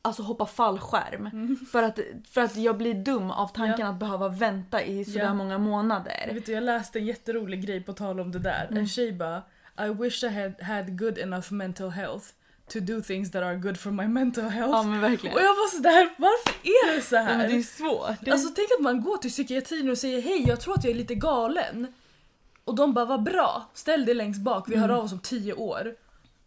Alltså 0.02 0.22
hoppa 0.22 0.46
fallskärm. 0.46 1.56
För, 1.72 1.82
att, 1.82 1.98
för 2.30 2.40
att 2.40 2.56
jag 2.56 2.76
blir 2.78 2.94
dum 2.94 3.30
av 3.30 3.46
tanken 3.48 3.74
Mm. 3.74 3.80
Ja. 3.86 3.88
att 3.92 3.98
behöva 3.98 4.28
vänta 4.28 4.82
i 4.82 5.04
sådär 5.04 5.24
Ja. 5.24 5.34
många 5.34 5.58
månader. 5.58 6.30
vet, 6.34 6.46
du, 6.46 6.52
jag 6.52 6.62
läste 6.64 6.98
en 6.98 7.06
jätterolig 7.06 7.66
grej 7.66 7.82
på 7.82 7.92
tal 7.92 8.20
om 8.20 8.32
det 8.32 8.38
där. 8.38 8.64
Mm. 8.70 8.76
En 8.78 8.88
tjej 8.88 9.12
bara 9.12 9.42
I 9.86 9.90
wish 9.90 10.24
I 10.24 10.28
had, 10.28 10.60
had 10.62 10.98
good 10.98 11.18
enough 11.18 11.52
mental 11.52 11.90
health 11.90 12.26
to 12.72 12.80
do 12.80 13.00
things 13.00 13.30
that 13.30 13.42
are 13.42 13.56
good 13.56 13.78
for 13.78 13.90
my 13.90 14.06
mental 14.08 14.44
health. 14.48 14.70
Ja 14.72 14.82
men 14.82 15.00
verkligen. 15.00 15.34
Och 15.36 15.42
jag 15.42 15.48
var 15.54 15.70
sådär, 15.76 16.14
varför 16.18 16.60
är 16.62 16.94
det 16.96 17.02
så 17.02 17.14
Ja, 17.14 17.20
här? 17.20 17.38
men 17.38 17.50
det 17.50 17.56
är 17.56 17.62
svårt. 17.62 18.28
Alltså 18.28 18.48
tänk 18.56 18.68
att 18.78 18.82
man 18.82 19.02
går 19.02 19.16
till 19.16 19.30
psykiatrin 19.30 19.90
och 19.90 19.98
säger 19.98 20.20
hej 20.22 20.44
jag 20.48 20.60
tror 20.60 20.74
att 20.78 20.84
jag 20.84 20.90
är 20.90 20.94
lite 20.96 21.14
galen. 21.14 21.86
Och 22.64 22.74
de 22.74 22.94
bara 22.94 23.04
vad 23.04 23.22
bra, 23.22 23.70
ställ 23.74 24.04
dig 24.04 24.14
längst 24.14 24.40
bak, 24.40 24.64
vi 24.68 24.76
hör 24.76 24.84
Mm. 24.84 24.96
av 24.96 25.04
oss 25.04 25.12
om 25.12 25.18
tio 25.20 25.52
år. 25.52 25.94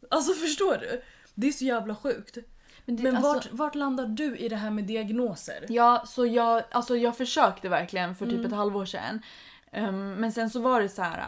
Alltså 0.10 0.34
förstår 0.42 0.78
du? 0.78 1.02
Det 1.36 1.48
är 1.48 1.52
så 1.52 1.66
jävla 1.66 1.96
sjukt. 1.96 2.38
Men, 2.86 2.96
det, 2.96 3.04
Men 3.04 3.16
alltså, 3.16 3.34
vart, 3.34 3.48
vart 3.52 3.76
landar 3.76 4.06
du 4.06 4.38
i 4.38 4.50
det 4.50 4.56
här 4.56 4.70
med 4.72 4.84
diagnoser? 4.84 5.66
Ja, 5.70 6.04
så 6.08 6.26
jag, 6.26 6.64
alltså 6.72 6.96
jag 6.98 7.18
försökte 7.18 7.70
verkligen 7.70 8.16
för 8.16 8.26
typ 8.26 8.34
Mm. 8.34 8.46
ett 8.46 8.54
halvår 8.54 8.86
sedan. 8.86 9.22
Ehm, 9.72 10.14
men 10.14 10.32
sen 10.32 10.50
så 10.50 10.60
var 10.62 10.82
det 10.82 10.90
så 10.90 11.02
här. 11.02 11.24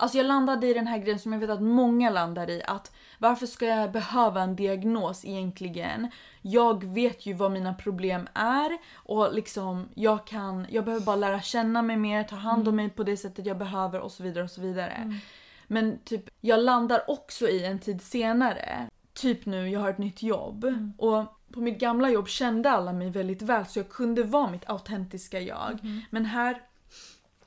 Alltså 0.00 0.18
jag 0.18 0.26
landade 0.26 0.66
i 0.66 0.74
den 0.74 0.86
här 0.86 0.98
grejen 0.98 1.18
som 1.18 1.32
jag 1.32 1.40
vet 1.40 1.50
att 1.50 1.62
många 1.62 2.10
landar 2.10 2.50
i. 2.50 2.62
Att 2.66 2.92
varför 3.18 3.46
ska 3.46 3.66
jag 3.66 3.92
behöva 3.92 4.42
en 4.42 4.56
diagnos 4.56 5.24
egentligen? 5.24 6.10
Jag 6.42 6.84
vet 6.84 7.26
ju 7.26 7.34
vad 7.34 7.52
mina 7.52 7.74
problem 7.74 8.28
är 8.34 8.78
och 8.94 9.34
liksom 9.34 9.88
jag 9.94 10.26
kan, 10.26 10.66
jag 10.70 10.84
behöver 10.84 11.06
bara 11.06 11.16
lära 11.16 11.40
känna 11.40 11.82
mig 11.82 11.96
mer, 11.96 12.22
ta 12.22 12.36
hand 12.36 12.68
om 12.68 12.76
mig 12.76 12.90
på 12.90 13.02
det 13.02 13.16
sättet 13.16 13.46
jag 13.46 13.58
behöver 13.58 14.00
och 14.00 14.12
så 14.12 14.22
vidare 14.22 14.44
och 14.44 14.50
så 14.50 14.60
vidare. 14.60 15.18
Men 15.66 15.98
typ, 16.04 16.30
jag 16.40 16.60
landar 16.60 17.10
också 17.10 17.48
i 17.48 17.64
en 17.64 17.78
tid 17.78 18.02
senare. 18.02 18.88
Typ 19.12 19.46
nu, 19.46 19.68
jag 19.68 19.80
har 19.80 19.90
ett 19.90 19.98
nytt 19.98 20.22
jobb. 20.22 20.64
Och 20.98 21.24
på 21.52 21.60
mitt 21.60 21.80
gamla 21.80 22.10
jobb 22.10 22.28
kände 22.28 22.70
alla 22.70 22.92
mig 22.92 23.10
väldigt 23.10 23.42
väl 23.42 23.66
så 23.66 23.78
jag 23.78 23.88
kunde 23.88 24.22
vara 24.22 24.50
mitt 24.50 24.70
autentiska 24.70 25.40
jag. 25.40 25.78
Men 26.10 26.24
här, 26.24 26.62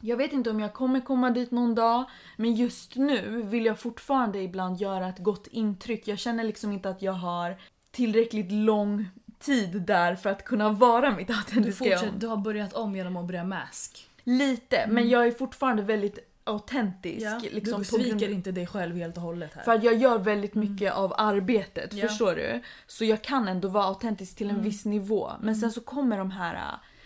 jag 0.01 0.17
vet 0.17 0.33
inte 0.33 0.49
om 0.49 0.59
jag 0.59 0.73
kommer 0.73 0.99
komma 0.99 1.29
dit 1.29 1.51
någon 1.51 1.75
dag. 1.75 2.03
Men 2.37 2.55
just 2.55 2.95
nu 2.95 3.41
vill 3.41 3.65
jag 3.65 3.79
fortfarande 3.79 4.39
ibland 4.39 4.81
göra 4.81 5.07
ett 5.09 5.19
gott 5.19 5.47
intryck. 5.47 6.07
Jag 6.07 6.19
känner 6.19 6.43
liksom 6.43 6.71
inte 6.71 6.89
att 6.89 7.01
jag 7.01 7.13
har 7.13 7.57
tillräckligt 7.91 8.51
lång 8.51 9.07
tid 9.39 9.81
där 9.81 10.15
för 10.15 10.29
att 10.29 10.45
kunna 10.45 10.69
vara 10.69 11.15
mitt 11.15 11.29
autentiska 11.29 11.85
jag. 11.85 12.13
du 12.17 12.27
har 12.27 12.37
börjat 12.37 12.73
om 12.73 12.95
genom 12.95 13.17
att 13.17 13.25
börja 13.25 13.43
mask. 13.43 14.07
Lite, 14.23 14.87
men 14.89 15.09
jag 15.09 15.27
är 15.27 15.31
fortfarande 15.31 15.83
väldigt 15.83 16.19
autentisk. 16.43 17.25
Ja. 17.25 17.39
Liksom, 17.51 17.81
du 17.81 17.89
på 17.89 17.97
grund- 17.97 18.11
sviker 18.11 18.29
inte 18.29 18.51
dig 18.51 18.67
själv 18.67 18.95
helt 18.97 19.15
och 19.17 19.23
hållet 19.23 19.53
här. 19.53 19.63
För 19.63 19.71
att 19.71 19.83
jag 19.83 19.93
gör 19.95 20.17
väldigt 20.19 20.55
mycket 20.55 20.93
av 20.93 21.13
arbetet, 21.17 21.93
Ja. 21.93 22.07
förstår 22.07 22.35
du? 22.35 22.61
Så 22.87 23.05
jag 23.05 23.21
kan 23.21 23.47
ändå 23.47 23.67
vara 23.67 23.85
autentisk 23.85 24.35
till 24.35 24.47
en 24.47 24.55
Mm. 24.55 24.63
viss 24.65 24.85
nivå. 24.85 25.31
Men 25.41 25.55
sen 25.55 25.71
så 25.71 25.81
kommer 25.81 26.17
de 26.17 26.31
här 26.31 26.55
äh, 26.55 26.61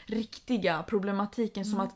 riktiga 0.05 0.83
problematiken 0.83 1.65
som 1.65 1.73
Mm. 1.73 1.87
att 1.87 1.95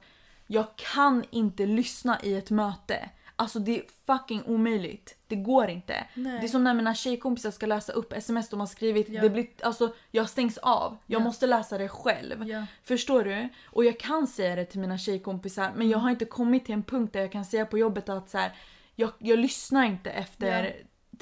jag 0.52 0.76
kan 0.76 1.26
inte 1.30 1.66
lyssna 1.66 2.20
i 2.24 2.34
ett 2.34 2.52
möte. 2.52 3.10
Alltså 3.36 3.60
det 3.60 3.80
är 3.80 3.84
fucking 4.08 4.44
omöjligt. 4.46 5.16
Det 5.28 5.36
går 5.36 5.70
inte. 5.70 6.08
Nej. 6.14 6.40
Det 6.40 6.46
är 6.46 6.48
som 6.48 6.64
när 6.64 6.74
mina 6.74 6.96
tjejkompisar 6.96 7.52
ska 7.52 7.66
läsa 7.66 7.94
upp 7.94 8.14
sms 8.14 8.50
de 8.50 8.60
har 8.60 8.68
skrivit. 8.68 9.10
Ja. 9.10 9.22
Det 9.22 9.30
blir, 9.30 9.48
alltså, 9.64 9.96
jag 10.12 10.30
stängs 10.30 10.58
av. 10.58 10.98
Jag 11.06 11.20
Ja. 11.20 11.24
måste 11.24 11.48
läsa 11.48 11.78
det 11.78 11.88
själv. 11.90 12.48
Ja. 12.48 12.66
Förstår 12.84 13.24
du? 13.24 13.50
Och 13.66 13.86
jag 13.86 14.00
kan 14.00 14.28
säga 14.28 14.56
det 14.56 14.66
till 14.66 14.80
mina 14.80 14.98
tjejkompisar 14.98 15.72
men 15.76 15.90
jag 15.90 15.98
har 16.00 16.10
inte 16.10 16.26
kommit 16.26 16.66
till 16.66 16.74
en 16.74 16.84
punkt 16.84 17.14
där 17.14 17.20
jag 17.20 17.32
kan 17.32 17.46
säga 17.46 17.66
på 17.66 17.78
jobbet 17.78 18.10
att 18.10 18.30
så 18.30 18.38
här, 18.38 18.52
jag, 18.96 19.10
jag 19.20 19.40
lyssnar 19.40 19.86
inte 19.86 20.10
efter 20.10 20.64
Ja. 20.64 20.72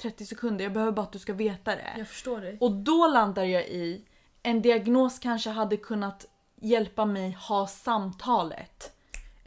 30 0.01 0.25
sekunder, 0.25 0.63
jag 0.65 0.73
behöver 0.73 0.91
bara 0.91 1.01
att 1.01 1.11
du 1.11 1.19
ska 1.19 1.33
veta 1.33 1.75
det. 1.75 1.93
Jag 1.97 2.07
förstår 2.07 2.41
dig. 2.41 2.57
Och 2.59 2.71
då 2.71 3.07
landar 3.07 3.43
jag 3.43 3.63
i, 3.67 4.05
en 4.43 4.61
diagnos 4.61 5.19
kanske 5.19 5.49
hade 5.49 5.77
kunnat 5.77 6.25
hjälpa 6.61 7.05
mig 7.05 7.31
ha 7.31 7.67
samtalet. 7.67 8.93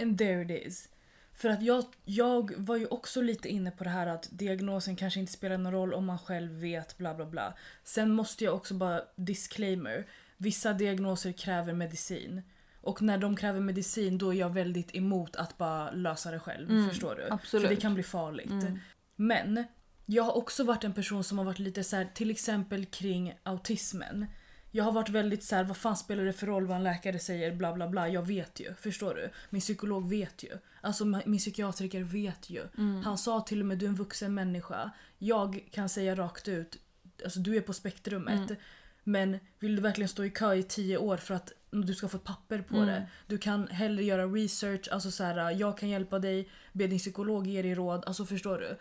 And 0.00 0.18
there 0.18 0.42
it 0.42 0.66
is. 0.66 0.88
För 1.34 1.48
att 1.48 1.62
jag, 1.62 1.84
jag 2.04 2.52
var 2.56 2.76
ju 2.76 2.86
också 2.86 3.20
lite 3.20 3.48
inne 3.48 3.70
på 3.70 3.84
det 3.84 3.90
här 3.90 4.06
att 4.06 4.28
diagnosen 4.30 4.96
kanske 4.96 5.20
inte 5.20 5.32
spelar 5.32 5.58
någon 5.58 5.72
roll 5.72 5.94
om 5.94 6.06
man 6.06 6.18
själv 6.18 6.52
vet 6.52 6.98
bla 6.98 7.14
bla 7.14 7.26
bla. 7.26 7.54
Sen 7.84 8.10
måste 8.10 8.44
jag 8.44 8.54
också 8.54 8.74
bara 8.74 9.02
disclaimer. 9.16 10.06
Vissa 10.36 10.72
diagnoser 10.72 11.32
kräver 11.32 11.72
medicin. 11.72 12.42
Och 12.80 13.02
när 13.02 13.18
de 13.18 13.36
kräver 13.36 13.60
medicin 13.60 14.18
då 14.18 14.34
är 14.34 14.38
jag 14.38 14.50
väldigt 14.50 14.94
emot 14.94 15.36
att 15.36 15.58
bara 15.58 15.90
lösa 15.90 16.30
det 16.30 16.40
själv. 16.40 16.70
Mm, 16.70 16.88
förstår 16.88 17.14
du? 17.14 17.28
absolut. 17.30 17.66
För 17.68 17.74
det 17.74 17.80
kan 17.80 17.94
bli 17.94 18.02
farligt. 18.02 18.50
Mm. 18.50 18.78
Men 19.16 19.64
jag 20.06 20.22
har 20.22 20.36
också 20.36 20.64
varit 20.64 20.84
en 20.84 20.92
person 20.92 21.24
som 21.24 21.38
har 21.38 21.44
varit 21.44 21.58
lite 21.58 21.84
så 21.84 21.96
här, 21.96 22.08
till 22.14 22.30
exempel 22.30 22.86
kring 22.86 23.34
autismen. 23.42 24.26
Jag 24.70 24.84
har 24.84 24.92
varit 24.92 25.08
väldigt 25.08 25.44
så 25.44 25.56
här, 25.56 25.64
vad 25.64 25.76
fan 25.76 25.96
spelar 25.96 26.24
det 26.24 26.32
för 26.32 26.46
roll 26.46 26.66
vad 26.66 26.76
en 26.76 26.82
läkare 26.82 27.18
säger 27.18 27.54
bla 27.54 27.72
bla 27.72 27.88
bla. 27.88 28.08
Jag 28.08 28.26
vet 28.26 28.60
ju, 28.60 28.74
förstår 28.74 29.14
du? 29.14 29.30
Min 29.50 29.60
psykolog 29.60 30.10
vet 30.10 30.42
ju. 30.42 30.58
Alltså 30.80 31.04
min 31.04 31.38
psykiatriker 31.38 32.02
vet 32.02 32.50
ju. 32.50 32.62
Mm. 32.78 33.02
Han 33.02 33.18
sa 33.18 33.40
till 33.40 33.60
och 33.60 33.66
med 33.66 33.78
du 33.78 33.84
är 33.86 33.88
en 33.88 33.94
vuxen 33.94 34.34
människa. 34.34 34.90
Jag 35.18 35.68
kan 35.70 35.88
säga 35.88 36.14
rakt 36.14 36.48
ut, 36.48 36.78
alltså 37.24 37.40
du 37.40 37.56
är 37.56 37.60
på 37.60 37.72
spektrumet. 37.72 38.50
Mm. 38.50 38.56
Men 39.04 39.38
vill 39.58 39.76
du 39.76 39.82
verkligen 39.82 40.08
stå 40.08 40.24
i 40.24 40.30
kö 40.30 40.54
i 40.54 40.62
tio 40.62 40.98
år 40.98 41.16
för 41.16 41.34
att 41.34 41.52
du 41.70 41.94
ska 41.94 42.08
få 42.08 42.16
ett 42.16 42.24
papper 42.24 42.62
på 42.62 42.76
Mm. 42.76 42.86
det? 42.86 43.06
Du 43.26 43.38
kan 43.38 43.68
hellre 43.68 44.04
göra 44.04 44.26
research, 44.26 44.88
alltså 44.92 45.10
så 45.10 45.24
här, 45.24 45.50
jag 45.50 45.78
kan 45.78 45.88
hjälpa 45.88 46.18
dig, 46.18 46.48
be 46.72 46.86
din 46.86 46.98
psykolog 46.98 47.46
ge 47.46 47.62
dig 47.62 47.74
råd. 47.74 48.04
Alltså 48.06 48.26
förstår 48.26 48.58
du? 48.58 48.76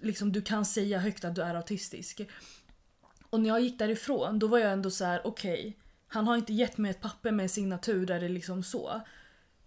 Liksom, 0.00 0.32
du 0.32 0.42
kan 0.42 0.64
säga 0.64 0.98
högt 0.98 1.24
att 1.24 1.34
du 1.34 1.42
är 1.42 1.54
autistisk. 1.54 2.20
Och 3.32 3.40
när 3.40 3.48
jag 3.48 3.60
gick 3.60 3.78
därifrån 3.78 4.38
då 4.38 4.46
var 4.46 4.58
jag 4.58 4.72
ändå 4.72 4.90
så 4.90 5.04
här: 5.04 5.20
okej. 5.24 5.76
han 6.08 6.26
har 6.26 6.36
inte 6.36 6.52
gett 6.52 6.78
mig 6.78 6.90
ett 6.90 7.00
papper 7.00 7.30
med 7.30 7.42
en 7.42 7.48
signatur 7.48 8.06
där 8.06 8.20
det 8.20 8.26
är 8.26 8.30
liksom 8.30 8.62
så. 8.62 9.00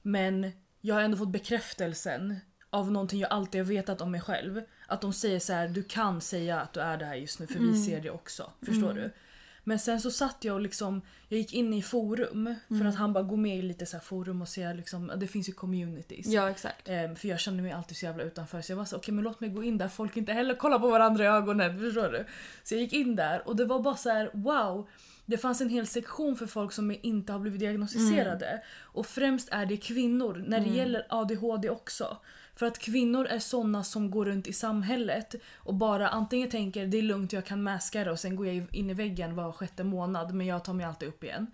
Men 0.01 0.51
jag 0.81 0.95
har 0.95 1.01
ändå 1.01 1.17
fått 1.17 1.31
bekräftelsen 1.31 2.39
av 2.69 2.91
någonting 2.91 3.19
jag 3.19 3.31
alltid 3.31 3.61
har 3.61 3.65
vetat 3.65 4.01
om 4.01 4.11
mig 4.11 4.21
själv. 4.21 4.61
Att 4.87 5.01
de 5.01 5.13
säger 5.13 5.39
så 5.39 5.53
här: 5.53 5.67
du 5.67 5.83
kan 5.83 6.21
säga 6.21 6.61
att 6.61 6.73
du 6.73 6.79
är 6.79 6.97
det 6.97 7.05
här 7.05 7.15
just 7.15 7.39
nu 7.39 7.47
för 7.47 7.59
vi 7.59 7.83
ser 7.85 8.01
det 8.01 8.09
också. 8.09 8.51
Förstår 8.65 8.93
du? 8.93 9.11
Men 9.67 9.79
sen 9.79 10.01
så 10.01 10.11
satt 10.11 10.43
jag 10.43 10.55
och 10.55 10.61
liksom, 10.61 11.01
jag 11.29 11.39
gick 11.39 11.53
in 11.53 11.73
i 11.73 11.81
forum 11.81 12.55
för 12.67 12.85
att 12.85 12.95
han 12.95 13.13
bara 13.13 13.23
går 13.23 13.37
med 13.37 13.57
i 13.57 13.61
lite 13.61 13.85
så 13.85 13.99
forum 13.99 14.41
och 14.41 14.47
ser 14.47 14.73
liksom, 14.73 15.11
det 15.17 15.27
finns 15.27 15.49
ju 15.49 15.53
communities. 15.53 16.27
Ja 16.27 16.49
exakt. 16.49 16.89
Ehm, 16.89 17.15
för 17.15 17.27
jag 17.27 17.39
kände 17.39 17.63
mig 17.63 17.71
alltid 17.71 17.97
så 17.97 18.05
jävla 18.05 18.23
utanför 18.23 18.61
så 18.61 18.71
jag 18.71 18.77
var 18.77 18.85
så 18.85 18.97
okej 18.97 19.13
men 19.13 19.23
låt 19.23 19.39
mig 19.39 19.49
gå 19.49 19.63
in 19.63 19.77
där 19.77 19.87
folk 19.87 20.17
inte 20.17 20.33
heller 20.33 20.55
kollar 20.55 20.79
på 20.79 20.89
varandra 20.89 21.23
i 21.23 21.27
ögonen. 21.27 21.79
Förstår 21.79 22.09
du? 22.09 22.25
Så 22.63 22.73
jag 22.73 22.81
gick 22.81 22.93
in 22.93 23.15
där 23.15 23.47
och 23.47 23.55
det 23.55 23.65
var 23.65 23.79
bara 23.79 23.95
så 23.95 24.09
här: 24.09 24.29
wow. 24.33 24.87
Det 25.25 25.37
fanns 25.37 25.61
en 25.61 25.69
hel 25.69 25.87
sektion 25.87 26.35
för 26.35 26.45
folk 26.45 26.71
som 26.71 26.95
inte 27.01 27.31
har 27.31 27.39
blivit 27.39 27.59
diagnostiserade. 27.59 28.63
Och 28.81 29.05
främst 29.05 29.49
är 29.51 29.65
det 29.65 29.77
kvinnor 29.77 30.43
när 30.47 30.59
det 30.59 30.69
gäller 30.69 31.05
ADHD 31.09 31.69
också. 31.69 32.17
För 32.55 32.65
att 32.65 32.79
kvinnor 32.79 33.25
är 33.25 33.39
såna 33.39 33.83
som 33.83 34.11
går 34.11 34.25
runt 34.25 34.47
i 34.47 34.53
samhället 34.53 35.35
och 35.55 35.73
bara 35.73 36.09
antingen 36.09 36.49
tänker 36.49 36.87
det 36.87 36.97
är 36.97 37.01
lugnt 37.01 37.33
jag 37.33 37.45
kan 37.45 37.63
maska 37.63 38.03
det 38.03 38.11
och 38.11 38.19
sen 38.19 38.35
går 38.35 38.47
jag 38.47 38.75
in 38.75 38.89
i 38.89 38.93
väggen 38.93 39.35
var 39.35 39.51
sjätte 39.51 39.83
månad 39.83 40.33
men 40.33 40.47
jag 40.47 40.63
tar 40.63 40.73
mig 40.73 40.85
alltid 40.85 41.09
upp 41.09 41.23
igen. 41.23 41.47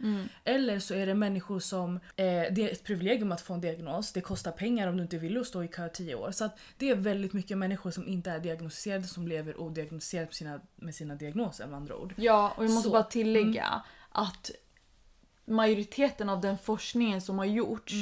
Eller 0.44 0.80
så 0.80 0.94
är 0.94 1.06
det 1.06 1.14
människor 1.14 1.60
som, 1.60 1.96
eh, 1.96 2.26
det 2.26 2.62
är 2.62 2.72
ett 2.72 2.84
privilegium 2.84 3.32
att 3.32 3.42
få 3.42 3.54
en 3.54 3.62
diagnos, 3.62 4.14
det 4.14 4.22
kostar 4.22 4.52
pengar 4.52 4.88
om 4.88 4.98
du 4.98 5.04
inte 5.04 5.18
vill 5.18 5.46
stå 5.46 5.64
i 5.64 5.68
kö 5.68 5.86
i 5.86 5.90
10 5.90 6.16
år. 6.16 6.32
Så 6.32 6.50
det 6.78 6.90
är 6.90 6.96
väldigt 6.96 7.34
mycket 7.34 7.58
människor 7.58 7.92
som 7.92 8.08
inte 8.08 8.32
är 8.32 8.40
diagnostiserade 8.40 9.04
som 9.04 9.28
lever 9.28 9.62
odiagnostiserat 9.62 10.28
med 10.28 10.36
sina, 10.36 10.62
med 10.76 10.96
sina 10.96 11.16
diagnoser 11.16 11.68
med 11.68 11.78
andra 11.78 11.96
ord. 11.96 12.14
Ja, 12.18 12.54
och 12.58 12.64
jag 12.64 12.72
måste 12.72 12.90
Så, 12.90 12.94
bara 12.94 13.04
tillägga 13.04 13.82
att 14.10 14.52
majoriteten 15.46 16.30
av 16.30 16.42
den 16.42 16.58
forskningen 16.58 17.22
som 17.22 17.38
har 17.38 17.46
gjorts, 17.46 17.94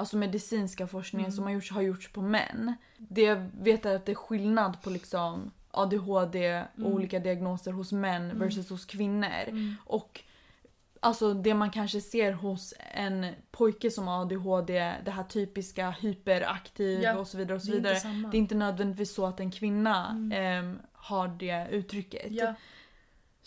alltså 0.00 0.16
medicinska 0.16 0.86
forskningen 0.86 1.32
som 1.32 1.44
har 1.44 1.50
gjorts, 1.50 1.70
har 1.70 1.82
gjorts 1.82 2.12
på 2.12 2.22
män. 2.22 2.74
Det 2.98 3.22
jag 3.22 3.50
vet 3.60 3.86
är 3.86 3.96
att 3.96 4.06
det 4.06 4.12
är 4.12 4.16
skillnad 4.16 4.82
på 4.82 4.90
liksom 4.90 5.50
ADHD 5.70 6.64
och 6.76 6.86
olika 6.94 7.18
diagnoser 7.18 7.72
hos 7.72 7.92
män 7.92 8.38
versus 8.38 8.70
hos 8.70 8.84
kvinnor. 8.84 9.76
Och 9.84 10.24
Alltså 11.02 11.34
det 11.34 11.54
man 11.54 11.70
kanske 11.70 12.00
ser 12.00 12.32
hos 12.32 12.74
en 12.94 13.26
pojke 13.50 13.90
som 13.90 14.08
har 14.08 14.22
ADHD, 14.22 14.94
det 15.04 15.10
här 15.10 15.24
typiska 15.24 15.90
hyperaktiv 15.90 17.02
Ja, 17.02 17.18
och 17.18 17.26
så 17.26 17.38
vidare. 17.38 17.56
Och 17.56 17.62
så 17.62 17.70
det 17.70 17.76
är 17.76 17.80
vidare. 17.80 17.96
samma. 17.96 18.28
det 18.28 18.36
är 18.36 18.38
inte 18.38 18.54
nödvändigtvis 18.54 19.14
så 19.14 19.26
att 19.26 19.40
en 19.40 19.50
kvinna 19.50 20.30
ehm, 20.32 20.78
har 20.92 21.28
det 21.28 21.68
uttrycket. 21.70 22.26
Ja, 22.30 22.54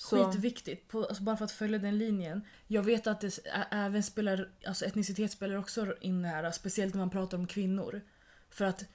Så- 0.03 0.31
skitviktigt. 0.31 0.87
På, 0.87 1.05
alltså 1.05 1.23
bara 1.23 1.37
för 1.37 1.45
att 1.45 1.51
följa 1.51 1.79
den 1.79 1.97
linjen. 1.97 2.41
Jag 2.67 2.83
vet 2.83 3.07
att 3.07 3.21
det 3.21 3.39
även 3.71 4.03
spelar, 4.03 4.49
alltså 4.67 4.85
etnicitet 4.85 5.31
spelar 5.31 5.55
också 5.55 5.95
in 6.01 6.25
här. 6.25 6.51
Speciellt 6.51 6.93
när 6.93 6.99
man 6.99 7.09
pratar 7.09 7.37
om 7.37 7.47
kvinnor. 7.47 8.01
För 8.49 8.65
att, 8.65 8.85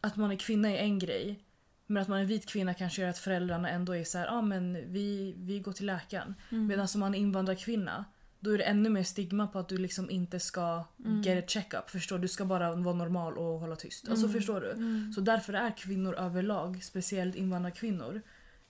att 0.00 0.16
man 0.16 0.30
är 0.30 0.36
kvinna 0.36 0.70
är 0.70 0.76
en 0.76 0.98
grej. 0.98 1.42
Men 1.86 2.02
att 2.02 2.08
man 2.08 2.20
är 2.20 2.24
vit 2.24 2.46
kvinna 2.46 2.74
kanske 2.74 3.02
gör 3.02 3.08
att 3.08 3.18
föräldrarna 3.18 3.70
ändå 3.70 3.96
är 3.96 4.04
så 4.04 4.18
här, 4.18 4.26
ah, 4.26 4.42
men 4.42 4.92
vi, 4.92 5.34
vi 5.38 5.60
går 5.60 5.72
till 5.72 5.86
läkaren. 5.86 6.34
Medan 6.68 6.88
som 6.88 7.00
man 7.00 7.14
är 7.14 7.18
invandrarkvinna, 7.18 8.04
då 8.40 8.50
är 8.50 8.58
det 8.58 8.64
ännu 8.64 8.88
mer 8.90 9.02
stigma 9.02 9.46
på 9.46 9.58
att 9.58 9.68
du 9.68 9.78
liksom 9.78 10.10
inte 10.10 10.40
ska 10.40 10.84
get 11.24 11.44
a 11.44 11.46
check-up. 11.48 11.90
Förstår 11.90 12.18
du? 12.18 12.28
Ska 12.28 12.44
bara 12.44 12.76
vara 12.76 12.94
normal 12.94 13.38
och 13.38 13.60
hålla 13.60 13.76
tyst. 13.76 14.08
Alltså 14.08 14.28
förstår 14.28 14.60
du? 14.60 15.12
Så 15.14 15.20
därför 15.20 15.52
är 15.52 15.76
kvinnor 15.76 16.14
överlag, 16.14 16.84
speciellt 16.84 17.34
invandrarkvinnor, 17.36 18.22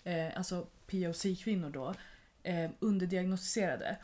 eh, 0.06 0.36
alltså 0.36 0.66
POC-kvinnor 0.86 1.70
då, 1.70 1.94
eh, 2.42 2.70
underdiagnostiserade. 2.78 3.96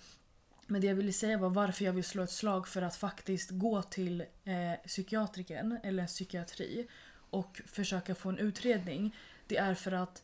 Men 0.67 0.81
det 0.81 0.87
jag 0.87 0.95
ville 0.95 1.13
säga 1.13 1.39
var 1.39 1.51
varför 1.51 1.85
jag 1.85 1.93
vill 1.93 2.05
slå 2.05 2.23
ett 2.23 2.31
slag 2.31 2.69
för 2.69 2.83
att 2.83 2.97
faktiskt 2.97 3.51
gå 3.51 3.83
till 3.83 4.21
eh, 4.21 4.87
psykiatriken 4.87 5.79
eller 5.83 6.07
psykiatri 6.07 6.87
och 7.31 7.63
försöka 7.67 8.15
få 8.15 8.29
en 8.29 8.39
utredning. 8.39 9.17
Det 9.47 9.57
är 9.57 9.75
för 9.75 9.93
att 9.93 10.23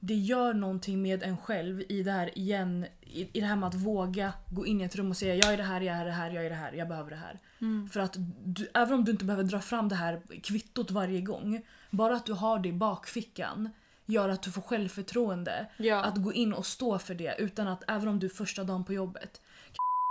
det 0.00 0.14
gör 0.14 0.54
någonting 0.54 1.02
med 1.02 1.22
en 1.22 1.36
själv 1.36 1.82
i 1.88 2.02
det 2.02 2.12
här 2.12 2.38
igen, 2.38 2.86
i, 3.00 3.38
i 3.38 3.40
det 3.40 3.46
här 3.46 3.56
med 3.56 3.66
att 3.66 3.74
våga 3.74 4.32
gå 4.50 4.66
in 4.66 4.80
i 4.80 4.84
ett 4.84 4.96
rum 4.96 5.10
och 5.10 5.16
säga 5.16 5.34
jag 5.34 5.52
är 5.52 5.56
det 5.56 5.62
här, 5.62 5.80
jag 5.80 5.96
är 5.96 6.04
det 6.04 6.10
här, 6.10 6.30
jag 6.30 6.46
är 6.46 6.50
det 6.50 6.56
här, 6.56 6.72
jag 6.72 6.88
behöver 6.88 7.10
det 7.10 7.16
här. 7.16 7.38
För 7.88 8.00
att 8.00 8.16
du, 8.44 8.68
även 8.74 8.94
om 8.94 9.04
du 9.04 9.12
inte 9.12 9.24
behöver 9.24 9.44
dra 9.44 9.60
fram 9.60 9.88
det 9.88 9.94
här 9.94 10.22
kvittot 10.42 10.90
varje 10.90 11.20
gång, 11.20 11.62
bara 11.90 12.16
att 12.16 12.26
du 12.26 12.32
har 12.32 12.58
det 12.58 12.68
i 12.68 12.72
bakfickan 12.72 13.70
gör 14.06 14.28
att 14.28 14.42
du 14.42 14.50
får 14.50 14.62
självförtroende 14.62 15.66
Ja. 15.76 16.02
att 16.02 16.16
gå 16.16 16.32
in 16.32 16.52
och 16.52 16.66
stå 16.66 16.98
för 16.98 17.14
det 17.14 17.34
utan 17.38 17.68
att, 17.68 17.82
även 17.88 18.08
om 18.08 18.18
du 18.18 18.26
är 18.26 18.30
första 18.30 18.64
dagen 18.64 18.84
på 18.84 18.92
jobbet. 18.92 19.40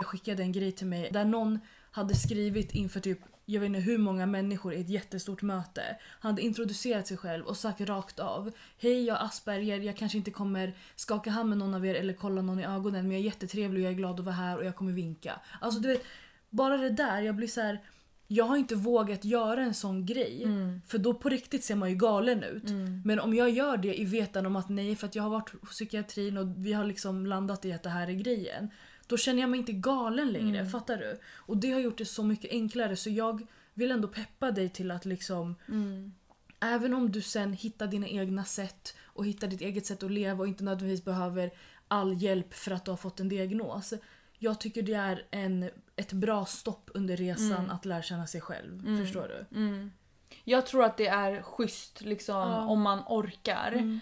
Jag 0.02 0.08
skickade 0.10 0.44
en 0.44 0.52
grej 0.52 0.72
till 0.72 0.88
mig 0.88 1.10
där 1.14 1.26
någon 1.26 1.60
hade 1.92 2.16
skrivit 2.16 2.72
inför 2.72 3.00
typ 3.00 3.20
jag 3.48 3.60
vet 3.62 3.68
inte 3.68 3.80
hur 3.80 3.98
många 3.98 4.26
människor 4.26 4.74
i 4.74 4.82
ett 4.82 4.90
jättestort 4.90 5.42
möte. 5.42 5.82
Han 6.20 6.32
hade 6.32 6.42
introducerat 6.42 7.08
sig 7.08 7.18
själv 7.18 7.46
och 7.46 7.58
sagt 7.58 7.82
rakt 7.82 8.20
av 8.20 8.52
Hej 8.78 9.06
jag 9.06 9.16
har 9.16 9.26
Asperger, 9.26 9.80
jag 9.80 9.98
kanske 9.98 10.18
inte 10.18 10.32
kommer 10.32 10.74
skaka 10.96 11.30
hand 11.30 11.50
med 11.50 11.58
någon 11.58 11.74
av 11.74 11.86
er 11.86 11.96
eller 11.96 12.14
kolla 12.14 12.42
någon 12.42 12.60
i 12.60 12.66
ögonen 12.66 13.02
men 13.08 13.12
jag 13.12 13.20
är 13.20 13.26
jättetrevlig 13.26 13.82
och 13.82 13.86
jag 13.86 13.92
är 13.94 13.98
glad 13.98 14.20
att 14.20 14.26
vara 14.26 14.36
här 14.36 14.58
och 14.58 14.66
jag 14.66 14.76
kommer 14.76 14.92
vinka. 14.92 15.40
Alltså 15.62 15.80
du 15.80 15.88
vet, 15.88 16.04
bara 16.50 16.78
det 16.78 16.90
där, 16.90 17.22
jag 17.22 17.36
blir 17.36 17.48
så 17.48 17.62
här. 17.62 17.80
Jag 18.28 18.46
har 18.46 18.58
inte 18.58 18.76
vågat 18.76 19.26
göra 19.26 19.64
en 19.64 19.74
sån 19.74 20.06
grej 20.06 20.48
för 20.88 20.98
då 20.98 21.14
på 21.14 21.30
riktigt 21.30 21.64
ser 21.64 21.76
man 21.76 21.90
ju 21.90 21.96
galen 21.96 22.44
ut. 22.44 22.64
Men 23.04 23.20
om 23.20 23.34
jag 23.34 23.50
gör 23.50 23.78
det 23.78 24.00
i 24.02 24.06
vetan 24.06 24.46
om 24.46 24.56
att 24.56 24.70
nej 24.70 24.96
för 24.96 25.08
att 25.08 25.16
jag 25.16 25.24
har 25.24 25.30
varit 25.30 25.50
hos 25.62 25.70
psykiatrin 25.70 26.38
och 26.38 26.48
vi 26.58 26.74
har 26.74 26.86
liksom 26.86 27.26
landat 27.26 27.66
i 27.66 27.74
att 27.74 27.84
det 27.84 27.90
här 27.90 28.08
är 28.08 28.14
grejen. 28.14 28.70
Då 29.08 29.18
känner 29.18 29.42
jag 29.42 29.50
mig 29.50 29.60
inte 29.60 29.72
galen 29.72 30.32
längre, 30.32 30.66
fattar 30.66 30.98
du? 30.98 31.20
Och 31.36 31.58
det 31.58 31.72
har 31.72 31.80
gjort 31.80 31.98
det 31.98 32.06
så 32.06 32.24
mycket 32.24 32.52
enklare 32.52 32.96
så 32.96 33.10
jag 33.10 33.48
vill 33.74 33.92
ändå 33.92 34.08
peppa 34.08 34.52
dig 34.52 34.70
till 34.70 34.92
att 34.92 35.06
liksom 35.06 35.56
Även 36.60 36.94
om 36.94 37.12
du 37.12 37.22
sen 37.22 37.54
hittar 37.54 37.88
dina 37.88 38.08
egna 38.08 38.44
sätt 38.44 38.96
och 39.04 39.26
hittar 39.26 39.48
ditt 39.48 39.62
eget 39.62 39.86
sätt 39.86 40.04
att 40.04 40.12
leva 40.12 40.40
och 40.40 40.48
inte 40.48 40.64
nödvändigtvis 40.64 41.06
behöver 41.06 41.52
all 41.88 42.22
hjälp 42.22 42.54
för 42.54 42.72
att 42.72 42.86
du 42.86 42.92
har 42.92 42.98
fått 42.98 43.20
en 43.20 43.30
diagnos. 43.30 43.94
Jag 44.46 44.60
tycker 44.60 44.82
det 44.82 44.94
är 44.94 45.26
en, 45.32 45.70
ett 45.96 46.14
bra 46.14 46.46
stopp 46.46 46.90
under 46.94 47.18
resan 47.18 47.72
att 47.72 47.86
lära 47.86 48.02
känna 48.02 48.28
sig 48.28 48.42
själv. 48.42 48.98
Förstår 48.98 49.28
du? 49.50 49.90
Jag 50.44 50.66
tror 50.66 50.84
att 50.84 50.98
det 50.98 51.08
är 51.08 51.42
schysst 51.42 52.02
liksom, 52.02 52.36
Ja. 52.36 52.66
om 52.68 52.82
man 52.82 53.00
orkar. 53.08 54.00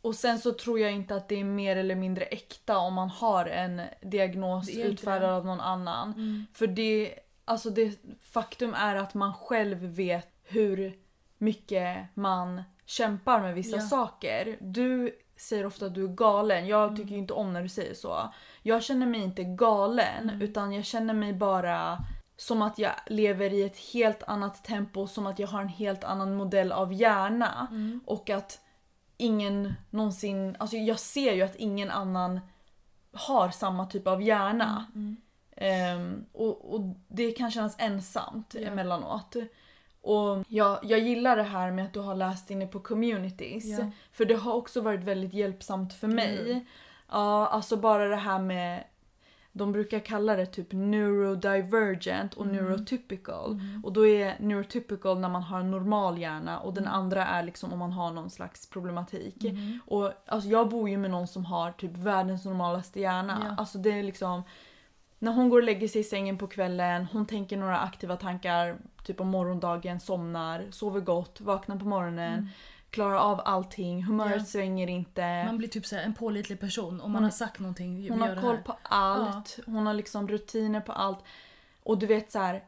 Och 0.00 0.14
sen 0.14 0.38
så 0.38 0.52
tror 0.52 0.80
jag 0.80 0.92
inte 0.92 1.14
att 1.16 1.28
det 1.28 1.40
är 1.40 1.44
mer 1.44 1.76
eller 1.76 1.94
mindre 1.94 2.24
äkta 2.24 2.78
om 2.78 2.94
man 2.94 3.08
har 3.08 3.46
en 3.46 3.82
diagnos 4.02 4.68
utfärdad 4.76 5.30
av 5.30 5.46
någon 5.46 5.60
annan. 5.60 6.46
För 6.52 6.66
det, 6.66 7.14
alltså 7.44 7.70
det 7.70 7.98
faktum 8.22 8.74
är 8.74 8.96
att 8.96 9.14
man 9.14 9.34
själv 9.34 9.78
vet 9.78 10.28
hur 10.44 10.98
mycket 11.38 11.98
man 12.14 12.62
kämpar 12.86 13.40
med 13.40 13.54
vissa 13.54 13.76
Ja. 13.76 13.82
saker. 13.82 14.56
Du 14.60 15.18
säger 15.36 15.66
ofta 15.66 15.86
att 15.86 15.94
du 15.94 16.04
är 16.04 16.08
galen. 16.08 16.66
Jag 16.66 16.96
tycker 16.96 17.10
ju 17.10 17.18
inte 17.18 17.32
om 17.32 17.52
när 17.52 17.62
du 17.62 17.68
säger 17.68 17.94
så. 17.94 18.32
Jag 18.66 18.82
känner 18.82 19.06
mig 19.06 19.20
inte 19.20 19.44
galen 19.44 20.42
utan 20.42 20.72
jag 20.72 20.84
känner 20.84 21.14
mig 21.14 21.32
bara 21.32 21.98
som 22.36 22.62
att 22.62 22.78
jag 22.78 22.92
lever 23.06 23.52
i 23.52 23.62
ett 23.62 23.78
helt 23.92 24.22
annat 24.22 24.64
tempo, 24.64 25.06
som 25.06 25.26
att 25.26 25.38
jag 25.38 25.48
har 25.48 25.60
en 25.60 25.68
helt 25.68 26.04
annan 26.04 26.34
modell 26.34 26.72
av 26.72 26.92
hjärna. 26.92 27.68
Och 28.06 28.30
att 28.30 28.60
ingen 29.16 29.74
någonsin, 29.90 30.56
alltså 30.58 30.76
jag 30.76 30.98
ser 30.98 31.32
ju 31.32 31.42
att 31.42 31.56
ingen 31.56 31.90
annan 31.90 32.40
har 33.12 33.50
samma 33.50 33.86
typ 33.86 34.06
av 34.06 34.22
hjärna. 34.22 34.86
Mm. 34.94 35.16
Ehm, 35.56 36.24
och, 36.32 36.74
och 36.74 36.80
det 37.08 37.32
kan 37.32 37.50
kännas 37.50 37.76
ensamt 37.78 38.54
Ja. 38.54 38.60
emellanåt. 38.68 39.36
Och 40.00 40.44
jag, 40.48 40.78
jag 40.82 40.98
gillar 40.98 41.36
det 41.36 41.42
här 41.42 41.70
med 41.70 41.84
att 41.84 41.92
du 41.92 42.00
har 42.00 42.14
läst 42.14 42.50
inne 42.50 42.66
på 42.66 42.80
communities. 42.80 43.78
Ja. 43.78 43.90
För 44.12 44.24
det 44.24 44.34
har 44.34 44.54
också 44.54 44.80
varit 44.80 45.04
väldigt 45.04 45.34
hjälpsamt 45.34 45.94
för 45.94 46.08
mig. 46.08 46.50
Mm. 46.50 46.64
Ja, 47.10 47.46
alltså 47.46 47.76
bara 47.76 48.08
det 48.08 48.16
här 48.16 48.38
med 48.38 48.84
de 49.52 49.72
brukar 49.72 49.98
kalla 50.00 50.36
det 50.36 50.46
typ 50.46 50.72
neurodivergent 50.72 52.34
och 52.34 52.44
Mm. 52.46 52.56
neurotypical. 52.56 53.60
Och 53.84 53.92
då 53.92 54.06
är 54.06 54.36
neurotypical 54.40 55.18
när 55.20 55.28
man 55.28 55.42
har 55.42 55.60
en 55.60 55.70
normal 55.70 56.18
hjärna 56.18 56.58
och 56.60 56.74
den 56.74 56.84
Mm. 56.84 56.94
andra 56.98 57.26
är 57.26 57.42
liksom 57.42 57.72
om 57.72 57.78
man 57.78 57.92
har 57.92 58.12
någon 58.12 58.30
slags 58.30 58.70
problematik. 58.70 59.42
Mhm. 59.42 59.80
Och 59.86 60.12
alltså 60.26 60.48
jag 60.48 60.68
bor 60.68 60.88
ju 60.88 60.96
med 60.98 61.10
någon 61.10 61.26
som 61.28 61.44
har 61.44 61.72
typ 61.72 61.96
världens 61.96 62.44
normalaste 62.44 63.00
hjärna. 63.00 63.42
Ja. 63.48 63.54
Alltså 63.58 63.78
det 63.78 63.98
är 63.98 64.02
liksom 64.02 64.42
när 65.18 65.32
hon 65.32 65.48
går 65.48 65.56
och 65.58 65.64
lägger 65.64 65.88
sig 65.88 66.00
i 66.00 66.04
sängen 66.04 66.38
på 66.38 66.46
kvällen, 66.46 67.06
hon 67.12 67.26
tänker 67.26 67.56
några 67.56 67.78
aktiva 67.78 68.16
tankar 68.16 68.76
typ 69.04 69.20
om 69.20 69.28
morgondagen, 69.28 70.00
somnar, 70.00 70.64
sover 70.70 71.00
gott, 71.00 71.40
vaknar 71.40 71.76
på 71.76 71.84
morgonen, 71.84 72.48
klarar 72.94 73.16
av 73.16 73.40
allting, 73.44 74.04
humöret. 74.04 74.36
Ja. 74.38 74.44
svänger 74.44 74.88
inte. 74.90 75.44
Man 75.46 75.58
blir 75.58 75.68
typ 75.68 75.86
så 75.86 75.96
här 75.96 76.02
en 76.02 76.14
pålitlig 76.14 76.60
person 76.60 77.00
om 77.00 77.12
man 77.12 77.14
Hon- 77.14 77.24
har 77.24 77.30
sagt 77.30 77.60
någonting. 77.60 78.10
Hon 78.10 78.20
har 78.20 78.36
koll 78.40 78.56
på 78.56 78.76
allt, 78.82 79.58
hon 79.66 79.86
har 79.86 79.94
liksom 79.94 80.28
rutiner 80.28 80.80
på 80.80 80.92
allt. 80.92 81.24
Och 81.82 81.98
du 81.98 82.06
vet 82.06 82.32
så 82.32 82.38
här. 82.38 82.64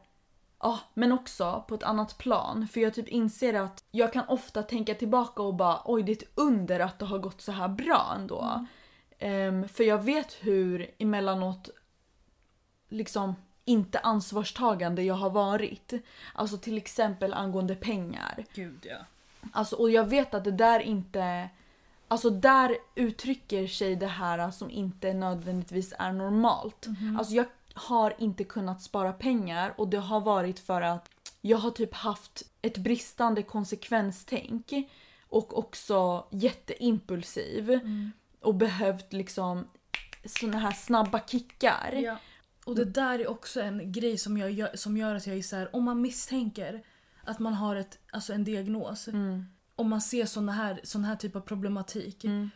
Ja, 0.59 0.79
men 0.93 1.11
också 1.11 1.65
på 1.67 1.75
ett 1.75 1.83
annat 1.83 2.17
plan. 2.17 2.67
För 2.67 2.79
jag 2.79 2.93
typ 2.93 3.07
inser 3.07 3.53
att 3.53 3.83
jag 3.91 4.13
kan 4.13 4.27
ofta 4.27 4.63
tänka 4.63 4.95
tillbaka 4.95 5.41
och 5.43 5.55
bara 5.55 5.81
oj 5.85 6.03
det 6.03 6.11
är 6.11 6.15
ett 6.15 6.31
under 6.35 6.79
att 6.79 6.99
det 6.99 7.05
har 7.05 7.17
gått 7.17 7.41
så 7.41 7.51
här 7.51 7.67
bra 7.67 8.13
ändå. 8.15 8.41
Mm. 8.41 8.67
Ehm, 9.19 9.69
för 9.69 9.83
jag 9.83 10.03
vet 10.03 10.33
hur 10.33 10.91
emellanåt 10.99 11.69
liksom 12.89 13.35
inte 13.65 13.99
ansvarstagande 13.99 15.03
jag 15.03 15.15
har 15.15 15.29
varit. 15.29 15.93
Alltså 16.33 16.57
till 16.57 16.77
exempel 16.77 17.33
angående 17.33 17.75
pengar. 17.75 18.45
Gud 18.53 18.85
ja. 18.89 18.97
Alltså, 19.53 19.75
och 19.75 19.91
jag 19.91 20.05
vet 20.05 20.33
att 20.33 20.43
det 20.43 20.51
där 20.51 20.79
inte... 20.79 21.49
Alltså 22.07 22.29
där 22.29 22.77
uttrycker 22.95 23.67
sig 23.67 23.95
det 23.95 24.07
här 24.07 24.51
som 24.51 24.71
inte 24.71 25.13
nödvändigtvis 25.13 25.93
är 25.99 26.11
normalt. 26.11 26.87
Alltså 27.19 27.33
jag 27.33 27.45
har 27.73 28.13
inte 28.17 28.43
kunnat 28.43 28.81
spara 28.81 29.13
pengar 29.13 29.73
och 29.77 29.87
det 29.87 29.97
har 29.97 30.19
varit 30.21 30.59
för 30.59 30.81
att 30.81 31.09
jag 31.41 31.57
har 31.57 31.71
typ 31.71 31.93
haft 31.93 32.43
ett 32.61 32.77
bristande 32.77 33.43
konsekvenstänk 33.43 34.73
och 35.29 35.57
också 35.57 36.25
jätteimpulsiv 36.31 37.69
Mm. 37.71 38.11
och 38.41 38.55
behövt 38.55 39.13
liksom 39.13 39.65
såna 40.25 40.57
här 40.57 40.71
snabba 40.71 41.19
kickar. 41.27 41.93
Ja. 41.93 42.17
Och 42.65 42.75
det 42.75 42.85
där 42.85 43.19
är 43.19 43.27
också 43.27 43.61
en 43.61 43.91
grej 43.91 44.17
som, 44.17 44.37
jag 44.37 44.51
gör, 44.51 44.75
som 44.75 44.97
gör 44.97 45.15
att 45.15 45.27
jag 45.27 45.37
är 45.37 45.41
så 45.41 45.55
här, 45.55 45.75
om 45.75 45.83
man 45.83 46.01
misstänker 46.01 46.83
att 47.27 47.39
man 47.39 47.53
har 47.53 47.75
ett, 47.75 47.99
alltså 48.11 48.33
en 48.33 48.43
diagnos. 48.43 49.07
Mm. 49.07 49.45
Om 49.75 49.89
man 49.89 50.01
ser 50.01 50.25
sån 50.25 50.49
här, 50.49 50.79
sån 50.83 51.03
här 51.03 51.15
typ 51.15 51.35
av 51.35 51.41
problematik. 51.41 52.23
Mm. 52.23 52.49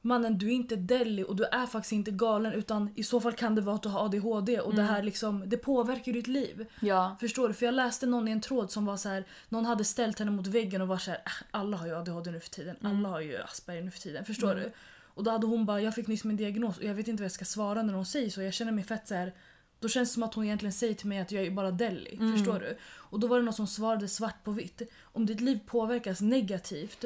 Mannen 0.00 0.38
du 0.38 0.46
är 0.46 0.52
inte 0.52 0.76
deli 0.76 1.24
och 1.24 1.36
du 1.36 1.44
är 1.44 1.66
faktiskt 1.66 1.92
inte 1.92 2.10
galen 2.10 2.52
utan 2.52 2.90
i 2.94 3.02
så 3.02 3.20
fall 3.20 3.32
kan 3.32 3.54
det 3.54 3.60
vara 3.60 3.76
att 3.76 3.82
du 3.82 3.88
har 3.88 4.04
ADHD 4.04 4.60
och 4.60 4.74
det 4.74 4.82
här 4.82 5.02
liksom, 5.02 5.44
det 5.46 5.56
påverkar 5.56 6.12
ditt 6.12 6.26
liv. 6.26 6.66
Ja. 6.80 7.16
Förstår 7.20 7.48
du? 7.48 7.54
För 7.54 7.66
jag 7.66 7.74
läste 7.74 8.06
någon 8.06 8.28
i 8.28 8.30
en 8.30 8.40
tråd 8.40 8.70
som 8.70 8.86
var 8.86 8.96
så 8.96 9.08
här, 9.08 9.24
någon 9.48 9.64
hade 9.64 9.84
ställt 9.84 10.18
henne 10.18 10.30
mot 10.30 10.46
väggen 10.46 10.82
och 10.82 10.88
var 10.88 10.98
så 10.98 11.10
här, 11.10 11.20
"Äh, 11.26 11.32
alla 11.50 11.76
har 11.76 11.86
ju 11.86 11.94
ADHD 11.96 12.30
nu 12.30 12.40
för 12.40 12.50
tiden, 12.50 12.76
alla 12.82 13.08
har 13.08 13.20
ju 13.20 13.38
Asperger 13.42 13.82
nu 13.82 13.90
för 13.90 14.00
tiden. 14.00 14.24
Förstår 14.24 14.54
du? 14.54 14.72
Och 15.14 15.24
då 15.24 15.30
hade 15.30 15.46
hon 15.46 15.66
bara, 15.66 15.80
jag 15.80 15.94
fick 15.94 16.06
nyss 16.06 16.24
min 16.24 16.36
diagnos 16.36 16.78
och 16.78 16.84
jag 16.84 16.94
vet 16.94 17.08
inte 17.08 17.22
vad 17.22 17.24
jag 17.24 17.32
ska 17.32 17.44
svara 17.44 17.82
när 17.82 17.94
hon 17.94 18.06
säger 18.06 18.30
så. 18.30 18.42
Jag 18.42 18.54
känner 18.54 18.72
mig 18.72 18.84
fett 18.84 19.08
så 19.08 19.14
här. 19.14 19.32
Då 19.80 19.88
känns 19.88 20.08
det 20.08 20.14
som 20.14 20.22
att 20.22 20.34
hon 20.34 20.44
egentligen 20.44 20.72
säger 20.72 20.94
till 20.94 21.08
mig 21.08 21.18
att 21.18 21.32
jag 21.32 21.46
är 21.46 21.50
bara 21.50 21.70
deli. 21.70 22.18
Förstår 22.36 22.60
du? 22.60 22.76
Och 22.84 23.20
då 23.20 23.26
var 23.26 23.38
det 23.38 23.44
någon 23.44 23.54
som 23.54 23.66
svarade 23.66 24.08
svart 24.08 24.44
på 24.44 24.50
vitt. 24.50 24.82
Om 25.02 25.26
ditt 25.26 25.40
liv 25.40 25.60
påverkas 25.66 26.20
negativt 26.20 27.04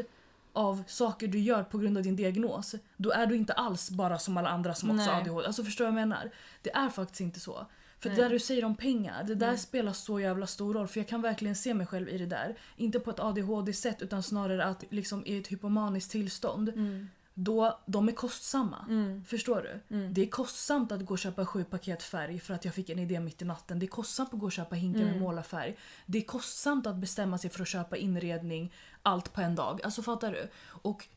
av 0.53 0.83
saker 0.87 1.29
du 1.29 1.39
gör 1.39 1.63
på 1.63 1.79
grund 1.79 1.97
av 1.97 2.03
din 2.03 2.17
diagnos, 2.17 2.75
då 2.97 3.11
är 3.11 3.27
du 3.27 3.37
inte 3.37 3.53
alls 3.53 3.91
bara 3.91 4.19
som 4.19 4.37
alla 4.37 4.49
andra 4.49 4.75
som 4.75 4.91
också 4.91 5.11
har. 5.11 5.21
ADHD. 5.21 5.47
Alltså 5.47 5.65
förstår 5.65 5.85
du 5.85 5.91
vad 5.91 6.01
jag 6.01 6.09
menar? 6.09 6.31
Det 6.63 6.71
är 6.75 6.89
faktiskt 6.89 7.21
inte 7.21 7.41
så. 7.41 7.67
För 7.99 8.09
Nej. 8.09 8.17
det 8.17 8.23
där 8.23 8.31
du 8.31 8.39
säger 8.39 8.65
om 8.65 8.77
pengar, 8.77 9.25
det 9.25 9.35
där 9.35 9.57
spelar 9.57 9.93
så 9.93 10.21
jävla 10.21 10.47
stor 10.47 10.75
roll. 10.75 10.89
För 10.89 11.01
jag 11.01 11.09
kan 11.09 11.23
verkligen 11.23 11.57
se 11.57 11.75
mig 11.75 11.87
själv 11.87 12.09
i 12.09 12.19
det 12.19 12.27
där. 12.27 12.57
Inte 12.77 13.01
på 13.01 13.11
ett 13.11 13.21
ADHD-sätt 13.21 14.03
utan 14.03 14.23
snarare 14.23 14.65
att 14.65 14.85
liksom 14.91 15.27
i 15.27 15.39
ett 15.39 15.49
hypomaniskt 15.49 16.11
tillstånd. 16.11 16.69
Mm. 16.69 17.09
Då 17.35 17.79
de 17.87 18.09
är 18.09 18.13
kostsamma. 18.13 18.87
Mm. 18.89 19.25
Förstår 19.25 19.63
du? 19.89 19.97
Mm. 19.97 20.15
Det 20.15 20.23
är 20.23 20.27
kostsamt 20.27 20.93
att 20.93 21.05
gå 21.05 21.15
och 21.15 21.19
köpa 21.19 21.47
sju 21.47 21.65
paket 21.65 22.03
färg 22.03 22.39
för 22.41 22.55
att 22.55 22.65
jag 22.65 22.75
fick 22.75 22.91
en 22.91 22.99
idé 22.99 23.21
mitt 23.21 23.43
i 23.43 23.45
natten. 23.45 23.79
Det 23.79 23.87
är 23.87 23.89
kostsamt 23.89 24.35
att 24.35 24.41
gå 24.41 24.47
och 24.47 24.53
köpa 24.53 24.75
hinkar 24.75 25.01
med 25.01 25.09
Mm. 25.09 25.21
målarfärg. 25.23 25.77
Det 26.07 26.19
är 26.19 26.23
kostsamt 26.23 26.87
att 26.87 26.97
bestämma 26.97 27.39
sig 27.39 27.51
för 27.51 27.63
att 27.63 27.69
köpa 27.69 27.97
inredning, 27.97 28.73
allt 29.03 29.33
på 29.33 29.41
en 29.41 29.55
dag. 29.55 29.81
Alltså 29.85 30.03
fattar 30.03 30.33
du? 30.33 30.49
Och 30.67 31.09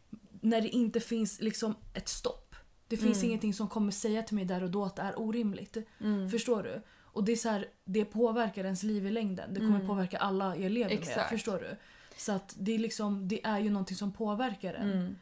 när 0.42 0.62
det 0.62 0.70
inte 0.70 1.00
finns 1.00 1.42
liksom 1.42 1.76
ett 1.94 2.08
stopp. 2.10 2.56
Det 2.88 2.98
finns 2.98 3.18
Mm. 3.18 3.30
ingenting 3.30 3.54
som 3.54 3.68
kommer 3.68 3.92
säga 3.92 4.24
till 4.24 4.36
mig 4.36 4.46
där 4.46 4.64
och 4.64 4.70
då 4.72 4.86
att 4.86 4.96
det 4.96 5.02
är 5.02 5.20
orimligt. 5.20 5.78
Mm. 6.02 6.30
Förstår 6.30 6.64
du? 6.64 6.82
Och 7.02 7.24
det 7.24 7.32
är 7.32 7.36
så 7.36 7.50
här, 7.50 7.68
det 7.86 8.06
påverkar 8.06 8.64
ens 8.64 8.84
liv 8.84 9.08
i 9.08 9.12
längden. 9.12 9.54
Det 9.54 9.60
kommer 9.60 9.76
Mm. 9.76 9.88
påverka 9.88 10.18
alla 10.18 10.56
jag 10.58 10.72
lever 10.72 10.90
med. 10.90 11.00
Exakt. 11.00 11.30
Förstår 11.30 11.58
du? 11.60 11.78
Så 12.18 12.32
att 12.32 12.56
det 12.58 12.76
är 12.76 12.80
liksom, 12.80 13.28
det 13.28 13.46
är 13.46 13.60
ju 13.60 13.70
någonting 13.70 13.98
som 13.98 14.12
påverkar 14.14 14.74
en. 14.74 15.16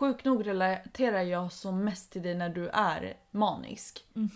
Mm. 0.00 0.12
Sjukt 0.14 0.24
nog 0.24 0.46
relaterar 0.46 1.22
jag 1.22 1.52
som 1.52 1.84
mest 1.84 2.12
till 2.12 2.22
dig 2.22 2.34
när 2.34 2.48
du 2.48 2.68
är 2.68 3.14
manisk. 3.30 4.04
Mm. 4.16 4.30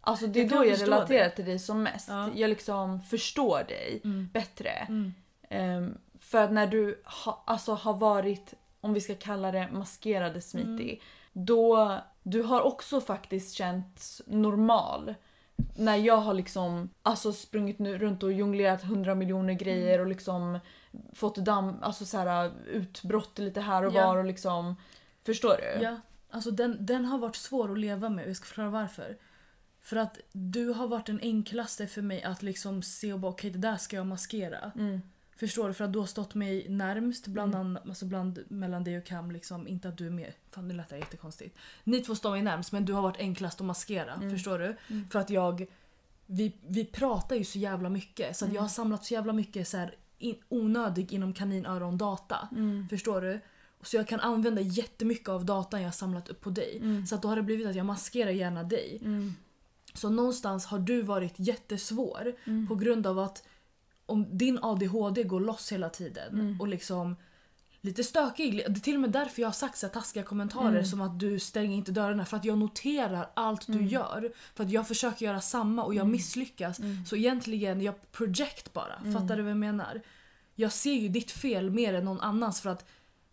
Alltså 0.00 0.26
det 0.26 0.40
är 0.40 0.44
Jag 0.44 0.50
då 0.52 0.66
jag 0.66 0.82
relaterar 0.82 1.24
det. 1.24 1.30
till 1.30 1.44
dig 1.44 1.58
som 1.58 1.82
mest. 1.82 2.08
Ja. 2.08 2.30
Jag 2.34 2.48
liksom 2.50 3.00
förstår 3.00 3.64
dig 3.68 4.00
Mm. 4.04 4.28
bättre. 4.32 4.70
Mm. 4.70 5.14
Ehm, 5.50 5.98
för 6.18 6.38
att 6.44 6.52
när 6.52 6.66
du 6.66 7.02
ha, 7.24 7.42
alltså 7.46 7.72
har 7.74 7.94
varit, 7.94 8.54
om 8.80 8.94
vi 8.94 9.00
ska 9.00 9.14
kalla 9.14 9.52
det 9.52 9.68
maskerade 9.72 10.40
smitig, 10.40 10.88
Mm. 10.90 11.46
då 11.46 11.98
du 12.22 12.42
har 12.42 12.60
också 12.60 13.00
faktiskt 13.00 13.54
känts 13.54 14.22
normal. 14.26 15.14
När 15.76 15.96
jag 15.96 16.16
har 16.16 16.34
liksom 16.34 16.90
alltså 17.02 17.32
sprungit 17.32 17.78
nu 17.78 17.98
runt 17.98 18.22
och 18.22 18.32
jonglerat 18.32 18.82
hundra 18.82 19.14
miljoner 19.14 19.52
grejer 19.54 20.00
och 20.00 20.06
liksom 20.06 20.58
fått 21.14 21.36
damm, 21.36 21.76
alltså 21.82 22.04
så 22.04 22.18
här, 22.18 22.52
utbrott 22.66 23.38
lite 23.38 23.60
här 23.60 23.82
och 23.82 23.94
Ja. 23.94 24.06
var 24.06 24.16
och 24.16 24.24
liksom... 24.24 24.76
Förstår 25.26 25.56
du? 25.56 25.82
Ja, 25.84 25.96
alltså 26.30 26.50
den, 26.50 26.86
den 26.86 27.04
har 27.04 27.18
varit 27.18 27.36
svår 27.36 27.72
att 27.72 27.78
leva 27.78 28.08
med. 28.08 28.28
Jag 28.28 28.36
ska 28.36 28.46
förklara 28.46 28.70
varför. 28.70 29.16
För 29.80 29.96
att 29.96 30.18
du 30.32 30.68
har 30.68 30.88
varit 30.88 31.06
den 31.06 31.20
enklaste 31.22 31.86
för 31.86 32.02
mig 32.02 32.22
att 32.22 32.42
liksom 32.42 32.82
se 32.82 33.12
och 33.12 33.20
bara 33.20 33.32
okej 33.32 33.50
det 33.50 33.58
där 33.58 33.76
ska 33.76 33.96
jag 33.96 34.06
maskera. 34.06 34.72
Mm. 34.76 35.00
Förstår 35.36 35.68
du? 35.68 35.74
För 35.74 35.84
att 35.84 35.92
du 35.92 35.98
har 35.98 36.06
stått 36.06 36.34
mig 36.34 36.66
närmst 36.68 37.26
bland, 37.26 37.54
an, 37.54 37.78
alltså 37.88 38.04
bland 38.04 38.44
mellan 38.48 38.84
dig 38.84 38.98
och 38.98 39.04
Cam. 39.04 39.30
Liksom, 39.30 39.68
inte 39.68 39.88
att 39.88 39.98
du 39.98 40.06
är 40.06 40.10
med. 40.10 40.32
Fan 40.50 40.68
nu 40.68 40.74
lät 40.74 40.88
det 40.88 40.98
jättekonstigt. 40.98 41.58
Ni 41.84 42.00
två 42.00 42.14
står 42.14 42.30
mig 42.30 42.42
närmst 42.42 42.72
men 42.72 42.84
du 42.84 42.92
har 42.92 43.02
varit 43.02 43.18
enklast 43.18 43.60
att 43.60 43.66
maskera. 43.66 44.14
Mm. 44.14 44.30
Förstår 44.30 44.58
du? 44.58 44.76
Mm. 44.90 45.08
För 45.10 45.18
att 45.18 45.30
jag... 45.30 45.66
Vi, 46.26 46.52
vi 46.66 46.84
pratar 46.84 47.36
ju 47.36 47.44
så 47.44 47.58
jävla 47.58 47.88
mycket 47.88 48.36
så 48.36 48.44
Mm. 48.44 48.54
jag 48.54 48.62
har 48.62 48.68
samlat 48.68 49.04
så 49.04 49.14
jävla 49.14 49.32
mycket 49.32 49.68
så 49.68 49.76
här, 49.76 49.94
in, 50.18 50.36
onödig 50.48 51.12
inom 51.12 51.32
kaninöron 51.32 51.98
data. 51.98 52.48
Mm. 52.52 52.88
Förstår 52.88 53.20
du? 53.20 53.40
Så 53.82 53.96
jag 53.96 54.08
kan 54.08 54.20
använda 54.20 54.60
jättemycket 54.60 55.28
av 55.28 55.44
datan 55.44 55.80
jag 55.80 55.86
har 55.86 55.92
samlat 55.92 56.28
upp 56.28 56.40
på 56.40 56.50
dig. 56.50 56.78
Mm. 56.82 57.06
Så 57.06 57.14
att 57.14 57.22
då 57.22 57.28
har 57.28 57.36
det 57.36 57.42
blivit 57.42 57.66
att 57.66 57.74
jag 57.76 57.86
maskerar 57.86 58.30
gärna 58.30 58.62
dig. 58.62 58.98
Mm. 59.04 59.34
Så 59.94 60.10
någonstans 60.10 60.66
har 60.66 60.78
du 60.78 61.02
varit 61.02 61.34
jättesvår 61.36 62.32
Mm. 62.44 62.68
på 62.68 62.74
grund 62.74 63.06
av 63.06 63.18
att 63.18 63.46
om 64.06 64.38
din 64.38 64.58
ADHD 64.62 65.22
går 65.22 65.40
loss 65.40 65.72
hela 65.72 65.88
tiden 65.88 66.32
Mm. 66.40 66.60
och 66.60 66.68
liksom 66.68 67.16
lite 67.84 68.04
stökig. 68.04 68.56
Det 68.56 68.64
är 68.66 68.74
till 68.80 68.94
och 68.94 69.00
med 69.00 69.10
därför 69.10 69.42
jag 69.42 69.48
har 69.48 69.52
sagt 69.52 69.78
så 69.78 69.88
taskiga 69.88 70.22
kommentarer 70.22 70.68
Mm. 70.70 70.84
som 70.84 71.00
att 71.00 71.20
du 71.20 71.38
stänger 71.38 71.76
inte 71.76 71.92
dörrarna 71.92 72.24
för 72.24 72.36
att 72.36 72.44
jag 72.44 72.58
noterar 72.58 73.30
allt 73.34 73.66
du 73.66 73.72
Mm. 73.72 73.86
gör. 73.86 74.32
För 74.54 74.64
att 74.64 74.70
jag 74.70 74.88
försöker 74.88 75.26
göra 75.26 75.40
samma 75.40 75.84
och 75.84 75.94
jag 75.94 76.00
Mm. 76.00 76.12
misslyckas. 76.12 76.78
Mm. 76.80 77.04
Så 77.06 77.16
egentligen, 77.16 77.80
jag 77.80 78.12
project 78.12 78.72
bara. 78.72 78.94
Mm. 78.94 79.12
Fattar 79.12 79.36
du 79.36 79.42
vad 79.42 79.50
jag 79.50 79.56
menar? 79.58 80.00
Jag 80.54 80.72
ser 80.72 80.92
ju 80.94 81.08
ditt 81.08 81.30
fel 81.30 81.70
mer 81.70 81.94
än 81.94 82.04
någon 82.04 82.20
annans 82.20 82.60
för 82.60 82.70
att 82.70 82.84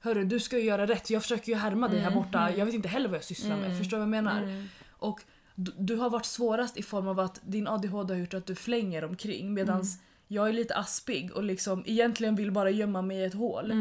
Hörru, 0.03 0.25
du 0.25 0.39
ska 0.39 0.57
ju 0.59 0.63
göra 0.65 0.87
rätt. 0.87 1.09
Jag 1.09 1.21
försöker 1.21 1.51
ju 1.51 1.57
härma 1.57 1.87
dig 1.87 1.99
här 1.99 2.11
Mm. 2.11 2.23
borta. 2.23 2.51
Jag 2.57 2.65
vet 2.65 2.75
inte 2.75 2.87
heller 2.89 3.09
vad 3.09 3.15
jag 3.17 3.23
sysslar 3.23 3.57
med. 3.57 3.77
Förstår 3.77 3.97
du 3.97 4.05
vad 4.05 4.15
jag 4.17 4.23
menar? 4.23 4.65
Och 4.91 5.21
du, 5.55 5.71
du 5.77 5.95
har 5.95 6.09
varit 6.09 6.25
svårast 6.25 6.77
i 6.77 6.83
form 6.83 7.07
av 7.07 7.19
att 7.19 7.39
din 7.43 7.67
ADHD 7.67 8.13
har 8.13 8.19
gjort 8.19 8.33
att 8.33 8.45
du 8.45 8.55
flänger 8.55 9.03
omkring 9.03 9.53
medan 9.53 9.83
jag 10.27 10.49
är 10.49 10.53
lite 10.53 10.75
aspig 10.75 11.31
och 11.31 11.43
liksom 11.43 11.83
egentligen 11.85 12.35
vill 12.35 12.51
bara 12.51 12.69
gömma 12.69 13.01
mig 13.01 13.17
i 13.17 13.23
ett 13.23 13.33
hål. 13.33 13.71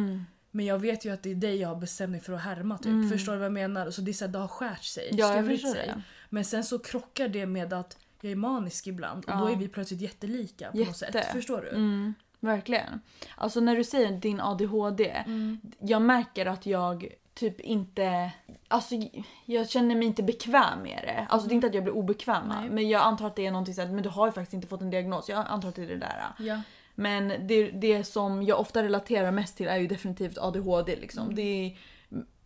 Mm. 0.52 0.56
Men 0.56 0.66
jag 0.66 0.78
vet 0.78 1.04
ju 1.04 1.12
att 1.12 1.22
det 1.22 1.30
är 1.30 1.34
dig 1.34 1.56
jag 1.56 1.68
har 1.68 1.76
bestämt 1.76 2.10
mig 2.10 2.20
för 2.20 2.32
att 2.32 2.40
härma 2.40 2.78
typ. 2.78 2.86
Mm. 2.86 3.10
Förstår 3.10 3.32
du 3.32 3.38
vad 3.38 3.44
jag 3.46 3.52
menar? 3.52 3.90
Så 3.90 4.00
det 4.00 4.10
är 4.10 4.12
så 4.12 4.24
här, 4.24 4.32
det 4.32 4.38
har 4.38 4.48
skärt 4.48 4.84
sig, 4.84 5.08
Ja, 5.12 5.36
jag 5.36 5.58
sig. 5.60 5.72
det. 5.86 6.02
Men 6.28 6.44
sen 6.44 6.64
så 6.64 6.78
krockar 6.78 7.28
det 7.28 7.46
med 7.46 7.72
att 7.72 7.98
jag 8.20 8.32
är 8.32 8.36
manisk 8.36 8.86
ibland 8.86 9.24
och 9.24 9.30
Ja. 9.30 9.36
då 9.36 9.46
är 9.46 9.56
vi 9.56 9.68
plötsligt 9.68 10.00
jättelika 10.00 10.70
på 10.70 10.76
något 10.78 10.86
Jätte. 10.86 11.12
sätt. 11.12 11.26
Förstår 11.32 11.60
du? 11.60 11.68
Mm. 11.68 12.14
Verkligen. 12.40 13.00
Alltså 13.36 13.60
när 13.60 13.76
du 13.76 13.84
säger 13.84 14.12
din 14.12 14.40
ADHD, 14.40 15.10
Mm. 15.26 15.60
jag 15.78 16.02
märker 16.02 16.46
att 16.46 16.66
jag 16.66 17.08
typ 17.34 17.60
inte... 17.60 18.30
Alltså 18.68 18.94
jag 19.44 19.68
känner 19.70 19.94
mig 19.94 20.06
inte 20.06 20.22
bekväm 20.22 20.82
med 20.82 21.00
det. 21.02 21.26
Alltså 21.30 21.48
det 21.48 21.52
är 21.52 21.54
inte 21.54 21.66
att 21.66 21.74
jag 21.74 21.84
blir 21.84 21.94
obekväm 21.94 22.48
Nej. 22.48 22.70
men 22.70 22.88
jag 22.88 23.02
antar 23.02 23.26
att 23.26 23.36
det 23.36 23.46
är 23.46 23.50
någonting 23.50 23.74
såhär, 23.74 23.88
men 23.88 24.02
du 24.02 24.08
har 24.08 24.26
ju 24.26 24.32
faktiskt 24.32 24.54
inte 24.54 24.66
fått 24.68 24.80
en 24.82 24.90
diagnos. 24.90 25.28
Jag 25.28 25.46
antar 25.48 25.68
att 25.68 25.74
det 25.74 25.82
är 25.82 25.86
det 25.86 25.96
där. 25.96 26.26
Ja. 26.38 26.60
Men 27.00 27.32
det, 27.46 27.70
det 27.70 28.04
som 28.04 28.42
jag 28.42 28.60
ofta 28.60 28.82
relaterar 28.82 29.30
mest 29.30 29.56
till 29.56 29.68
är 29.68 29.76
ju 29.78 29.86
definitivt 29.86 30.38
ADHD 30.38 30.96
liksom. 30.96 31.34
Det 31.34 31.42
är 31.42 31.76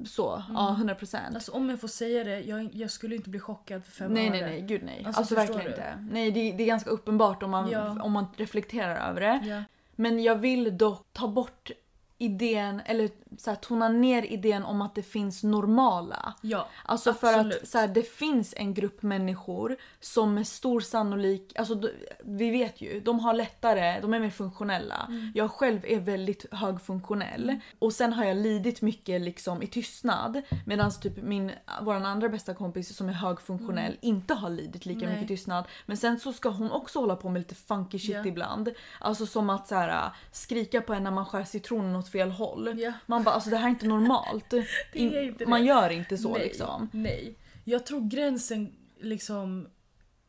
så, 0.06 0.42
ja 0.54 0.76
100%. 0.80 1.18
Alltså 1.34 1.52
om 1.52 1.70
jag 1.70 1.80
får 1.80 1.88
säga 1.88 2.24
det, 2.24 2.40
jag, 2.40 2.68
jag 2.74 2.90
skulle 2.90 3.16
inte 3.16 3.30
bli 3.30 3.40
chockad 3.40 3.84
för 3.84 3.92
fem 3.92 4.12
Nej 4.12 4.28
öre. 4.28 4.40
nej 4.40 4.42
nej, 4.50 4.60
gud 4.62 4.82
nej. 4.84 5.02
Alltså, 5.06 5.20
Alltså, 5.20 5.34
verkligen 5.34 5.62
du? 5.64 5.70
inte. 5.70 6.06
Nej 6.10 6.30
det, 6.30 6.52
det 6.52 6.62
är 6.62 6.66
ganska 6.66 6.90
uppenbart 6.90 7.42
om 7.42 7.50
man, 7.50 7.70
Ja. 7.70 8.02
om 8.02 8.12
man 8.12 8.26
reflekterar 8.36 9.10
över 9.10 9.20
det. 9.20 9.40
Ja. 9.46 9.62
Men 9.96 10.22
jag 10.22 10.36
vill 10.36 10.78
dock 10.78 11.06
ta 11.12 11.28
bort 11.28 11.70
idén, 12.18 12.80
eller 12.86 13.10
så 13.38 13.50
här, 13.50 13.56
tona 13.56 13.88
ner 13.88 14.22
idén 14.22 14.64
om 14.64 14.82
att 14.82 14.94
det 14.94 15.02
finns 15.02 15.42
normala. 15.42 16.34
ja. 16.40 16.68
Alltså 16.84 17.14
för 17.14 17.26
Absolut. 17.34 17.62
att 17.62 17.68
så 17.68 17.78
här, 17.78 17.88
det 17.88 18.02
finns 18.02 18.54
en 18.56 18.74
grupp 18.74 19.02
människor 19.02 19.76
som 20.00 20.34
med 20.34 20.46
stor 20.46 20.80
sannolik, 20.80 21.52
alltså 21.58 21.82
vi 22.24 22.50
vet 22.50 22.80
ju, 22.80 23.00
de 23.00 23.20
har 23.20 23.34
lättare, 23.34 24.00
de 24.00 24.14
är 24.14 24.20
mer 24.20 24.30
funktionella. 24.30 25.04
Mm. 25.08 25.32
Jag 25.34 25.50
själv 25.50 25.84
är 25.86 26.00
väldigt 26.00 26.46
högfunktionell 26.52 27.60
och 27.78 27.92
sen 27.92 28.12
har 28.12 28.24
jag 28.24 28.36
lidit 28.36 28.82
mycket 28.82 29.20
liksom 29.20 29.62
i 29.62 29.66
tystnad 29.66 30.42
medan 30.66 30.90
typ 31.00 31.22
min, 31.22 31.52
våran 31.82 32.06
andra 32.06 32.28
bästa 32.28 32.54
kompis 32.54 32.96
som 32.96 33.08
är 33.08 33.12
högfunktionell 33.12 33.96
inte 34.00 34.34
har 34.34 34.50
lidit 34.50 34.86
lika 34.86 34.98
Mm. 35.04 35.08
Nej. 35.10 35.16
mycket 35.20 35.30
i 35.30 35.36
tystnad. 35.36 35.64
Men 35.86 35.96
sen 35.96 36.20
så 36.20 36.32
ska 36.32 36.48
hon 36.48 36.70
också 36.72 36.98
hålla 37.00 37.16
på 37.16 37.28
med 37.28 37.40
lite 37.40 37.54
funky 37.54 37.98
shit 37.98 38.10
Ja. 38.14 38.26
ibland. 38.26 38.68
Alltså 39.00 39.26
som 39.26 39.50
att 39.50 39.68
så 39.68 39.74
här, 39.74 40.10
skrika 40.32 40.80
på 40.80 40.94
en 40.94 41.02
när 41.04 41.10
man 41.10 41.26
skär 41.26 41.44
citronen 41.44 41.96
åt 41.96 42.08
fel 42.08 42.30
håll. 42.30 42.80
Ja. 42.80 42.92
Man 43.06 43.23
bara 43.24 43.34
alltså 43.34 43.50
det 43.50 43.56
här 43.56 43.66
är 43.66 43.70
inte 43.70 43.86
normalt. 43.86 44.52
Är 44.92 45.22
inte 45.22 45.44
det. 45.44 45.46
Man 45.46 45.64
gör 45.64 45.90
inte 45.90 46.18
så 46.18 46.32
nej, 46.32 46.42
liksom. 46.42 46.88
Nej. 46.92 47.38
Jag 47.64 47.86
tror 47.86 48.08
gränsen 48.08 48.72
liksom 49.00 49.68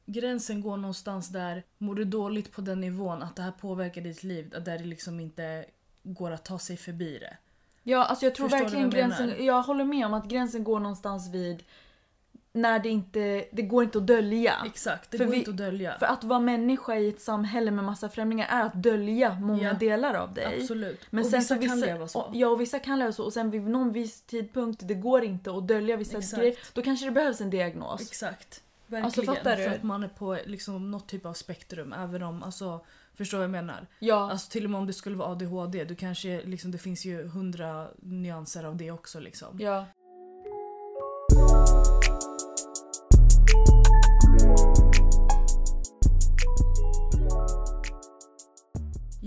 Gränsen 0.06 0.62
går 0.62 0.78
någonstans 0.78 1.30
där 1.30 1.64
mår 1.78 1.96
du 1.96 2.06
dåligt 2.06 2.52
på 2.52 2.62
den 2.62 2.82
nivån 2.82 3.24
att 3.24 3.36
det 3.36 3.42
här 3.42 3.52
påverkar 3.52 4.02
ditt 4.02 4.24
liv 4.24 4.50
där 4.50 4.78
det 4.78 4.86
liksom 4.86 5.20
inte 5.20 5.66
går 6.04 6.32
att 6.32 6.46
ta 6.46 6.60
sig 6.60 6.78
förbi 6.78 7.20
det. 7.20 7.38
Ja, 7.84 8.06
alltså 8.06 8.26
jag 8.26 8.36
tror 8.36 8.50
Förstår 8.50 8.64
verkligen 8.64 8.90
gränsen, 8.90 9.46
jag 9.46 9.64
håller 9.64 9.86
med 9.86 10.06
om 10.06 10.14
att 10.14 10.26
gränsen 10.26 10.64
går 10.64 10.80
någonstans 10.80 11.30
vid 11.30 11.64
när 12.56 12.80
det 12.80 12.90
inte, 12.90 13.46
det 13.52 13.62
går 13.62 13.84
inte 13.84 13.98
att 13.98 14.08
dölja. 14.08 14.54
Exakt, 14.66 15.12
det 15.12 15.18
För 15.18 15.26
går 15.26 15.32
vi- 15.32 15.38
inte 15.38 15.52
att 15.52 15.58
dölja. 15.58 15.98
För 16.00 16.06
att 16.06 16.24
vara 16.24 16.40
människa 16.40 16.96
i 16.96 17.10
ett 17.10 17.22
samhälle 17.22 17.72
med 17.72 17.84
massa 17.84 18.10
främlingar 18.10 18.48
är 18.50 18.62
att 18.64 18.74
dölja 18.84 19.34
många 19.40 19.64
Ja. 19.64 19.74
delar 19.74 20.14
av 20.14 20.34
dig. 20.34 20.58
Absolut. 20.62 21.00
Men 21.10 21.24
och 21.24 21.30
sen 21.30 21.40
vissa 21.40 21.56
så 21.56 21.68
kan 21.68 21.80
leva 21.80 22.08
så. 22.08 22.22
Och, 22.22 22.36
ja, 22.36 22.48
och 22.48 22.62
vissa 22.62 22.80
kan 22.80 23.00
leva 23.00 23.12
så 23.12 23.24
och 23.24 23.34
sen 23.34 23.52
vid 23.52 23.62
någon 23.62 23.92
viss 23.92 24.22
tidpunkt, 24.22 24.82
det 24.88 24.94
går 24.94 25.24
inte 25.24 25.52
att 25.52 25.68
dölja 25.68 25.98
vissa 25.98 26.18
Exakt. 26.18 26.40
grejer. 26.42 26.56
Då 26.74 26.82
kanske 26.82 27.06
det 27.06 27.12
behövs 27.12 27.42
en 27.42 27.50
diagnos. 27.50 28.02
Exakt. 28.02 28.62
Verkligen. 28.88 29.06
Alltså, 29.06 29.24
fattar 29.24 29.58
du? 29.58 29.64
För 29.64 29.72
att 29.72 29.84
man 29.84 30.04
är 30.04 30.08
på 30.08 30.38
liksom, 30.46 30.92
något 30.92 31.08
typ 31.08 31.26
av 31.26 31.34
spektrum. 31.34 31.94
Även 31.94 32.24
om, 32.24 32.44
alltså, 32.44 32.80
förstår 33.16 33.38
vad 33.38 33.44
jag 33.44 33.52
menar? 33.52 33.88
Ja, 34.00 34.32
Alltså 34.32 34.52
till 34.52 34.64
och 34.66 34.70
med 34.72 34.80
om 34.80 34.88
det 34.88 34.94
skulle 34.94 35.16
vara 35.16 35.30
ADHD, 35.30 35.84
du 35.84 35.96
kanske, 35.96 36.42
liksom, 36.46 36.72
det 36.72 36.78
finns 36.78 37.06
ju 37.06 37.28
hundra 37.28 37.88
nyanser 38.02 38.64
av 38.64 38.76
det 38.76 38.92
också. 38.92 39.20
Liksom. 39.20 39.60
ja. 39.60 39.86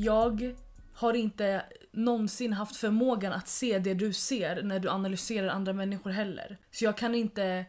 Jag 0.01 0.55
har 0.95 1.15
inte 1.15 1.63
någonsin 1.93 2.53
haft 2.53 2.77
förmågan 2.77 3.33
att 3.33 3.49
se 3.49 3.79
det 3.79 3.95
du 3.95 4.13
ser 4.13 4.63
när 4.63 4.79
du 4.79 4.89
analyserar 4.89 5.49
andra 5.49 5.73
människor 5.73 6.11
heller. 6.11 6.59
Så 6.71 6.85
jag 6.85 6.97
kan 6.97 7.15
inte 7.15 7.65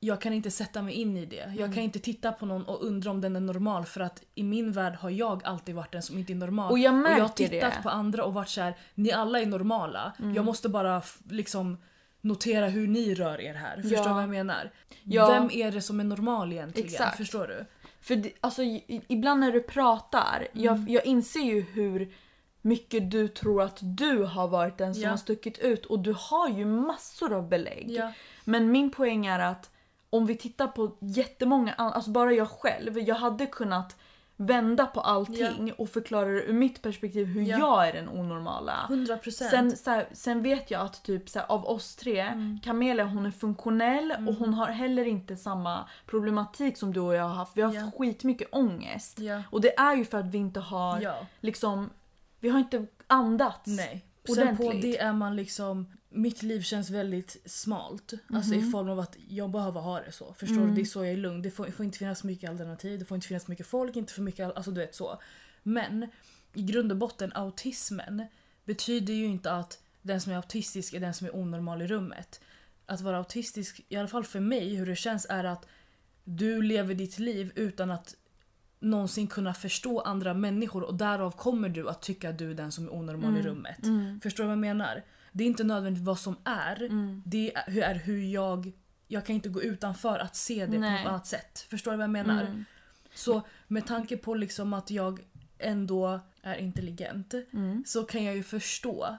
jag 0.00 0.20
kan 0.20 0.32
inte 0.32 0.50
sätta 0.50 0.82
mig 0.82 0.94
in 0.94 1.16
i 1.16 1.26
det. 1.26 1.36
Jag 1.36 1.56
Mm. 1.60 1.72
kan 1.72 1.82
inte 1.82 1.98
titta 1.98 2.32
på 2.32 2.46
någon 2.46 2.64
och 2.64 2.84
undra 2.86 3.10
om 3.10 3.20
den 3.20 3.36
är 3.36 3.40
normal 3.40 3.84
för 3.84 4.00
att 4.00 4.22
i 4.34 4.42
min 4.42 4.72
värld 4.72 4.94
har 4.94 5.10
jag 5.10 5.44
alltid 5.44 5.74
varit 5.74 5.92
den 5.92 6.02
som 6.02 6.18
inte 6.18 6.32
är 6.32 6.34
normal. 6.34 6.70
Och 6.72 6.78
jag 6.78 6.94
och 6.94 7.00
jag 7.00 7.10
har 7.10 7.18
märker 7.20 7.34
tittat 7.48 7.74
det. 7.74 7.82
på 7.82 7.88
andra 7.90 8.24
och 8.24 8.34
varit 8.34 8.48
så 8.48 8.60
här: 8.60 8.76
ni 8.94 9.12
alla 9.12 9.40
är 9.40 9.46
normala. 9.46 10.12
Mm. 10.18 10.34
Jag 10.34 10.44
måste 10.44 10.68
bara 10.68 11.02
liksom 11.30 11.78
notera 12.20 12.68
hur 12.68 12.86
ni 12.88 13.14
rör 13.14 13.40
er 13.40 13.54
här. 13.54 13.76
Förstår 13.82 13.98
Ja. 13.98 14.02
du 14.08 14.14
vad 14.14 14.22
jag 14.22 14.30
menar? 14.30 14.70
Ja. 15.04 15.28
Vem 15.30 15.50
är 15.50 15.70
det 15.72 15.82
som 15.82 16.00
är 16.00 16.04
normal 16.04 16.52
egentligen? 16.52 16.88
Exakt. 16.90 17.16
Förstår 17.16 17.46
du? 17.46 17.64
För 18.06 18.16
det, 18.16 18.32
alltså, 18.40 18.62
i- 18.62 19.02
ibland 19.08 19.40
när 19.40 19.52
du 19.52 19.60
pratar, 19.62 20.48
Mm. 20.52 20.64
jag, 20.64 20.90
jag 20.90 21.06
inser 21.06 21.40
ju 21.40 21.60
hur 21.60 22.14
mycket 22.62 23.10
du 23.10 23.28
tror 23.28 23.62
att 23.62 23.78
du 23.82 24.24
har 24.24 24.48
varit 24.48 24.78
den 24.78 24.94
som 24.94 25.02
Ja. 25.04 25.10
har 25.10 25.16
stuckit 25.16 25.58
ut 25.58 25.86
och 25.86 25.98
du 25.98 26.14
har 26.18 26.48
ju 26.48 26.64
massor 26.64 27.32
av 27.32 27.48
belägg. 27.48 27.90
Ja. 27.90 28.12
Men 28.44 28.72
min 28.72 28.90
poäng 28.90 29.26
är 29.26 29.38
att 29.38 29.70
om 30.10 30.26
vi 30.26 30.34
tittar 30.36 30.66
på 30.68 30.96
jättemånga 31.00 31.72
alltså 31.74 32.10
bara 32.10 32.32
jag 32.32 32.48
själv, 32.50 32.98
jag 32.98 33.14
hade 33.14 33.46
kunnat 33.46 33.96
vända 34.36 34.86
på 34.86 35.00
allting 35.00 35.72
och 35.78 35.88
förklara 35.88 36.28
ur 36.28 36.52
mitt 36.52 36.82
perspektiv 36.82 37.26
hur 37.26 37.42
Ja. 37.42 37.58
jag 37.58 37.88
är 37.88 37.92
den 37.92 38.08
onormala. 38.08 38.86
100 38.88 39.16
procent. 39.16 39.50
Sen, 39.50 39.76
så 39.76 39.90
här, 39.90 40.06
sen 40.12 40.42
vet 40.42 40.70
jag 40.70 40.80
att 40.80 41.02
typ 41.04 41.28
så 41.28 41.38
här, 41.38 41.46
av 41.52 41.66
oss 41.66 41.96
tre, 41.96 42.20
Mm. 42.20 42.60
Camelia 42.64 43.04
hon 43.04 43.26
är 43.26 43.30
funktionell 43.30 44.14
och 44.28 44.34
hon 44.34 44.54
har 44.54 44.66
heller 44.66 45.04
inte 45.04 45.36
samma 45.36 45.88
problematik 46.06 46.76
som 46.76 46.92
du 46.92 47.00
och 47.00 47.14
jag 47.14 47.22
har 47.22 47.34
haft. 47.34 47.56
Vi 47.56 47.62
har 47.62 47.74
Ja. 47.74 47.80
haft 47.80 47.96
skitmycket 47.96 48.48
ångest. 48.52 49.18
Ja. 49.18 49.42
Och 49.50 49.60
det 49.60 49.78
är 49.78 49.96
ju 49.96 50.04
för 50.04 50.18
att 50.18 50.26
vi 50.26 50.38
inte 50.38 50.60
har 50.60 51.00
ja. 51.00 51.26
liksom, 51.40 51.90
vi 52.40 52.48
har 52.48 52.58
inte 52.58 52.86
andats. 53.06 53.66
Nej. 53.66 54.04
Sen 54.34 54.56
på 54.56 54.62
Ordentligt. 54.64 54.82
det 54.82 54.98
är 54.98 55.12
man 55.12 55.36
liksom, 55.36 55.86
mitt 56.16 56.42
liv 56.42 56.60
känns 56.62 56.90
väldigt 56.90 57.36
smalt. 57.44 58.12
Alltså 58.32 58.54
Mhm. 58.54 58.68
i 58.68 58.70
form 58.70 58.88
av 58.88 59.00
att 59.00 59.16
jag 59.28 59.50
behöver 59.50 59.80
ha 59.80 60.00
det 60.00 60.12
så. 60.12 60.34
Förstår 60.34 60.56
Mm. 60.56 60.68
du? 60.68 60.74
Det 60.74 60.80
är 60.80 60.84
så 60.84 61.04
jag 61.04 61.12
är 61.12 61.16
lugn. 61.16 61.42
Det 61.42 61.50
får, 61.50 61.66
får 61.70 61.84
inte 61.84 61.98
finnas 61.98 62.24
mycket 62.24 62.50
alternativ, 62.50 62.98
det 62.98 63.04
får 63.04 63.14
inte 63.14 63.26
finnas 63.26 63.48
mycket 63.48 63.66
folk, 63.66 63.96
inte 63.96 64.12
för 64.12 64.22
mycket, 64.22 64.46
al- 64.46 64.52
alltså 64.56 64.70
du 64.70 64.80
vet 64.80 64.94
så. 64.94 65.20
Men 65.62 66.06
i 66.54 66.62
grund 66.62 66.92
och 66.92 66.98
botten, 66.98 67.32
autismen 67.34 68.26
betyder 68.64 69.14
ju 69.14 69.24
inte 69.26 69.52
att 69.52 69.82
den 70.02 70.20
som 70.20 70.32
är 70.32 70.36
autistisk 70.36 70.94
är 70.94 71.00
den 71.00 71.14
som 71.14 71.26
är 71.26 71.36
onormal 71.36 71.82
i 71.82 71.86
rummet. 71.86 72.40
Att 72.86 73.00
vara 73.00 73.18
autistisk, 73.18 73.80
i 73.88 73.96
alla 73.96 74.08
fall 74.08 74.24
för 74.24 74.40
mig, 74.40 74.74
hur 74.74 74.86
det 74.86 74.96
känns 74.96 75.26
är 75.30 75.44
att 75.44 75.66
du 76.24 76.62
lever 76.62 76.94
ditt 76.94 77.18
liv 77.18 77.52
utan 77.54 77.90
att 77.90 78.14
någonsin 78.80 79.26
kunna 79.26 79.54
förstå 79.54 80.00
andra 80.00 80.34
människor 80.34 80.82
och 80.82 80.94
därav 80.94 81.30
kommer 81.30 81.68
du 81.68 81.88
att 81.88 82.02
tycka 82.02 82.30
att 82.30 82.38
du 82.38 82.50
är 82.50 82.54
den 82.54 82.72
som 82.72 82.84
är 82.84 82.94
onormal 82.94 83.36
i 83.38 83.42
rummet. 83.42 83.82
Mm. 83.84 84.20
Förstår 84.20 84.44
du 84.44 84.48
vad 84.48 84.52
jag 84.52 84.58
menar? 84.58 85.02
Det 85.36 85.44
är 85.44 85.48
inte 85.48 85.64
nödvändigt 85.64 86.02
vad 86.04 86.18
som 86.18 86.36
är, 86.44 86.82
Mm. 86.82 87.22
det 87.26 87.54
är 87.56 87.94
hur, 87.94 88.22
jag... 88.24 88.72
Jag 89.08 89.26
kan 89.26 89.34
inte 89.36 89.48
gå 89.48 89.62
utanför 89.62 90.18
att 90.18 90.36
se 90.36 90.66
det 90.66 90.72
på 90.72 90.78
Nej. 90.80 91.02
något 91.02 91.08
annat 91.10 91.26
sätt. 91.26 91.66
Förstår 91.70 91.90
du 91.90 91.96
vad 91.96 92.04
jag 92.04 92.10
menar? 92.10 92.42
Mm. 92.42 92.64
Så 93.14 93.42
med 93.68 93.86
tanke 93.86 94.16
på 94.16 94.34
liksom 94.34 94.72
att 94.72 94.90
jag 94.90 95.20
ändå 95.58 96.20
är 96.42 96.54
intelligent 96.56 97.34
Mm. 97.52 97.82
så 97.86 98.02
kan 98.04 98.24
jag 98.24 98.36
ju 98.36 98.42
förstå 98.42 99.16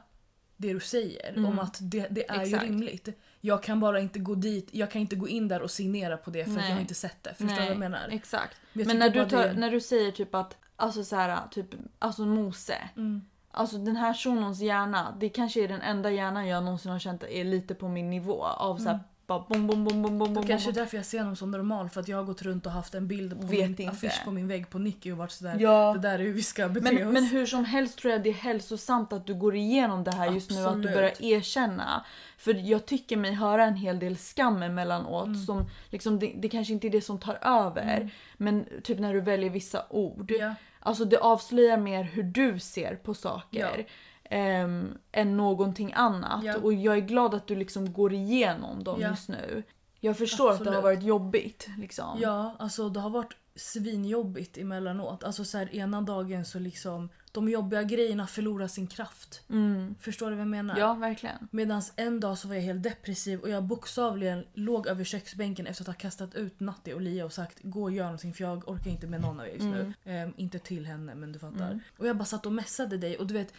det 0.57 0.73
du 0.73 0.79
säger 0.79 1.29
Mm. 1.29 1.45
om 1.45 1.59
att 1.59 1.77
det, 1.81 2.07
det 2.11 2.29
är 2.29 2.41
Exakt. 2.41 2.63
ju 2.63 2.67
rimligt. 2.67 3.09
Jag 3.41 3.63
kan 3.63 3.79
bara 3.79 3.99
inte 3.99 4.19
gå 4.19 4.35
dit, 4.35 4.69
jag 4.71 4.91
kan 4.91 5.01
inte 5.01 5.15
gå 5.15 5.27
in 5.27 5.47
där 5.47 5.61
och 5.61 5.71
signera 5.71 6.17
på 6.17 6.29
det 6.31 6.45
för 6.45 6.51
att 6.59 6.65
jag 6.67 6.73
har 6.73 6.81
inte 6.81 6.93
sett 6.93 7.23
det. 7.23 7.29
Förstår 7.33 7.47
du 7.55 7.61
vad 7.61 7.69
jag 7.71 7.77
menar? 7.79 8.07
Exakt. 8.11 8.57
Jag 8.73 8.87
Men 8.87 8.99
när 8.99 9.09
du, 9.09 9.25
tar, 9.29 9.43
det- 9.43 9.53
när 9.53 9.71
du 9.71 9.81
säger 9.81 10.11
typ 10.11 10.35
att, 10.35 10.57
alltså 10.75 11.03
så 11.03 11.15
här, 11.15 11.47
typ, 11.51 11.67
alltså 11.99 12.25
Mose. 12.25 12.77
Mm. 12.95 13.21
Alltså 13.57 13.77
den 13.77 13.95
här 13.95 14.13
shunons 14.13 14.61
hjärna, 14.61 15.17
det 15.19 15.29
kanske 15.29 15.63
är 15.63 15.67
den 15.67 15.81
enda 15.81 16.11
hjärnan 16.11 16.47
jag 16.47 16.63
någonsin 16.63 16.91
har 16.91 16.99
känt 16.99 17.23
är 17.23 17.43
lite 17.43 17.75
på 17.75 17.87
min 17.87 18.09
nivå. 18.09 18.43
Av 18.43 18.77
så 18.77 18.83
här, 18.83 18.89
mm 18.89 19.03
bara 19.27 19.39
bom 19.39 19.67
bom 19.67 19.83
bom 19.83 20.01
bom 20.01 20.17
bom 20.19 20.27
Det 20.29 20.33
bom. 20.35 20.47
kanske 20.47 20.69
är 20.69 20.73
bom. 20.73 20.81
därför 20.81 20.97
jag 20.97 21.05
ser 21.05 21.19
honom 21.19 21.35
som 21.35 21.51
normal 21.51 21.89
för 21.89 22.01
att 22.01 22.07
jag 22.07 22.17
har 22.17 22.23
gått 22.23 22.41
runt 22.41 22.65
och 22.65 22.71
haft 22.71 22.95
en 22.95 23.07
bild 23.07 23.41
på 23.41 23.47
Vet 23.47 23.51
min 23.59 23.69
inte. 23.69 23.89
affisch 23.89 24.23
på 24.25 24.31
min 24.31 24.47
vägg 24.47 24.69
på 24.69 24.79
Nicky 24.79 25.11
och 25.11 25.17
varit 25.17 25.31
sådär 25.31 25.57
Ja. 25.59 25.93
det 25.93 25.99
där 25.99 26.19
är 26.19 26.23
hur 26.23 26.33
vi 26.33 26.43
ska 26.43 26.69
bete 26.69 26.91
Men, 26.93 27.07
oss. 27.07 27.13
men 27.13 27.23
hur 27.23 27.45
som 27.45 27.65
helst 27.65 27.99
tror 27.99 28.11
jag 28.13 28.23
det 28.23 28.29
är 28.29 28.33
hälsosamt 28.33 29.13
att 29.13 29.27
du 29.27 29.33
går 29.35 29.55
igenom 29.55 30.03
det 30.03 30.11
här 30.11 30.31
just 30.31 30.51
nu 30.51 30.57
att 30.57 30.63
du 30.63 30.69
Absolut. 30.69 30.93
börjar 30.95 31.13
erkänna. 31.21 32.05
För 32.37 32.53
jag 32.53 32.85
tycker 32.85 33.17
mig 33.17 33.31
höra 33.33 33.65
en 33.65 33.75
hel 33.75 33.99
del 33.99 34.17
skam 34.17 34.63
emellanåt 34.63 35.25
Mm. 35.27 35.45
som 35.45 35.69
liksom 35.89 36.19
det, 36.19 36.33
det 36.35 36.49
kanske 36.49 36.73
inte 36.73 36.87
är 36.87 36.91
det 36.91 37.01
som 37.01 37.19
tar 37.19 37.39
över. 37.41 38.11
Men 38.37 38.65
typ 38.83 38.99
när 38.99 39.13
du 39.13 39.21
väljer 39.21 39.49
vissa 39.49 39.83
ord. 39.89 40.31
Ja. 40.39 40.55
Alltså 40.79 41.05
det 41.05 41.17
avslöjar 41.17 41.77
mer 41.77 42.03
hur 42.03 42.23
du 42.23 42.59
ser 42.59 42.95
på 42.95 43.13
saker. 43.13 43.87
Ehm, 44.29 44.97
än 45.11 45.37
någonting 45.37 45.93
annat. 45.93 46.43
Ja. 46.43 46.57
Och 46.57 46.73
jag 46.73 46.95
är 46.97 47.01
glad 47.01 47.33
att 47.33 47.47
du 47.47 47.55
liksom 47.55 47.93
går 47.93 48.13
igenom 48.13 48.83
dem 48.83 49.01
Ja. 49.01 49.09
just 49.09 49.29
nu. 49.29 49.63
Jag 49.99 50.17
förstår 50.17 50.51
att 50.51 50.59
det 50.59 50.69
har 50.69 50.75
Absolut. 50.77 50.83
varit 50.83 51.03
jobbigt. 51.03 51.67
Liksom. 51.77 52.17
Ja, 52.21 52.55
alltså 52.59 52.89
det 52.89 52.99
har 52.99 53.09
varit 53.09 53.35
svinjobbigt 53.55 54.57
emellanåt. 54.57 55.23
Alltså 55.23 55.45
så 55.45 55.57
här, 55.57 55.75
ena 55.75 56.01
dagen 56.01 56.45
så 56.45 56.59
liksom 56.59 57.09
de 57.31 57.49
jobbiga 57.49 57.83
grejerna 57.83 58.27
förlorar 58.27 58.67
sin 58.67 58.87
kraft. 58.87 59.41
Mm. 59.49 59.95
Förstår 59.99 60.29
du 60.29 60.35
vad 60.35 60.41
jag 60.41 60.47
menar? 60.47 60.77
Ja, 60.77 60.93
verkligen. 60.93 61.47
Medan 61.51 61.81
en 61.95 62.19
dag 62.19 62.37
så 62.37 62.47
var 62.47 62.55
jag 62.55 62.61
helt 62.61 62.83
depressiv 62.83 63.39
och 63.39 63.49
jag 63.49 63.63
bokstavligen 63.63 64.45
låg 64.53 64.87
över 64.87 65.03
köksbänken 65.03 65.67
efter 65.67 65.83
att 65.83 65.87
ha 65.87 65.93
kastat 65.93 66.35
ut 66.35 66.59
Natti 66.59 66.93
och 66.93 67.01
Lia 67.01 67.25
och 67.25 67.33
sagt 67.33 67.59
gå 67.61 67.83
och 67.83 67.91
gör 67.91 68.03
någonting 68.03 68.33
för 68.33 68.43
jag 68.43 68.69
orkar 68.69 68.91
inte 68.91 69.07
med 69.07 69.21
någon 69.21 69.39
av 69.39 69.45
er 69.47 69.51
just 69.51 69.65
nu. 69.65 69.93
Ehm, 70.05 70.33
inte 70.37 70.59
till 70.59 70.85
henne 70.85 71.15
men 71.15 71.31
du 71.31 71.39
fattar. 71.39 71.67
Mm. 71.67 71.79
Och 71.97 72.07
jag 72.07 72.17
bara 72.17 72.25
satt 72.25 72.45
och 72.45 72.51
messade 72.53 72.97
dig 72.97 73.17
och 73.17 73.27
du 73.27 73.33
vet 73.33 73.53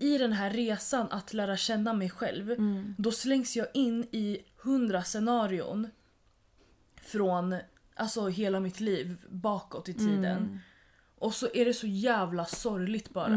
i 0.00 0.18
den 0.18 0.32
här 0.32 0.50
resan 0.50 1.06
att 1.10 1.32
lära 1.32 1.56
känna 1.56 1.92
mig 1.92 2.10
själv 2.10 2.54
då 2.98 3.12
slängs 3.12 3.56
jag 3.56 3.66
in 3.74 4.02
i 4.12 4.38
hundra 4.62 5.02
scenarion 5.02 5.88
från 7.02 7.56
alltså, 7.94 8.28
hela 8.28 8.60
mitt 8.60 8.80
liv 8.80 9.16
bakåt 9.28 9.88
i 9.88 9.94
tiden. 9.94 10.60
Och 11.18 11.34
så 11.34 11.48
är 11.54 11.64
det 11.64 11.74
så 11.74 11.86
jävla 11.86 12.44
sorgligt 12.44 13.10
bara. 13.10 13.30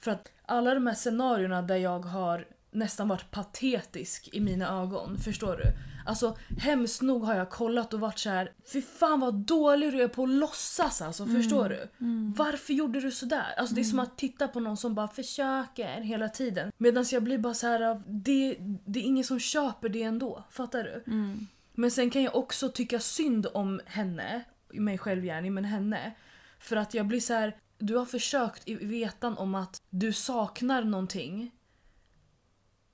För 0.00 0.10
att 0.10 0.32
alla 0.46 0.74
de 0.74 0.86
här 0.86 0.94
scenarierna 0.94 1.62
där 1.62 1.76
jag 1.76 2.00
har 2.00 2.46
nästan 2.70 3.08
varit 3.08 3.30
patetisk 3.30 4.28
i 4.32 4.40
mina 4.40 4.68
ögon. 4.82 5.18
Förstår 5.18 5.56
du? 5.56 5.64
Alltså 6.06 6.36
hemskt 6.58 7.02
nog 7.02 7.24
har 7.24 7.34
jag 7.34 7.50
kollat 7.50 7.94
och 7.94 8.00
varit 8.00 8.18
så 8.18 8.30
här. 8.30 8.52
Fy 8.72 8.82
fan 8.82 9.20
vad 9.20 9.34
dålig 9.34 9.92
du 9.92 10.02
är 10.02 10.08
på 10.08 10.22
att 10.22 10.28
låtsas 10.28 11.02
alltså. 11.02 11.26
Förstår 11.26 11.68
du? 11.68 11.88
Varför 12.36 12.74
gjorde 12.74 13.00
du 13.00 13.10
sådär? 13.10 13.54
Alltså 13.56 13.74
det 13.74 13.80
är 13.80 13.84
som 13.84 13.98
att 13.98 14.18
titta 14.18 14.48
på 14.48 14.60
någon 14.60 14.76
som 14.76 14.94
bara 14.94 15.08
försöker 15.08 16.00
hela 16.00 16.28
tiden. 16.28 16.72
Medan 16.76 17.04
jag 17.10 17.22
blir 17.22 17.38
bara 17.38 17.54
så 17.54 17.66
här. 17.66 18.02
Det, 18.06 18.56
det 18.84 18.98
är 18.98 19.04
ingen 19.04 19.24
som 19.24 19.40
köper 19.40 19.88
det 19.88 20.02
ändå. 20.02 20.44
Fattar 20.50 20.84
du? 20.84 21.02
Men 21.72 21.90
sen 21.90 22.10
kan 22.10 22.22
jag 22.22 22.36
också 22.36 22.68
tycka 22.68 23.00
synd 23.00 23.46
om 23.54 23.80
henne. 23.86 24.44
Mig 24.72 24.98
själv 24.98 25.24
gärna, 25.24 25.50
men 25.50 25.64
henne. 25.64 26.12
För 26.58 26.76
att 26.76 26.94
jag 26.94 27.06
blir 27.06 27.20
så 27.20 27.34
här. 27.34 27.56
Du 27.78 27.96
har 27.96 28.06
försökt 28.06 28.68
i 28.68 28.74
vetan 28.74 29.38
om 29.38 29.54
att 29.54 29.82
du 29.90 30.12
saknar 30.12 30.84
någonting 30.84 31.50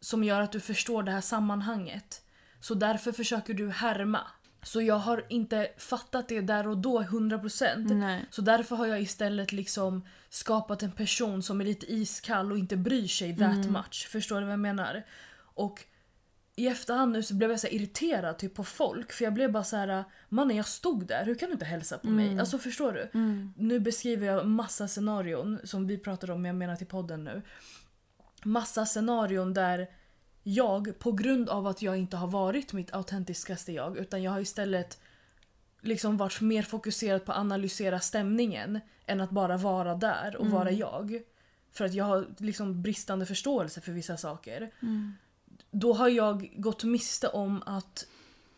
som 0.01 0.25
gör 0.25 0.41
att 0.41 0.53
du 0.53 0.61
förstår 0.61 1.03
det 1.03 1.11
här 1.13 1.21
sammanhanget. 1.21 2.23
Så 2.61 2.75
därför 2.75 3.13
försöker 3.13 3.55
du 3.55 3.71
härma. 3.71 4.21
Så 4.63 4.83
jag 4.83 4.99
har 4.99 5.25
inte 5.29 5.69
fattat 5.79 6.29
det 6.29 6.41
där 6.41 6.69
och 6.69 6.79
då 6.79 7.03
100%. 7.03 7.95
Nej. 7.95 8.27
Så 8.31 8.43
därför 8.43 8.77
har 8.77 8.87
jag 8.87 9.01
istället 9.01 9.53
liksom 9.53 10.07
skapat 10.29 10.83
en 10.83 10.93
person 10.93 11.43
som 11.43 11.61
är 11.61 11.65
lite 11.65 11.93
iskall 11.93 12.53
och 12.53 12.59
inte 12.59 12.77
bryr 12.77 13.09
sig 13.09 13.37
that 13.37 13.71
much. 13.71 14.09
Förstår 14.11 14.41
du 14.41 14.43
vad 14.43 14.53
jag 14.53 14.61
menar? 14.61 15.03
Och 15.55 15.85
i 16.57 16.67
efterhand 16.67 17.13
nu 17.13 17.23
så 17.23 17.35
blev 17.35 17.51
jag 17.51 17.61
så 17.61 17.67
irriterad 17.67 18.39
typ 18.39 18.55
på 18.55 18.65
folk 18.65 19.13
för 19.13 19.25
jag 19.25 19.35
blev 19.35 19.53
bara 19.53 19.65
så 19.65 19.77
här 19.77 20.05
mannen 20.29 20.57
jag 20.57 20.67
stod 20.67 21.07
där, 21.07 21.25
hur 21.25 21.35
kan 21.35 21.49
du 21.49 21.53
inte 21.53 21.65
hälsa 21.65 21.99
på 21.99 22.07
mig? 22.07 22.39
Alltså 22.41 22.59
förstår 22.59 22.93
du? 22.93 23.11
Nu 23.57 23.81
beskriver 23.81 24.27
jag 24.27 24.47
massa 24.47 24.89
scenarion 24.89 25.59
som 25.65 25.87
vi 25.87 25.99
pratade 25.99 26.33
om, 26.33 26.45
jag 26.45 26.57
menar 26.57 26.77
till 26.77 26.87
podden 26.87 27.25
nu. 27.25 27.43
Massa 28.45 28.87
scenarion 28.87 29.55
där 29.55 29.89
jag 30.43 30.99
på 30.99 31.13
grund 31.13 31.49
av 31.49 31.67
att 31.67 31.83
jag 31.83 31.97
inte 31.97 32.17
har 32.17 32.27
varit 32.27 32.73
mitt 32.73 32.95
autentiskaste 32.95 33.73
jag 33.73 33.97
utan 33.97 34.23
jag 34.23 34.31
har 34.31 34.41
istället 34.41 35.01
liksom 35.81 36.17
varit 36.17 36.41
mer 36.41 36.63
fokuserad 36.63 37.25
på 37.25 37.33
att 37.33 37.39
analysera 37.39 38.01
stämningen 38.01 38.81
än 39.07 39.21
att 39.21 39.31
bara 39.31 39.57
vara 39.57 39.95
där 39.95 40.37
och 40.37 40.47
vara 40.47 40.71
jag. 40.71 41.21
För 41.73 41.85
att 41.85 41.95
jag 41.95 42.05
har 42.05 42.27
liksom 42.39 42.83
bristande 42.83 43.27
förståelse 43.27 43.81
för 43.81 43.93
vissa 43.93 44.17
saker. 44.17 44.71
Då 45.71 45.93
har 45.93 46.09
jag 46.09 46.53
gått 46.57 46.85
miste 46.85 47.29
om 47.29 47.63
att 47.67 48.07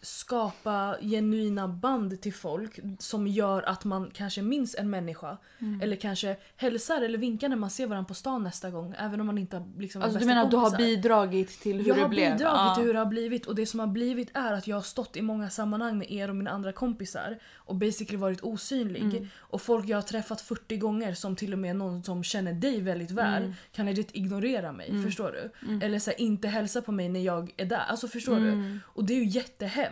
skapa 0.03 0.97
genuina 1.01 1.69
band 1.69 2.21
till 2.21 2.35
folk 2.35 2.79
som 2.99 3.27
gör 3.27 3.63
att 3.63 3.85
man 3.85 4.11
kanske 4.15 4.43
minns 4.43 4.75
en 4.79 4.91
människa. 4.91 5.37
Eller 5.83 5.97
kanske 5.97 6.37
hälsar 6.57 7.03
eller 7.03 7.19
vinkar 7.19 7.49
när 7.49 7.57
man 7.57 7.71
ser 7.71 7.87
varandra 7.87 8.09
på 8.09 8.15
stan 8.15 8.43
nästa 8.43 8.71
gång. 8.71 8.95
Även 8.99 9.21
om 9.21 9.27
man 9.27 9.39
inte 9.39 9.57
har 9.57 9.69
liksom 9.79 10.03
Alltså 10.03 10.19
du 10.19 10.27
menar 10.27 10.45
att 10.45 10.51
du 10.51 10.57
har 10.57 10.77
bidragit 10.77 11.61
till 11.61 11.79
hur 11.79 11.89
Jag 11.89 11.97
det 11.97 12.01
har 12.03 12.09
blev? 12.09 12.33
bidragit 12.33 12.59
Ja. 12.59 12.75
till 12.77 12.85
hur 12.85 12.93
det 12.93 12.99
har 12.99 13.07
blivit 13.07 13.47
och 13.47 13.55
det 13.55 13.67
som 13.67 13.81
har 13.81 13.87
blivit 13.87 14.31
är 14.35 14.53
att 14.53 14.67
jag 14.67 14.77
har 14.77 14.83
stått 14.83 15.17
i 15.17 15.23
många 15.23 15.51
sammanhang 15.51 15.99
med 15.99 16.11
er 16.13 16.29
och 16.29 16.37
mina 16.37 16.51
andra 16.51 16.73
kompisar 16.73 17.39
och 17.55 17.77
basically 17.77 18.19
varit 18.19 18.41
osynlig. 18.41 19.03
Mm. 19.03 19.29
Och 19.39 19.63
folk 19.63 19.89
jag 19.89 19.97
har 19.97 20.03
träffat 20.03 20.41
40 20.41 20.77
gånger 20.77 21.15
som 21.15 21.37
till 21.37 21.53
och 21.53 21.59
med 21.59 21.77
någon 21.77 22.03
som 22.05 22.25
känner 22.25 22.53
dig 22.53 22.81
väldigt 22.81 23.11
väl 23.11 23.43
Mm. 23.43 23.55
kan 23.73 23.87
legit 23.87 24.11
ignorera 24.17 24.73
mig. 24.73 25.03
Förstår 25.05 25.33
du? 25.33 25.77
Eller 25.87 25.99
så 25.99 26.11
här, 26.11 26.21
inte 26.21 26.49
hälsa 26.49 26.83
på 26.83 26.93
mig 26.93 27.09
när 27.09 27.21
jag 27.21 27.55
är 27.57 27.67
där. 27.67 27.79
Alltså 27.89 28.09
förstår 28.09 28.37
Mm. 28.37 28.63
du? 28.63 28.79
Och 28.85 29.05
det 29.05 29.13
är 29.15 29.19
ju 29.19 29.25
jättehemskt. 29.27 29.91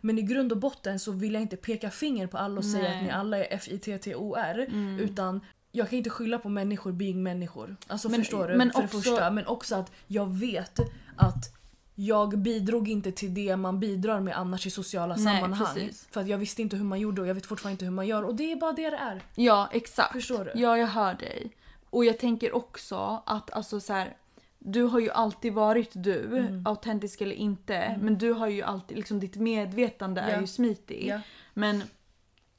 Men 0.00 0.18
i 0.18 0.22
grund 0.22 0.52
och 0.52 0.58
botten 0.58 0.98
så 0.98 1.12
vill 1.12 1.32
jag 1.34 1.42
inte 1.42 1.56
peka 1.56 1.90
finger 1.90 2.26
på 2.26 2.38
alla 2.38 2.58
och 2.58 2.64
säga 2.64 2.82
Nej. 2.82 2.92
Mm. 2.92 2.98
att 2.98 3.04
ni 3.04 3.10
alla 3.10 3.38
är 3.38 3.46
F-I-T-T-O-R. 3.50 4.66
Utan 5.00 5.40
jag 5.72 5.88
kan 5.90 5.96
inte 5.98 6.10
skylla 6.10 6.38
på 6.38 6.48
människor 6.48 6.92
being 6.92 7.22
människor. 7.22 7.76
Alltså 7.86 8.08
Men- 8.08 8.20
förstår 8.20 8.48
du? 8.48 8.56
men 8.56 8.70
för 8.72 8.84
också- 8.84 8.98
första. 9.00 9.30
Men 9.30 9.46
också 9.46 9.74
att 9.76 9.92
jag 10.06 10.26
vet 10.36 10.78
att 11.16 11.54
jag 11.94 12.38
bidrog 12.38 12.88
inte 12.88 13.12
till 13.12 13.34
det 13.34 13.56
man 13.56 13.80
bidrar 13.80 14.20
med 14.20 14.36
annars 14.38 14.66
i 14.66 14.70
sociala 14.70 15.16
Nej, 15.16 15.24
sammanhang. 15.24 15.74
precis. 15.74 16.08
För 16.10 16.20
att 16.20 16.28
jag 16.28 16.38
visste 16.38 16.62
inte 16.62 16.76
hur 16.76 16.84
man 16.84 17.00
gjorde 17.00 17.22
och 17.22 17.28
jag 17.28 17.34
vet 17.34 17.46
fortfarande 17.46 17.72
inte 17.72 17.84
hur 17.84 17.92
man 17.92 18.06
gör. 18.06 18.22
Och 18.22 18.34
det 18.34 18.52
är 18.52 18.56
bara 18.56 18.72
det 18.72 18.90
det 18.90 18.96
är. 18.96 19.22
Ja, 19.34 19.68
exakt. 19.72 20.12
Förstår 20.12 20.44
du? 20.54 20.60
Ja, 20.60 20.78
jag 20.78 20.86
hör 20.86 21.14
dig. 21.14 21.50
Och 21.90 22.04
jag 22.04 22.18
tänker 22.18 22.54
också 22.56 23.22
att 23.26 23.50
alltså 23.50 23.80
så 23.80 23.92
här, 23.92 24.16
du 24.58 24.82
har 24.82 25.00
ju 25.00 25.10
alltid 25.10 25.52
varit 25.52 25.90
du, 25.94 26.36
Mm. 26.38 26.66
autentisk 26.66 27.20
eller 27.20 27.34
inte. 27.34 27.98
Men 28.02 28.18
du 28.18 28.32
har 28.32 28.46
ju 28.46 28.62
alltid, 28.62 28.96
liksom 28.96 29.20
ditt 29.20 29.36
medvetande 29.36 30.20
är 30.20 30.34
Ja. 30.34 30.40
ju 30.40 30.46
smitig. 30.46 31.06
Ja. 31.08 31.20
Men 31.54 31.82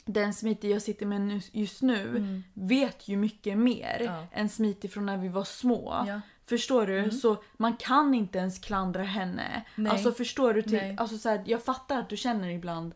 den 0.05 0.33
smitig 0.33 0.71
jag 0.71 0.81
sitter 0.81 1.05
med 1.05 1.41
just 1.51 1.81
nu 1.81 2.41
vet 2.53 3.07
ju 3.07 3.17
mycket 3.17 3.57
mer 3.57 3.97
Mm. 4.01 4.13
Ja. 4.13 4.25
än 4.31 4.49
smitig 4.49 4.93
från 4.93 5.05
när 5.05 5.17
vi 5.17 5.27
var 5.27 5.43
små. 5.43 5.93
Ja. 6.07 6.07
Mm. 6.09 6.21
Förstår 6.45 6.87
du? 6.87 7.11
Så 7.11 7.37
man 7.57 7.77
kan 7.77 8.13
inte 8.13 8.37
ens 8.39 8.59
klandra 8.59 9.03
henne. 9.03 9.65
Nej. 9.75 9.91
Alltså 9.91 10.11
förstår 10.11 10.53
du? 10.53 10.61
Till, 10.61 10.71
Nej. 10.73 10.95
alltså 10.99 11.17
så 11.17 11.29
här, 11.29 11.43
jag 11.45 11.63
fattar 11.63 11.99
att 11.99 12.09
du 12.09 12.17
känner 12.17 12.49
ibland 12.49 12.93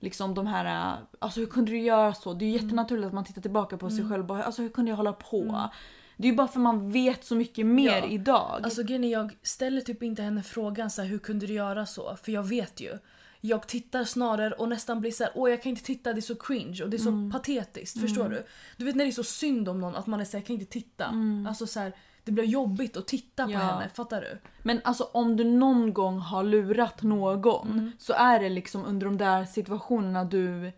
liksom 0.00 0.34
de 0.34 0.46
här, 0.46 0.96
alltså 1.18 1.40
hur 1.40 1.46
kunde 1.46 1.70
du 1.70 1.78
göra 1.78 2.14
så? 2.14 2.34
Det 2.34 2.44
är 2.44 2.46
ju 2.46 2.52
Mm. 2.54 2.64
jättenaturligt 2.66 3.06
att 3.06 3.12
man 3.12 3.24
tittar 3.24 3.42
tillbaka 3.42 3.76
på 3.76 3.90
sig 3.90 4.08
själv 4.08 4.20
och 4.22 4.26
bara, 4.26 4.44
alltså 4.44 4.62
hur 4.62 4.68
kunde 4.68 4.90
jag 4.90 4.96
hålla 4.96 5.12
på? 5.12 5.70
Det 6.16 6.26
är 6.28 6.30
ju 6.30 6.36
bara 6.36 6.48
för 6.48 6.60
man 6.60 6.90
vet 6.90 7.24
så 7.24 7.34
mycket 7.34 7.66
mer 7.66 7.98
Ja. 7.98 8.06
idag. 8.06 8.60
Alltså 8.64 8.82
grejen 8.82 9.10
jag 9.10 9.36
ställer 9.42 9.80
typ 9.80 10.02
inte 10.02 10.22
henne 10.22 10.42
frågan 10.42 10.90
så 10.90 11.02
här, 11.02 11.08
hur 11.08 11.18
kunde 11.18 11.46
du 11.46 11.52
göra 11.52 11.86
så? 11.86 12.16
För 12.22 12.32
jag 12.32 12.42
vet 12.42 12.80
ju. 12.80 12.98
Jag 13.40 13.66
tittar 13.66 14.04
snarare 14.04 14.54
och 14.54 14.68
nästan 14.68 15.00
blir 15.00 15.10
så 15.10 15.24
här, 15.24 15.32
åh 15.34 15.50
jag 15.50 15.62
kan 15.62 15.70
inte 15.70 15.82
titta, 15.84 16.12
det 16.12 16.18
är 16.18 16.22
så 16.22 16.34
cringe 16.34 16.82
och 16.82 16.90
det 16.90 16.96
är 16.96 16.98
så 16.98 17.08
Mm. 17.08 17.30
patetiskt. 17.32 18.00
Förstår 18.00 18.28
du? 18.28 18.46
Du 18.76 18.84
vet 18.84 18.94
när 18.96 19.04
det 19.04 19.10
är 19.10 19.12
så 19.12 19.24
synd 19.24 19.68
om 19.68 19.80
någon 19.80 19.94
att 19.96 20.06
man 20.06 20.20
är 20.20 20.24
såhär, 20.24 20.38
jag 20.38 20.46
kan 20.46 20.54
inte 20.54 20.72
titta. 20.72 21.14
Alltså 21.48 21.66
så 21.66 21.80
här, 21.80 21.92
det 22.24 22.32
blir 22.32 22.44
jobbigt 22.44 22.96
att 22.96 23.06
titta 23.06 23.44
på 23.44 23.50
Mm. 23.50 23.62
Ja. 23.62 23.72
henne, 23.74 23.88
fattar 23.94 24.20
du? 24.20 24.38
Men 24.62 24.80
alltså 24.84 25.04
om 25.12 25.36
du 25.36 25.44
någon 25.44 25.92
gång 25.92 26.18
har 26.18 26.42
lurat 26.44 27.02
någon 27.02 27.70
Mm. 27.70 27.92
så 27.98 28.12
är 28.12 28.40
det 28.40 28.48
liksom 28.48 28.84
under 28.84 29.06
de 29.06 29.16
där 29.16 29.44
situationerna 29.44 30.24
du, 30.24 30.72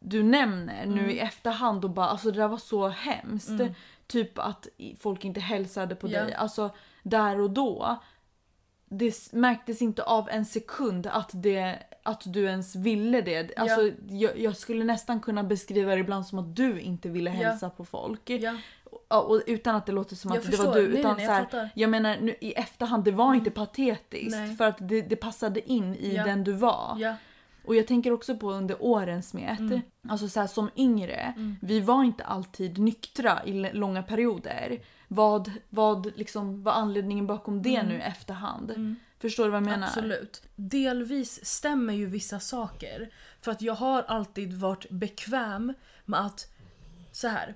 du 0.00 0.22
nämner 0.22 0.86
nu 0.86 0.98
Mm. 0.98 1.10
i 1.10 1.18
efterhand 1.18 1.84
och 1.84 1.90
bara 1.90 2.06
alltså 2.08 2.30
det 2.30 2.38
där 2.38 2.48
var 2.48 2.58
så 2.58 2.88
hemskt. 2.88 3.50
Typ 4.08 4.38
att 4.38 4.66
folk 4.98 5.24
inte 5.24 5.40
hälsade 5.40 5.94
på 5.94 6.08
Ja. 6.08 6.22
dig. 6.24 6.34
Alltså 6.34 6.70
där 7.02 7.40
och 7.40 7.50
då. 7.50 7.96
Det 8.90 9.32
märktes 9.32 9.82
inte 9.82 10.02
av 10.02 10.28
en 10.30 10.44
sekund 10.44 11.06
att, 11.06 11.30
det, 11.32 11.78
att 12.02 12.22
du 12.24 12.44
ens 12.44 12.76
ville 12.76 13.20
det. 13.20 13.56
Alltså, 13.56 13.90
jag, 14.08 14.38
jag 14.38 14.56
skulle 14.56 14.84
nästan 14.84 15.20
kunna 15.20 15.42
beskriva 15.44 15.94
det 15.94 16.00
ibland 16.00 16.26
som 16.26 16.38
att 16.38 16.56
du 16.56 16.80
inte 16.80 17.08
ville 17.08 17.30
Ja. 17.30 17.36
hälsa 17.36 17.70
på 17.70 17.84
folk. 17.84 18.30
Ja. 18.30 18.56
Ja, 19.08 19.20
och 19.20 19.42
utan 19.46 19.74
att 19.76 19.86
det 19.86 19.92
låter 19.92 20.16
som 20.16 20.30
Jag 20.30 20.38
att 20.38 20.44
det 20.44 20.50
förstår. 20.50 20.66
var 20.66 20.74
du. 20.74 20.88
Nej, 20.88 21.00
utan 21.00 21.16
nej, 21.16 21.26
så 21.26 21.30
jag 21.32 21.36
här, 21.36 21.44
fattar. 21.44 21.70
jag 21.74 21.90
menar 21.90 22.16
nu, 22.20 22.34
i 22.40 22.52
efterhand, 22.52 23.04
det 23.04 23.10
var 23.10 23.34
inte 23.34 23.50
patetiskt. 23.50 24.30
Nej. 24.30 24.56
För 24.56 24.64
att 24.64 24.76
det, 24.88 25.02
det 25.02 25.16
passade 25.16 25.70
in 25.72 25.94
i 25.94 26.14
Ja. 26.16 26.24
den 26.24 26.44
du 26.44 26.52
var. 26.52 26.98
Och 27.68 27.76
jag 27.76 27.86
tänker 27.86 28.12
också 28.12 28.36
på 28.36 28.52
under 28.52 28.82
årens 28.82 29.28
smet. 29.28 29.60
Mm. 29.60 29.80
Alltså 30.08 30.28
så 30.28 30.40
här, 30.40 30.46
som 30.46 30.70
yngre, 30.76 31.34
vi 31.62 31.80
var 31.80 32.04
inte 32.04 32.24
alltid 32.24 32.78
nyktra 32.78 33.44
i 33.44 33.72
långa 33.72 34.02
perioder. 34.02 34.78
Vad, 35.08 35.52
vad 35.68 36.16
liksom, 36.16 36.62
var 36.62 36.72
anledningen 36.72 37.26
bakom 37.26 37.62
det 37.62 37.82
nu 37.82 37.94
i 37.94 38.00
efterhand? 38.00 38.96
Förstår 39.18 39.44
du 39.44 39.50
vad 39.50 39.56
jag 39.56 39.64
menar? 39.64 39.76
Mm. 39.76 39.88
Absolut. 39.88 40.42
Delvis 40.56 41.44
stämmer 41.44 41.92
ju 41.92 42.06
vissa 42.06 42.40
saker. 42.40 43.12
För 43.40 43.50
att 43.50 43.62
jag 43.62 43.74
har 43.74 44.02
alltid 44.02 44.54
varit 44.54 44.90
bekväm 44.90 45.74
med 46.04 46.20
att... 46.20 46.52
Så 47.12 47.28
här. 47.28 47.54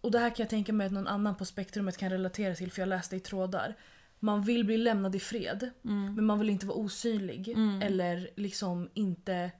Och 0.00 0.10
det 0.10 0.18
här 0.18 0.30
kan 0.30 0.42
jag 0.42 0.50
tänka 0.50 0.72
mig 0.72 0.86
att 0.86 0.92
någon 0.92 1.08
annan 1.08 1.34
på 1.34 1.44
spektrumet 1.44 1.96
kan 1.96 2.10
relatera 2.10 2.54
till 2.54 2.72
för 2.72 2.82
jag 2.82 2.88
läste 2.88 3.16
i 3.16 3.20
trådar. 3.20 3.76
Man 4.24 4.42
vill 4.42 4.64
bli 4.64 4.76
lämnad 4.76 5.14
i 5.14 5.20
fred 5.20 5.70
men 5.82 6.24
man 6.24 6.38
vill 6.38 6.50
inte 6.50 6.66
vara 6.66 6.78
osynlig 6.78 7.48
eller 7.82 8.30
liksom 8.36 8.88
inte 8.94 9.50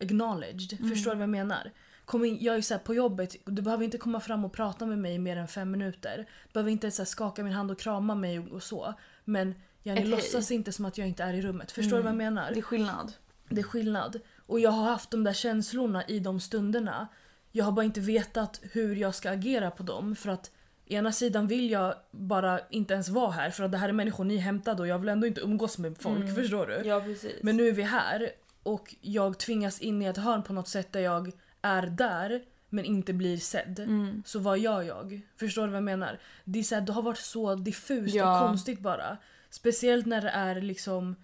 acknowledged. 0.00 0.88
Förstår 0.88 1.10
du 1.10 1.16
vad 1.16 1.22
jag 1.22 1.28
menar? 1.28 1.72
Kom 2.04 2.24
in, 2.24 2.38
jag 2.40 2.56
är 2.56 2.60
så 2.60 2.74
här, 2.74 2.78
på 2.78 2.94
jobbet, 2.94 3.36
du 3.44 3.62
behöver 3.62 3.84
inte 3.84 3.98
komma 3.98 4.20
fram 4.20 4.44
och 4.44 4.52
prata 4.52 4.86
med 4.86 4.98
mig 4.98 5.14
i 5.14 5.18
mer 5.18 5.36
än 5.36 5.48
fem 5.48 5.70
minuter. 5.70 6.16
Du 6.46 6.52
behöver 6.52 6.70
inte 6.70 6.90
så 6.90 7.02
här, 7.02 7.06
skaka 7.06 7.44
min 7.44 7.52
hand 7.52 7.70
och 7.70 7.78
krama 7.78 8.14
mig 8.14 8.38
och, 8.38 8.48
och 8.48 8.62
så. 8.62 8.94
Men 9.24 9.54
jag 9.82 9.96
Ett 9.96 10.02
hej. 10.02 10.10
låtsas 10.10 10.50
inte 10.50 10.72
som 10.72 10.84
att 10.84 10.98
jag 10.98 11.08
inte 11.08 11.22
är 11.22 11.34
i 11.34 11.42
rummet. 11.42 11.72
Förstår 11.72 11.96
du 11.96 12.02
vad 12.02 12.12
jag 12.12 12.16
menar? 12.16 12.50
Det 12.52 12.60
är 12.60 12.62
skillnad. 12.62 13.12
Det 13.48 13.60
är 13.60 13.64
skillnad. 13.64 14.20
Och 14.46 14.60
jag 14.60 14.70
har 14.70 14.84
haft 14.84 15.10
de 15.10 15.24
där 15.24 15.32
känslorna 15.32 16.04
i 16.06 16.18
de 16.18 16.40
stunderna. 16.40 17.08
Jag 17.52 17.64
har 17.64 17.72
bara 17.72 17.84
inte 17.84 18.00
vetat 18.00 18.60
hur 18.62 18.96
jag 18.96 19.14
ska 19.14 19.30
agera 19.30 19.70
på 19.70 19.82
dem 19.82 20.16
för 20.16 20.30
att 20.30 20.50
ena 20.86 21.12
sidan 21.12 21.46
vill 21.46 21.70
jag 21.70 21.94
bara 22.10 22.60
inte 22.70 22.94
ens 22.94 23.08
vara 23.08 23.30
här 23.30 23.50
för 23.50 23.64
att 23.64 23.72
det 23.72 23.78
här 23.78 23.88
är 23.88 23.92
människor 23.92 24.24
ni 24.24 24.36
hämtade 24.36 24.82
och 24.82 24.88
jag 24.88 24.98
vill 24.98 25.08
ändå 25.08 25.26
inte 25.26 25.40
umgås 25.40 25.78
med 25.78 25.98
folk, 25.98 26.34
förstår 26.34 26.66
du? 26.66 26.88
Ja 26.88 27.00
precis. 27.00 27.24
Mm. 27.24 27.38
Men 27.42 27.56
nu 27.56 27.68
är 27.68 27.72
vi 27.72 27.82
här 27.82 28.30
och 28.62 28.94
jag 29.00 29.38
tvingas 29.38 29.80
in 29.80 30.02
i 30.02 30.04
ett 30.04 30.16
hörn 30.16 30.42
på 30.42 30.52
något 30.52 30.68
sätt 30.68 30.92
där 30.92 31.00
jag 31.00 31.32
är 31.62 31.86
där 31.86 32.42
men 32.68 32.84
inte 32.84 33.12
blir 33.12 33.36
sedd. 33.36 33.78
Mm. 33.78 34.22
Så 34.26 34.38
vad 34.38 34.58
gör 34.58 34.82
jag? 34.82 35.20
Förstår 35.36 35.62
du 35.62 35.68
vad 35.68 35.76
jag 35.76 35.84
menar? 35.84 36.18
Det, 36.44 36.58
är 36.58 36.62
så 36.62 36.74
här, 36.74 36.82
det 36.82 36.92
har 36.92 37.02
varit 37.02 37.18
så 37.18 37.54
diffust 37.54 38.14
Ja. 38.14 38.40
och 38.42 38.48
konstigt 38.48 38.80
bara. 38.80 39.16
Speciellt 39.50 40.06
när 40.06 40.20
det 40.20 40.28
är 40.30 40.60
liksom 40.60 41.16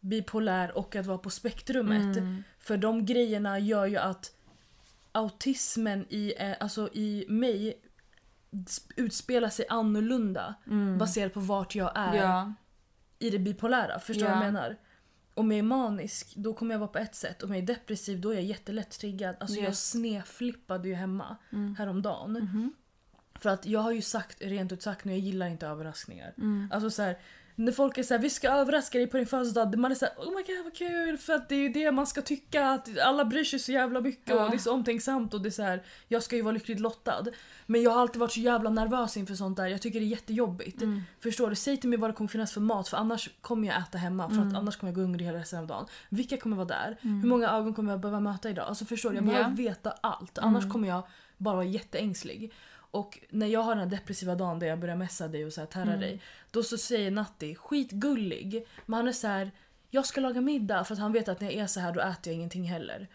bipolär 0.00 0.78
och 0.78 0.96
att 0.96 1.06
vara 1.06 1.18
på 1.18 1.30
spektrumet. 1.30 2.16
Mm. 2.16 2.44
För 2.58 2.76
de 2.76 3.06
grejerna 3.06 3.58
gör 3.58 3.86
ju 3.86 3.96
att 3.96 4.32
autismen 5.12 6.06
i, 6.08 6.34
eh, 6.38 6.54
alltså 6.60 6.88
i 6.92 7.26
mig 7.28 7.80
utspelar 8.96 9.48
sig 9.48 9.66
annorlunda 9.68 10.54
baserat 10.98 11.34
på 11.34 11.40
vart 11.40 11.74
jag 11.74 11.92
är 11.94 12.08
Mm. 12.14 12.20
Ja. 12.24 12.52
i 13.18 13.30
det 13.30 13.38
bipolära. 13.38 13.98
Förstår 13.98 14.24
du 14.24 14.30
Ja. 14.30 14.34
vad 14.36 14.46
jag 14.46 14.52
menar? 14.52 14.76
Om 15.34 15.50
jag 15.50 15.58
är 15.58 15.62
manisk 15.62 16.34
då 16.36 16.54
kommer 16.54 16.74
jag 16.74 16.78
vara 16.78 16.88
på 16.88 16.98
ett 16.98 17.14
sätt. 17.14 17.42
Om 17.42 17.50
jag 17.54 17.58
är 17.62 17.66
depressiv 17.66 18.20
då 18.20 18.30
är 18.30 18.34
jag 18.34 18.44
jättelätt 18.44 18.90
triggad. 18.98 19.36
Alltså 19.40 19.56
jag 19.56 19.64
Yes. 19.68 19.90
sneflippade 19.90 20.88
ju 20.88 20.94
hemma 20.94 21.36
Mm. 21.52 21.74
häromdagen. 21.78 22.32
Mhm. 22.32 22.72
För 23.34 23.50
att 23.50 23.66
jag 23.66 23.80
har 23.80 23.92
ju 23.92 24.02
sagt 24.02 24.42
rent 24.42 24.72
ut 24.72 24.82
sagt 24.82 25.04
nu, 25.04 25.12
jag 25.12 25.18
gillar 25.20 25.46
inte 25.46 25.66
överraskningar. 25.66 26.34
Mm. 26.38 26.68
Alltså 26.72 26.90
så 26.90 27.02
här, 27.02 27.18
när 27.56 27.72
folk 27.72 27.98
är 27.98 28.02
såhär 28.02 28.18
vi 28.20 28.30
ska 28.30 28.48
överraska 28.48 28.98
dig 28.98 29.06
på 29.06 29.16
din 29.16 29.26
födelsedag. 29.26 29.78
Man 29.78 29.90
är 29.90 29.94
såhär 29.94 30.14
oh 30.14 30.28
my 30.36 30.42
god 30.54 30.64
vad 30.64 30.74
kul 30.74 31.18
för 31.18 31.32
att 31.32 31.48
det 31.48 31.54
är 31.54 31.58
ju 31.58 31.68
det 31.68 31.92
man 31.92 32.06
ska 32.06 32.22
tycka 32.22 32.68
att 32.70 32.98
alla 32.98 33.24
bryr 33.24 33.44
sig 33.44 33.58
så 33.58 33.72
jävla 33.72 34.00
mycket 34.00 34.28
Ja. 34.34 34.44
och 34.44 34.50
det 34.50 34.56
är 34.56 34.58
så 34.58 34.72
omtänksamt 34.72 35.34
och 35.34 35.40
det 35.40 35.48
är 35.48 35.50
så 35.50 35.62
här, 35.62 35.82
jag 36.08 36.22
ska 36.22 36.36
ju 36.36 36.42
vara 36.42 36.52
lyckligt 36.52 36.80
lottad. 36.80 37.24
Men 37.66 37.82
jag 37.82 37.90
har 37.90 38.00
alltid 38.00 38.20
varit 38.20 38.32
så 38.32 38.40
jävla 38.40 38.70
nervös 38.70 39.16
inför 39.16 39.34
sånt 39.34 39.56
där. 39.56 39.66
Jag 39.66 39.82
tycker 39.82 40.00
det 40.00 40.06
är 40.06 40.08
jättejobbigt. 40.08 40.82
Mm. 40.82 41.02
Förstår 41.20 41.50
du? 41.50 41.56
Säg 41.56 41.76
till 41.76 41.88
mig 41.90 41.98
vad 41.98 42.10
det 42.10 42.14
kommer 42.14 42.28
finnas 42.28 42.52
för 42.52 42.60
mat 42.60 42.88
för 42.88 42.96
annars 42.96 43.30
kommer 43.40 43.68
jag 43.68 43.78
äta 43.78 43.98
hemma 43.98 44.30
för 44.30 44.36
att 44.42 44.54
annars 44.54 44.76
kommer 44.76 44.90
jag 44.90 44.94
gå 44.94 45.00
hungrig 45.02 45.26
hela 45.26 45.38
resten 45.38 45.58
av 45.58 45.66
dagen. 45.66 45.86
Vilka 46.08 46.36
kommer 46.36 46.56
vara 46.56 46.66
där? 46.66 46.96
Hur 47.00 47.26
många 47.26 47.50
ögon 47.50 47.74
kommer 47.74 47.90
jag 47.92 48.00
behöva 48.00 48.20
möta 48.20 48.50
idag? 48.50 48.68
Alltså 48.68 48.84
förstår 48.84 49.10
du? 49.10 49.16
Jag 49.16 49.24
behöver 49.24 49.48
Ja. 49.50 49.54
veta 49.56 49.94
allt. 50.00 50.38
Annars 50.38 50.72
kommer 50.72 50.88
jag 50.88 51.02
bara 51.36 51.54
vara 51.54 51.64
jätteängslig. 51.64 52.52
Och 52.94 53.18
när 53.30 53.46
jag 53.46 53.60
har 53.60 53.74
den 53.74 53.78
här 53.90 53.96
depressiva 53.96 54.34
dagen 54.34 54.58
där 54.58 54.66
jag 54.66 54.78
börjar 54.78 54.96
messa 54.96 55.28
dig 55.28 55.44
och 55.44 55.52
så 55.52 55.60
här 55.60 55.68
terra 55.68 55.96
dig. 55.96 56.20
Då 56.50 56.62
så 56.62 56.78
säger 56.78 57.10
Natti, 57.10 57.54
skitgullig, 57.54 58.66
men 58.86 58.96
han 58.96 59.08
är 59.08 59.12
så 59.12 59.26
här. 59.26 59.50
Jag 59.90 60.06
ska 60.06 60.20
laga 60.20 60.40
middag 60.40 60.84
för 60.84 60.94
att 60.94 61.00
han 61.00 61.12
vet 61.12 61.28
att 61.28 61.40
när 61.40 61.50
jag 61.50 61.56
är 61.56 61.66
så 61.66 61.80
här 61.80 61.92
då 61.92 62.00
äter 62.00 62.32
jag 62.32 62.34
ingenting 62.34 62.64
heller. 62.64 63.08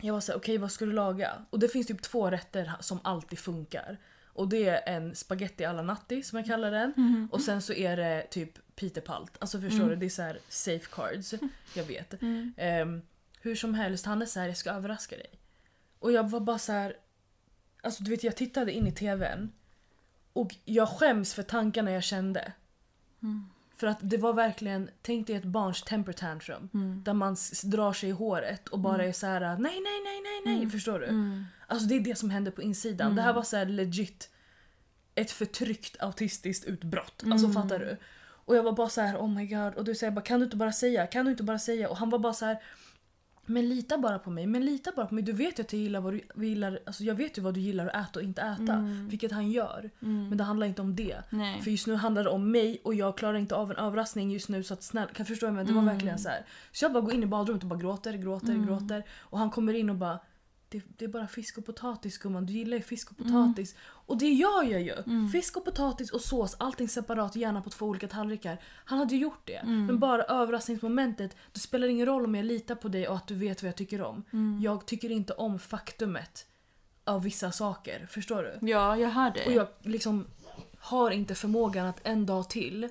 Jag 0.00 0.14
var 0.14 0.20
så 0.20 0.32
här, 0.32 0.38
okej 0.38 0.58
vad 0.58 0.72
ska 0.72 0.84
du 0.86 0.92
laga? 0.92 1.44
Och 1.50 1.58
det 1.58 1.68
finns 1.68 1.86
typ 1.86 2.02
två 2.02 2.30
rätter 2.30 2.72
som 2.80 3.00
alltid 3.04 3.38
funkar. 3.38 3.98
Och 4.26 4.48
det 4.48 4.68
är 4.68 4.94
en 4.96 5.14
spaghetti 5.14 5.64
alla 5.64 5.82
natti 5.82 6.22
som 6.22 6.38
jag 6.38 6.46
kallar 6.46 6.70
den. 6.70 6.92
Och 7.32 7.40
sen 7.40 7.62
så 7.62 7.72
är 7.72 7.96
det 7.96 8.26
typ 8.30 8.74
pitepalt. 8.76 9.32
Alltså 9.38 9.60
förstår 9.60 9.88
du? 9.90 9.96
Det 9.96 10.06
är 10.06 10.10
så 10.10 10.22
här 10.22 10.38
safecards. 10.48 11.34
Jag 11.74 11.84
vet. 11.84 12.14
Ehm, 12.56 13.02
hur 13.40 13.54
som 13.54 13.74
helst, 13.74 14.06
han 14.06 14.22
är 14.22 14.26
så 14.26 14.40
här, 14.40 14.46
jag 14.46 14.56
ska 14.56 14.70
överraska 14.70 15.16
dig. 15.16 15.30
Och 15.98 16.12
jag 16.12 16.30
var 16.30 16.40
bara 16.40 16.58
så 16.58 16.72
här. 16.72 16.96
Alltså 17.82 18.04
du 18.04 18.10
vet 18.10 18.24
jag 18.24 18.36
tittade 18.36 18.72
in 18.72 18.86
i 18.86 18.92
tvn. 18.92 19.52
Och 20.32 20.54
jag 20.64 20.88
skäms 20.88 21.34
för 21.34 21.42
tankarna 21.42 21.90
jag 21.90 22.02
kände. 22.04 22.52
För 23.76 23.86
att 23.86 23.98
det 24.00 24.16
var 24.16 24.32
verkligen, 24.32 24.90
tänk 25.02 25.26
dig 25.26 25.36
ett 25.36 25.44
barns 25.44 25.82
temper 25.82 26.12
tantrum. 26.12 26.68
Där 27.04 27.14
man 27.14 27.36
drar 27.64 27.92
sig 27.92 28.08
i 28.08 28.12
håret 28.12 28.68
och 28.68 28.78
bara 28.78 29.04
är 29.04 29.12
så 29.12 29.26
här: 29.26 29.40
nej 29.40 29.56
nej 29.58 30.00
nej 30.04 30.20
nej 30.44 30.58
nej. 30.58 30.70
Förstår 30.70 30.98
du? 30.98 31.06
Mm. 31.06 31.44
Alltså 31.66 31.86
det 31.88 31.94
är 31.94 32.00
det 32.00 32.18
som 32.18 32.30
hände 32.30 32.50
på 32.50 32.62
insidan. 32.62 33.16
Det 33.16 33.22
här 33.22 33.32
var 33.32 33.42
så 33.42 33.56
här 33.56 33.66
legit 33.66 34.30
ett 35.14 35.30
förtryckt 35.30 36.02
autistiskt 36.02 36.64
utbrott. 36.64 37.22
Alltså 37.32 37.48
fattar 37.48 37.78
du? 37.78 37.96
Och 38.44 38.56
jag 38.56 38.62
var 38.62 38.72
bara 38.72 38.88
så 38.88 39.00
här: 39.00 39.16
oh 39.16 39.28
my 39.28 39.46
god. 39.46 39.74
Och 39.74 39.84
du 39.84 39.94
säger 39.94 40.10
bara 40.10 40.24
kan 40.24 40.40
du 40.40 40.44
inte 40.44 40.56
bara 40.56 40.72
säga? 40.72 41.06
Kan 41.06 41.24
du 41.24 41.30
inte 41.30 41.42
bara 41.42 41.58
säga? 41.58 41.88
Och 41.88 41.96
han 41.96 42.10
var 42.10 42.18
bara 42.18 42.32
så 42.32 42.44
här. 42.46 42.62
Men 43.46 43.68
lita 43.68 43.98
bara 43.98 44.18
på 44.18 44.30
mig, 44.30 44.46
men 44.46 44.64
lita 44.64 44.90
bara 44.96 45.06
på 45.06 45.14
mig. 45.14 45.24
Du 45.24 45.32
vet 45.32 45.58
ju 45.58 45.62
att 45.62 45.72
jag 45.72 45.82
gillar 45.82 46.00
vad 46.00 46.12
du 46.34 46.46
gillar, 46.46 46.78
alltså 46.86 47.04
jag 47.04 47.14
vet 47.14 47.38
ju 47.38 47.42
vad 47.42 47.54
du 47.54 47.60
gillar 47.60 47.86
att 47.86 48.08
äta 48.08 48.18
och 48.18 48.24
inte 48.24 48.42
äta. 48.42 48.76
Vilket 49.08 49.32
han 49.32 49.50
gör. 49.50 49.90
Men 50.28 50.38
det 50.38 50.44
handlar 50.44 50.66
inte 50.66 50.82
om 50.82 50.96
det. 50.96 51.16
Nej. 51.30 51.62
För 51.62 51.70
just 51.70 51.86
nu 51.86 51.94
handlar 51.94 52.24
det 52.24 52.30
om 52.30 52.50
mig 52.50 52.80
och 52.84 52.94
jag 52.94 53.16
klarar 53.18 53.38
inte 53.38 53.54
av 53.54 53.70
en 53.70 53.76
överraskning 53.76 54.30
just 54.30 54.48
nu 54.48 54.62
så 54.62 54.74
att 54.74 54.82
snälla, 54.82 55.08
kan 55.08 55.26
förstå 55.26 55.50
mig? 55.50 55.64
Det 55.64 55.72
var 55.72 55.82
verkligen 55.82 56.18
så 56.18 56.28
här. 56.28 56.44
Så 56.72 56.84
jag 56.84 56.92
bara 56.92 57.00
går 57.00 57.14
in 57.14 57.22
i 57.22 57.26
badrummet 57.26 57.62
och 57.62 57.68
bara 57.68 57.78
gråter, 57.80 58.12
gråter, 58.12 58.66
gråter. 58.66 59.04
Och 59.18 59.38
han 59.38 59.50
kommer 59.50 59.74
in 59.74 59.90
och 59.90 59.96
bara 59.96 60.18
det, 60.70 60.82
det 60.96 61.04
är 61.04 61.08
bara 61.08 61.26
fisk 61.26 61.58
och 61.58 61.66
potatis 61.66 62.18
gumman, 62.18 62.46
du 62.46 62.52
gillar 62.52 62.76
ju 62.76 62.82
fisk 62.82 63.10
och 63.10 63.16
potatis. 63.16 63.74
Och 63.82 64.18
det 64.18 64.28
gör 64.28 64.62
jag 64.62 64.82
ju! 64.82 65.28
Fisk 65.32 65.56
och 65.56 65.64
potatis 65.64 66.10
och 66.10 66.20
sås, 66.20 66.56
allting 66.58 66.88
separat, 66.88 67.36
gärna 67.36 67.62
på 67.62 67.70
två 67.70 67.86
olika 67.86 68.08
tallrikar. 68.08 68.58
Han 68.84 68.98
hade 68.98 69.14
ju 69.14 69.20
gjort 69.20 69.46
det. 69.46 69.60
Men 69.64 69.98
bara 69.98 70.22
överraskningsmomentet, 70.22 71.36
det 71.52 71.60
spelar 71.60 71.88
ingen 71.88 72.06
roll 72.06 72.24
om 72.24 72.34
jag 72.34 72.44
litar 72.44 72.74
på 72.74 72.88
dig 72.88 73.08
och 73.08 73.16
att 73.16 73.26
du 73.26 73.34
vet 73.34 73.62
vad 73.62 73.68
jag 73.68 73.76
tycker 73.76 74.02
om. 74.02 74.24
Jag 74.62 74.86
tycker 74.86 75.10
inte 75.10 75.32
om 75.32 75.58
faktumet 75.58 76.46
av 77.04 77.22
vissa 77.22 77.52
saker, 77.52 78.06
förstår 78.10 78.42
du? 78.42 78.68
Ja, 78.68 78.96
jag 78.96 79.10
hör 79.10 79.30
dig. 79.30 79.46
Och 79.46 79.52
jag 79.52 79.68
liksom 79.82 80.26
har 80.78 81.10
inte 81.10 81.34
förmågan 81.34 81.86
att 81.86 82.00
en 82.02 82.26
dag 82.26 82.50
till 82.50 82.88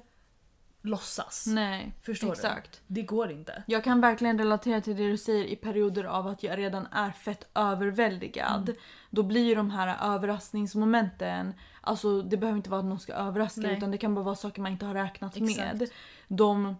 låtsas. 0.82 1.46
Nej, 1.48 1.92
Förstår 2.02 2.32
exakt. 2.32 2.82
du? 2.88 2.94
Det 2.94 3.02
går 3.02 3.32
inte. 3.32 3.64
Jag 3.68 3.84
kan 3.84 4.02
verkligen 4.02 4.38
relatera 4.38 4.82
till 4.82 4.96
det 4.98 5.08
du 5.08 5.18
säger 5.18 5.46
i 5.46 5.56
perioder 5.56 6.04
av 6.04 6.28
att 6.28 6.44
jag 6.44 6.58
redan 6.58 6.88
är 6.92 7.12
fett 7.12 7.48
överväldigad. 7.56 8.70
Mm. 8.70 8.82
Då 9.10 9.24
blir 9.24 9.46
ju 9.46 9.56
de 9.56 9.70
här 9.72 10.14
överraskningsmomenten, 10.16 11.54
alltså 11.82 12.22
det 12.22 12.38
behöver 12.38 12.58
inte 12.58 12.70
vara 12.70 12.80
att 12.80 12.86
någon 12.86 13.00
ska 13.00 13.14
överraska 13.14 13.62
Nej. 13.62 13.78
utan 13.78 13.92
det 13.92 13.98
kan 13.98 14.16
bara 14.16 14.26
vara 14.26 14.36
saker 14.36 14.62
man 14.62 14.72
inte 14.72 14.86
har 14.86 14.94
räknat 14.94 15.38
Exakt. 15.38 15.58
med. 15.80 15.90
De 16.28 16.76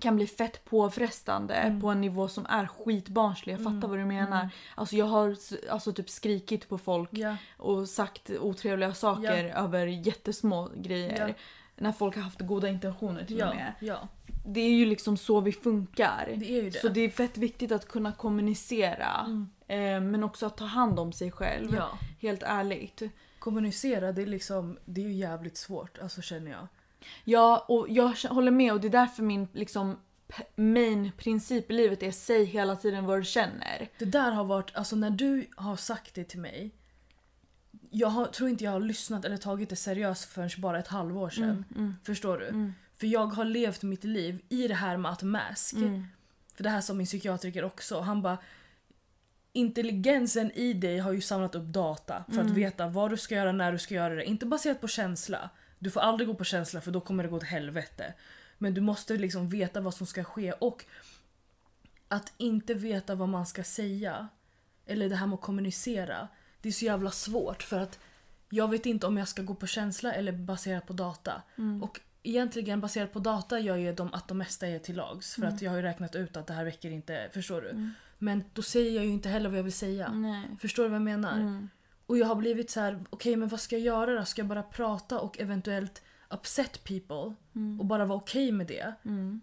kan 0.00 0.16
bli 0.16 0.26
fett 0.26 0.64
påfrestande 0.64 1.54
Mm. 1.54 1.80
på 1.80 1.88
en 1.88 2.00
nivå 2.00 2.28
som 2.28 2.46
är 2.48 2.66
skitbarnslig. 2.66 3.52
Jag 3.54 3.64
fattar 3.64 3.88
vad 3.88 3.98
du 3.98 4.04
menar. 4.04 4.48
Alltså 4.74 4.96
jag 4.96 5.06
har 5.06 5.36
alltså 5.70 5.92
typ 5.92 6.10
skrikit 6.10 6.68
på 6.68 6.78
folk 6.78 7.08
Ja. 7.12 7.36
och 7.58 7.88
sagt 7.88 8.30
otrevliga 8.40 8.94
saker 8.94 9.44
över 9.44 9.86
jättesmå 9.86 10.70
grejer. 10.76 11.28
Ja. 11.28 11.34
När 11.82 11.92
folk 11.92 12.16
har 12.16 12.22
haft 12.22 12.40
goda 12.40 12.68
intentioner 12.68 13.24
till 13.24 13.36
och 13.36 13.48
Ja, 13.48 13.54
med. 13.54 13.72
ja. 13.80 14.08
Det 14.46 14.60
är 14.60 14.70
ju 14.70 14.86
liksom 14.86 15.16
så 15.16 15.40
vi 15.40 15.52
funkar. 15.52 16.34
Det 16.36 16.50
är 16.58 16.62
ju 16.62 16.70
det. 16.70 16.78
Så 16.78 16.88
det 16.88 17.00
är 17.00 17.08
fett 17.10 17.36
viktigt 17.38 17.72
att 17.72 17.88
kunna 17.88 18.12
kommunicera. 18.12 19.26
Eh, 19.68 20.00
men 20.00 20.24
också 20.24 20.46
att 20.46 20.56
ta 20.56 20.64
hand 20.64 20.98
om 20.98 21.12
sig 21.12 21.30
själv. 21.30 21.74
ja. 21.74 21.98
Helt 22.20 22.42
ärligt. 22.42 23.02
Kommunicera, 23.38 24.12
det 24.12 24.22
är 24.22 24.26
liksom, 24.26 24.78
det 24.84 25.00
är 25.00 25.04
ju 25.04 25.12
jävligt 25.12 25.56
svårt, 25.56 25.98
alltså 25.98 26.22
känner 26.22 26.50
jag. 26.50 26.68
Ja, 27.24 27.64
och 27.68 27.86
jag 27.88 28.08
håller 28.30 28.50
med 28.50 28.72
och 28.72 28.80
det 28.80 28.88
är 28.88 28.92
därför 28.92 29.22
min 29.22 29.48
liksom 29.52 29.96
main 30.56 31.12
princip 31.16 31.70
i 31.70 31.74
livet 31.74 32.02
är 32.02 32.10
säg 32.10 32.44
hela 32.44 32.76
tiden 32.76 33.04
vad 33.06 33.18
du 33.20 33.24
känner. 33.24 33.88
Det 33.98 34.04
där 34.04 34.30
har 34.32 34.44
varit, 34.44 34.70
alltså 34.76 34.96
när 34.96 35.10
du 35.10 35.46
har 35.56 35.76
sagt 35.76 36.14
det 36.14 36.24
till 36.24 36.40
mig. 36.40 36.70
Jag 37.94 38.08
har, 38.08 38.26
tror 38.26 38.48
inte 38.50 38.64
jag 38.64 38.70
har 38.70 38.80
lyssnat 38.80 39.24
eller 39.24 39.36
tagit 39.36 39.68
det 39.70 39.76
seriöst 39.76 40.24
förrän 40.24 40.50
bara 40.58 40.78
ett 40.78 40.88
halvår 40.88 41.30
sedan. 41.30 41.64
Mm, 41.76 41.94
Förstår 42.04 42.38
du? 42.38 42.72
För 42.96 43.06
jag 43.06 43.26
har 43.26 43.44
levt 43.44 43.82
mitt 43.82 44.04
liv 44.04 44.42
i 44.48 44.68
det 44.68 44.74
här 44.74 44.96
med 44.96 45.12
att 45.12 45.22
mask. 45.22 45.72
Mm. 45.72 46.06
För 46.54 46.62
det 46.62 46.70
här 46.70 46.80
sa 46.80 46.94
min 46.94 47.06
psykiatriker 47.06 47.64
också. 47.64 48.00
Han 48.00 48.22
bara 48.22 48.38
Intelligensen 49.52 50.50
i 50.52 50.72
dig 50.72 50.98
har 50.98 51.12
ju 51.12 51.20
samlat 51.20 51.54
upp 51.54 51.66
data 51.66 52.24
för 52.28 52.34
att 52.38 52.42
Mm. 52.44 52.54
veta 52.54 52.86
vad 52.88 53.10
du 53.10 53.16
ska 53.16 53.34
göra, 53.34 53.52
när 53.52 53.72
du 53.72 53.78
ska 53.78 53.94
göra 53.94 54.14
det. 54.14 54.24
Inte 54.24 54.46
baserat 54.46 54.80
på 54.80 54.88
känsla. 54.88 55.50
Du 55.78 55.90
får 55.90 56.00
aldrig 56.00 56.28
gå 56.28 56.34
på 56.34 56.44
känsla 56.44 56.80
för 56.80 56.90
då 56.90 57.00
kommer 57.00 57.22
det 57.24 57.28
gå 57.30 57.38
till 57.38 57.48
helvete. 57.48 58.14
Men 58.58 58.74
du 58.74 58.80
måste 58.80 59.16
liksom 59.16 59.48
veta 59.48 59.80
vad 59.80 59.94
som 59.94 60.06
ska 60.06 60.24
ske 60.24 60.52
och 60.52 60.84
att 62.08 62.32
inte 62.36 62.74
veta 62.74 63.14
vad 63.14 63.28
man 63.28 63.46
ska 63.46 63.64
säga. 63.64 64.28
Eller 64.86 65.08
det 65.08 65.16
här 65.16 65.26
med 65.26 65.34
att 65.34 65.40
kommunicera. 65.40 66.28
Det 66.62 66.68
är 66.68 66.72
så 66.72 66.84
jävla 66.84 67.10
svårt 67.10 67.62
för 67.62 67.80
att 67.80 67.98
jag 68.48 68.70
vet 68.70 68.86
inte 68.86 69.06
om 69.06 69.16
jag 69.16 69.28
ska 69.28 69.42
gå 69.42 69.54
på 69.54 69.66
känsla 69.66 70.12
eller 70.12 70.32
baserat 70.32 70.86
på 70.86 70.92
data. 70.92 71.42
Och 71.82 72.00
egentligen 72.22 72.80
baserat 72.80 73.12
på 73.12 73.18
data 73.18 73.60
gör 73.60 73.76
ju 73.76 73.92
de 73.92 74.14
att 74.14 74.28
de 74.28 74.38
mesta 74.38 74.66
är 74.66 74.78
till 74.78 74.96
lags. 74.96 75.34
För 75.34 75.46
att 75.46 75.62
jag 75.62 75.70
har 75.70 75.76
ju 75.76 75.82
räknat 75.82 76.14
ut 76.14 76.36
att 76.36 76.46
det 76.46 76.54
här 76.54 76.64
räcker 76.64 76.90
inte. 76.90 77.30
Förstår 77.32 77.60
du? 77.60 77.90
Men 78.18 78.44
då 78.52 78.62
säger 78.62 78.90
jag 78.90 79.04
ju 79.04 79.10
inte 79.10 79.28
heller 79.28 79.48
vad 79.48 79.58
jag 79.58 79.62
vill 79.64 79.72
säga. 79.72 80.12
Nej. 80.12 80.48
Förstår 80.60 80.82
du 80.82 80.88
vad 80.88 80.96
jag 80.96 81.02
menar? 81.02 81.36
Mm. 81.40 81.68
Och 82.06 82.18
jag 82.18 82.26
har 82.26 82.34
blivit 82.34 82.70
så 82.70 82.80
här: 82.80 83.04
okej 83.10 83.36
men 83.36 83.48
vad 83.48 83.60
ska 83.60 83.76
jag 83.76 83.84
göra 83.84 84.14
då? 84.18 84.24
Ska 84.24 84.40
jag 84.40 84.48
bara 84.48 84.62
prata 84.62 85.20
och 85.20 85.40
eventuellt 85.40 86.02
upset 86.30 86.84
people? 86.84 87.34
Och 87.78 87.86
bara 87.86 88.04
vara 88.04 88.18
okej 88.18 88.52
med 88.52 88.66
det? 88.66 88.94
Mm. 89.04 89.40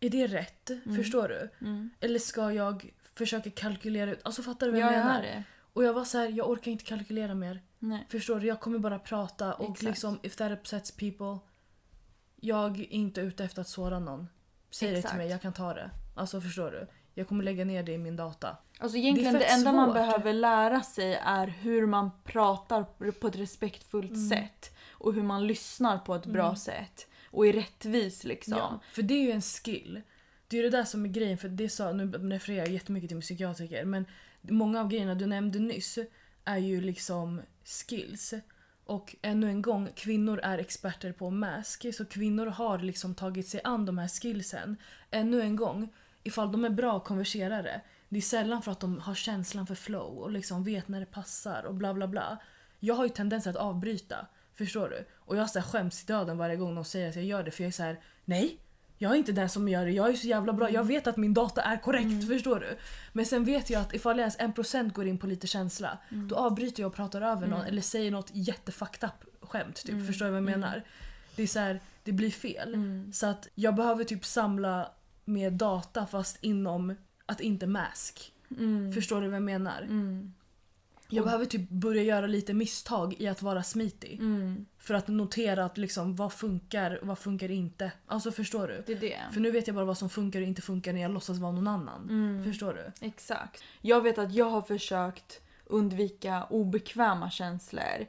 Är 0.00 0.10
det 0.10 0.26
rätt? 0.26 0.70
Förstår 0.96 1.28
du? 1.28 1.66
Mm. 1.66 1.90
Eller 2.00 2.18
ska 2.18 2.52
jag 2.52 2.92
försöka 3.14 3.50
kalkylera 3.50 4.12
ut? 4.12 4.20
Alltså 4.22 4.42
fattar 4.42 4.66
du 4.66 4.72
vad 4.72 4.80
Ja, 4.80 4.86
jag 4.86 4.94
jag 5.00 5.06
menar? 5.06 5.22
det. 5.22 5.44
Och 5.72 5.84
jag 5.84 5.92
var 5.92 6.04
så 6.04 6.18
här, 6.18 6.28
jag 6.28 6.50
orkar 6.50 6.70
inte 6.70 6.84
kalkylera 6.84 7.34
mer. 7.34 7.62
Nej. 7.78 8.06
Förstår 8.10 8.40
du? 8.40 8.46
Jag 8.46 8.60
kommer 8.60 8.78
bara 8.78 8.98
prata 8.98 9.54
och 9.54 9.64
Exakt. 9.70 9.82
liksom 9.82 10.18
if 10.22 10.36
that 10.36 10.52
upsets 10.52 10.90
people. 10.90 11.38
Jag 12.40 12.80
är 12.80 12.92
inte 12.92 13.20
ute 13.20 13.44
efter 13.44 13.60
att 13.60 13.68
såra 13.68 13.98
någon. 13.98 14.28
Säg 14.70 14.90
det 14.90 14.96
Exakt. 14.96 15.12
till 15.12 15.18
mig, 15.18 15.30
jag 15.30 15.42
kan 15.42 15.52
ta 15.52 15.74
det. 15.74 15.90
Alltså 16.14 16.40
förstår 16.40 16.70
du? 16.70 16.86
Jag 17.14 17.28
kommer 17.28 17.44
lägga 17.44 17.64
ner 17.64 17.82
det 17.82 17.92
i 17.92 17.98
min 17.98 18.16
data. 18.16 18.56
Alltså 18.78 18.98
egentligen 18.98 19.32
Det 19.32 19.38
det, 19.38 19.44
enda 19.44 19.72
man 19.72 19.86
svårt. 19.88 19.94
behöver 19.94 20.32
lära 20.32 20.82
sig 20.82 21.14
är 21.14 21.46
hur 21.46 21.86
man 21.86 22.10
pratar 22.24 22.82
på 23.12 23.26
ett 23.26 23.36
respektfullt 23.36 24.10
Mm. 24.10 24.28
sätt. 24.28 24.74
Och 24.90 25.14
hur 25.14 25.22
man 25.22 25.46
lyssnar 25.46 25.98
på 25.98 26.14
ett 26.14 26.26
bra 26.26 26.56
sätt. 26.56 27.06
Och 27.30 27.46
är 27.46 27.52
rättvis 27.52 28.24
liksom. 28.24 28.54
Ja, 28.58 28.80
för 28.92 29.02
det 29.02 29.14
är 29.14 29.22
ju 29.22 29.30
en 29.30 29.42
skill. 29.42 30.02
Det 30.48 30.56
är 30.58 30.62
ju 30.62 30.70
det 30.70 30.76
där 30.78 30.84
som 30.84 31.04
är 31.04 31.08
grejen, 31.08 31.38
för 31.38 31.48
det 31.48 31.68
sa, 31.68 31.92
nu 31.92 32.12
refererar 32.12 32.58
jag 32.58 32.68
jättemycket 32.68 33.08
till 33.08 33.16
min 33.16 33.22
psykiatriker 33.22 33.84
men 33.84 34.06
många 34.42 34.80
av 34.80 34.88
grejerna 34.88 35.14
du 35.14 35.26
nämnde 35.26 35.58
nyss 35.58 35.98
är 36.44 36.58
ju 36.58 36.80
liksom 36.80 37.42
skills. 37.64 38.34
Och 38.84 39.16
ännu 39.22 39.48
en 39.48 39.62
gång, 39.62 39.88
kvinnor 39.94 40.40
är 40.42 40.58
experter 40.58 41.12
på 41.12 41.30
mask. 41.30 41.94
Så 41.94 42.04
kvinnor 42.04 42.46
har 42.46 42.78
liksom 42.78 43.14
tagit 43.14 43.48
sig 43.48 43.60
an 43.64 43.86
de 43.86 43.98
här 43.98 44.08
skillsen. 44.08 44.76
Ännu 45.10 45.42
en 45.42 45.56
gång, 45.56 45.92
ifall 46.22 46.52
de 46.52 46.64
är 46.64 46.70
bra 46.70 47.00
konverserare. 47.00 47.80
Det 48.08 48.16
är 48.18 48.22
sällan 48.22 48.62
för 48.62 48.72
att 48.72 48.80
de 48.80 48.98
har 48.98 49.14
känslan 49.14 49.66
för 49.66 49.74
flow 49.74 50.18
och 50.18 50.30
liksom 50.30 50.64
vet 50.64 50.88
när 50.88 51.00
det 51.00 51.06
passar 51.06 51.62
och 51.62 51.74
bla 51.74 51.94
bla 51.94 52.08
bla. 52.08 52.38
Jag 52.80 52.94
har 52.94 53.04
ju 53.04 53.08
tendenser 53.08 53.50
att 53.50 53.56
avbryta. 53.56 54.26
Förstår 54.54 54.88
du? 54.88 55.06
Och 55.14 55.36
jag 55.36 55.50
så 55.50 55.58
här 55.58 55.66
skäms 55.66 56.02
i 56.02 56.06
döden 56.06 56.38
varje 56.38 56.56
gång 56.56 56.74
de 56.74 56.84
säger 56.84 57.08
att 57.08 57.16
jag 57.16 57.24
gör 57.24 57.42
det 57.42 57.50
för 57.50 57.62
jag 57.62 57.68
är 57.68 57.72
så 57.72 57.82
här: 57.82 58.00
nej. 58.24 58.58
Jag 59.02 59.12
är 59.12 59.16
inte 59.16 59.32
den 59.32 59.48
som 59.48 59.68
gör 59.68 59.84
det, 59.84 59.90
jag 59.92 60.10
är 60.10 60.14
så 60.14 60.26
jävla 60.26 60.52
bra. 60.52 60.70
Jag 60.70 60.84
vet 60.84 61.06
att 61.06 61.16
min 61.16 61.34
data 61.34 61.62
är 61.62 61.76
korrekt, 61.76 62.28
förstår 62.28 62.60
du? 62.60 62.76
Men 63.12 63.26
sen 63.26 63.44
vet 63.44 63.70
jag 63.70 63.82
att 63.82 63.94
ifall 63.94 64.18
ens 64.18 64.36
en 64.38 64.52
procent 64.52 64.94
går 64.94 65.06
in 65.06 65.18
på 65.18 65.26
lite 65.26 65.46
känsla, 65.46 65.98
då 66.10 66.36
avbryter 66.36 66.82
jag 66.82 66.88
och 66.88 66.94
pratar 66.94 67.20
över 67.20 67.46
någon 67.46 67.64
eller 67.64 67.82
säger 67.82 68.10
något 68.10 68.30
jättefucked 68.32 69.04
up 69.04 69.48
skämt. 69.48 69.84
Typ. 69.84 70.06
Förstår 70.06 70.26
du 70.26 70.30
vad 70.30 70.36
jag 70.36 70.44
menar? 70.44 70.82
Det 71.36 71.42
är 71.42 71.46
så 71.46 71.58
här, 71.58 71.80
det 72.04 72.12
blir 72.12 72.30
fel. 72.30 72.76
Så 73.12 73.26
att 73.26 73.48
jag 73.54 73.74
behöver 73.74 74.04
typ 74.04 74.24
samla 74.24 74.90
mer 75.24 75.50
data 75.50 76.06
fast 76.06 76.44
inom 76.44 76.94
att 77.26 77.40
inte 77.40 77.66
mask. 77.66 78.32
Förstår 78.94 79.20
du 79.20 79.26
vad 79.26 79.36
jag 79.36 79.42
menar? 79.42 79.86
Jag 81.16 81.24
behöver 81.24 81.44
typ 81.44 81.70
börja 81.70 82.02
göra 82.02 82.26
lite 82.26 82.54
misstag 82.54 83.14
i 83.18 83.28
att 83.28 83.42
vara 83.42 83.62
smitig. 83.62 84.20
För 84.78 84.94
att 84.94 85.08
notera 85.08 85.64
att 85.64 85.78
liksom, 85.78 86.16
vad 86.16 86.32
funkar 86.32 86.98
vad 87.02 87.18
funkar 87.18 87.50
inte. 87.50 87.92
Alltså 88.06 88.32
förstår 88.32 88.68
du? 88.68 88.82
Det 88.86 88.92
är 88.92 89.00
det. 89.00 89.18
För 89.32 89.40
nu 89.40 89.50
vet 89.50 89.66
jag 89.66 89.76
bara 89.76 89.84
vad 89.84 89.98
som 89.98 90.10
funkar 90.10 90.40
och 90.40 90.46
inte 90.46 90.62
funkar 90.62 90.92
när 90.92 91.02
jag 91.02 91.10
låtsas 91.10 91.38
vara 91.38 91.52
någon 91.52 91.68
annan. 91.68 92.42
Förstår 92.44 92.74
du? 92.74 93.06
Exakt. 93.06 93.62
Jag 93.80 94.00
vet 94.00 94.18
att 94.18 94.34
jag 94.34 94.50
har 94.50 94.62
försökt 94.62 95.40
undvika 95.66 96.44
obekväma 96.50 97.30
känslor. 97.30 98.06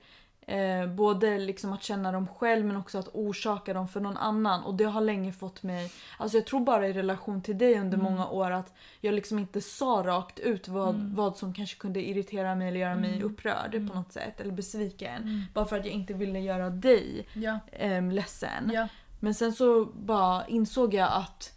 Eh, 0.47 0.87
både 0.87 1.37
liksom 1.39 1.73
att 1.73 1.83
känna 1.83 2.11
dem 2.11 2.27
själv 2.27 2.65
men 2.65 2.77
också 2.77 2.97
att 2.97 3.07
orsaka 3.13 3.73
dem 3.73 3.87
för 3.87 3.99
någon 3.99 4.17
annan. 4.17 4.63
Och 4.63 4.75
det 4.75 4.83
har 4.83 5.01
länge 5.01 5.31
fått 5.33 5.63
mig... 5.63 5.91
Alltså 6.17 6.37
jag 6.37 6.45
tror 6.45 6.59
bara 6.59 6.87
i 6.87 6.93
relation 6.93 7.41
till 7.41 7.57
dig 7.57 7.79
under 7.79 7.97
många 7.97 8.27
år 8.27 8.51
att 8.51 8.73
jag 9.01 9.13
liksom 9.13 9.39
inte 9.39 9.61
sa 9.61 10.03
rakt 10.05 10.39
ut 10.39 10.67
vad, 10.67 10.95
vad 10.95 11.37
som 11.37 11.53
kanske 11.53 11.77
kunde 11.77 12.01
irritera 12.09 12.55
mig 12.55 12.67
eller 12.67 12.79
göra 12.79 12.95
mig 12.95 13.23
upprörd 13.23 13.71
på 13.89 13.95
något 13.95 14.11
sätt. 14.13 14.41
Eller 14.41 14.51
besviken. 14.51 15.45
Bara 15.53 15.65
för 15.65 15.79
att 15.79 15.85
jag 15.85 15.93
inte 15.93 16.13
ville 16.13 16.39
göra 16.39 16.69
dig 16.69 17.27
Ja. 17.33 17.59
eh, 17.71 18.11
ledsen. 18.11 18.71
Ja. 18.73 18.87
Men 19.19 19.33
sen 19.33 19.53
så 19.53 19.85
bara 19.85 20.47
insåg 20.47 20.93
jag 20.93 21.09
att 21.11 21.49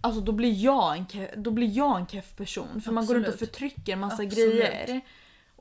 Alltså 0.00 0.20
då 0.20 0.32
blir 0.32 0.52
jag 0.64 0.96
en, 0.96 1.06
då 1.36 1.50
blir 1.50 1.76
jag 1.76 2.00
en 2.00 2.06
keff 2.06 2.36
person. 2.36 2.80
För 2.80 2.92
man 2.92 3.06
går 3.06 3.14
runt 3.14 3.26
och 3.26 3.32
Absolut. 3.32 3.50
förtrycker 3.50 3.96
massa 3.96 4.22
Absolut. 4.22 4.34
grejer. 4.34 5.00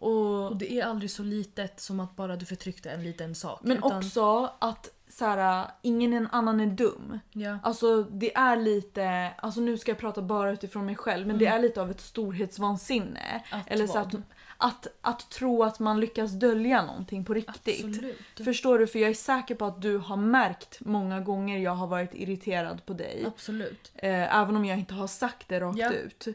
Och, 0.03 0.51
Och 0.51 0.57
det 0.57 0.79
är 0.79 0.85
aldrig 0.85 1.11
så 1.11 1.23
litet 1.23 1.79
som 1.79 1.99
att 1.99 2.15
bara 2.15 2.35
du 2.35 2.45
förtryckte 2.45 2.91
en 2.91 3.03
liten 3.03 3.35
sak. 3.35 3.59
men 3.63 3.77
utan, 3.77 3.97
också 3.97 4.51
att 4.59 4.89
så 5.09 5.25
här, 5.25 5.67
ingen 5.81 6.13
en 6.13 6.27
annan 6.31 6.59
är 6.59 6.65
dum. 6.65 7.19
Ja. 7.31 7.59
Alltså 7.63 8.03
det 8.03 8.35
är 8.35 8.55
lite, 8.55 9.31
alltså 9.37 9.61
nu 9.61 9.77
ska 9.77 9.91
jag 9.91 9.97
prata 9.99 10.21
bara 10.21 10.51
utifrån 10.51 10.85
mig 10.85 10.95
själv 10.95 11.27
men 11.27 11.37
det 11.37 11.45
är 11.45 11.59
lite 11.59 11.81
av 11.81 11.91
ett 11.91 12.01
storhetsvansinne. 12.01 13.43
Att 13.51 13.71
Eller 13.71 13.87
så 13.87 13.97
att, 13.97 14.13
att, 14.57 14.87
att 15.01 15.29
tro 15.29 15.63
att 15.63 15.79
man 15.79 15.99
lyckas 15.99 16.31
dölja 16.31 16.85
någonting 16.85 17.25
på 17.25 17.33
riktigt. 17.33 17.85
Absolut. 17.85 18.17
Förstår 18.45 18.79
du? 18.79 18.87
För 18.87 18.99
jag 18.99 19.09
är 19.09 19.13
säker 19.13 19.55
på 19.55 19.65
att 19.65 19.81
du 19.81 19.97
har 19.97 20.17
märkt 20.17 20.79
många 20.79 21.19
gånger 21.19 21.57
jag 21.59 21.75
har 21.75 21.87
varit 21.87 22.13
irriterad 22.13 22.85
på 22.85 22.93
dig. 22.93 23.23
Absolut. 23.27 23.91
Eh, 23.95 24.39
även 24.39 24.55
om 24.55 24.65
jag 24.65 24.79
inte 24.79 24.93
har 24.93 25.07
sagt 25.07 25.49
det 25.49 25.59
rakt 25.59 25.77
Ja. 25.79 25.91
ut. 25.91 26.27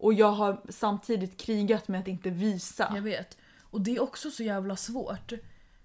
Och 0.00 0.14
jag 0.14 0.32
har 0.32 0.60
samtidigt 0.68 1.36
krigat 1.36 1.88
med 1.88 2.00
att 2.00 2.08
inte 2.08 2.30
visa. 2.30 2.92
Jag 2.94 3.02
vet. 3.02 3.36
Och 3.60 3.80
det 3.80 3.96
är 3.96 4.02
också 4.02 4.30
så 4.30 4.42
jävla 4.42 4.76
svårt. 4.76 5.32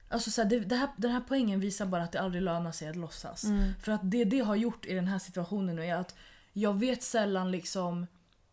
Alltså 0.10 0.32
så 0.32 0.42
här, 0.42 0.50
det, 0.50 0.60
det 0.60 0.76
här, 0.76 0.90
den 0.98 1.12
här 1.12 1.22
poängen 1.28 1.60
visar 1.60 1.86
bara 1.86 2.04
att 2.04 2.12
det 2.12 2.22
aldrig 2.22 2.44
lönar 2.44 2.72
sig 2.72 2.88
att 2.88 2.96
låtsas. 2.96 3.44
Mm. 3.44 3.74
För 3.82 3.92
att 3.92 4.02
det 4.04 4.24
det 4.24 4.40
har 4.40 4.56
gjort 4.56 4.86
i 4.86 4.94
den 4.94 5.08
här 5.08 5.20
situationen 5.20 5.76
nu 5.76 5.86
är 5.86 5.96
att 5.96 6.16
jag 6.54 6.80
vet 6.80 7.04
sällan 7.04 7.52
liksom 7.52 8.08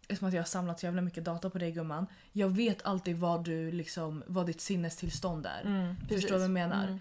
Eftersom 0.08 0.28
att 0.28 0.34
jag 0.34 0.40
har 0.40 0.46
samlat 0.46 0.80
så 0.80 0.86
jävla 0.86 1.02
mycket 1.02 1.24
data 1.24 1.50
på 1.50 1.58
dig 1.58 1.72
gumman. 1.72 2.06
Jag 2.32 2.48
vet 2.48 2.82
alltid 2.86 3.16
vad 3.16 3.44
du 3.44 3.72
liksom, 3.72 4.22
vad 4.26 4.46
ditt 4.46 4.60
sinnestillstånd 4.60 5.46
är. 5.46 5.60
Mm, 5.64 5.96
Förstår 6.08 6.28
du 6.28 6.34
vad 6.34 6.42
jag 6.42 6.50
menar? 6.50 6.84
Mm. 6.84 7.00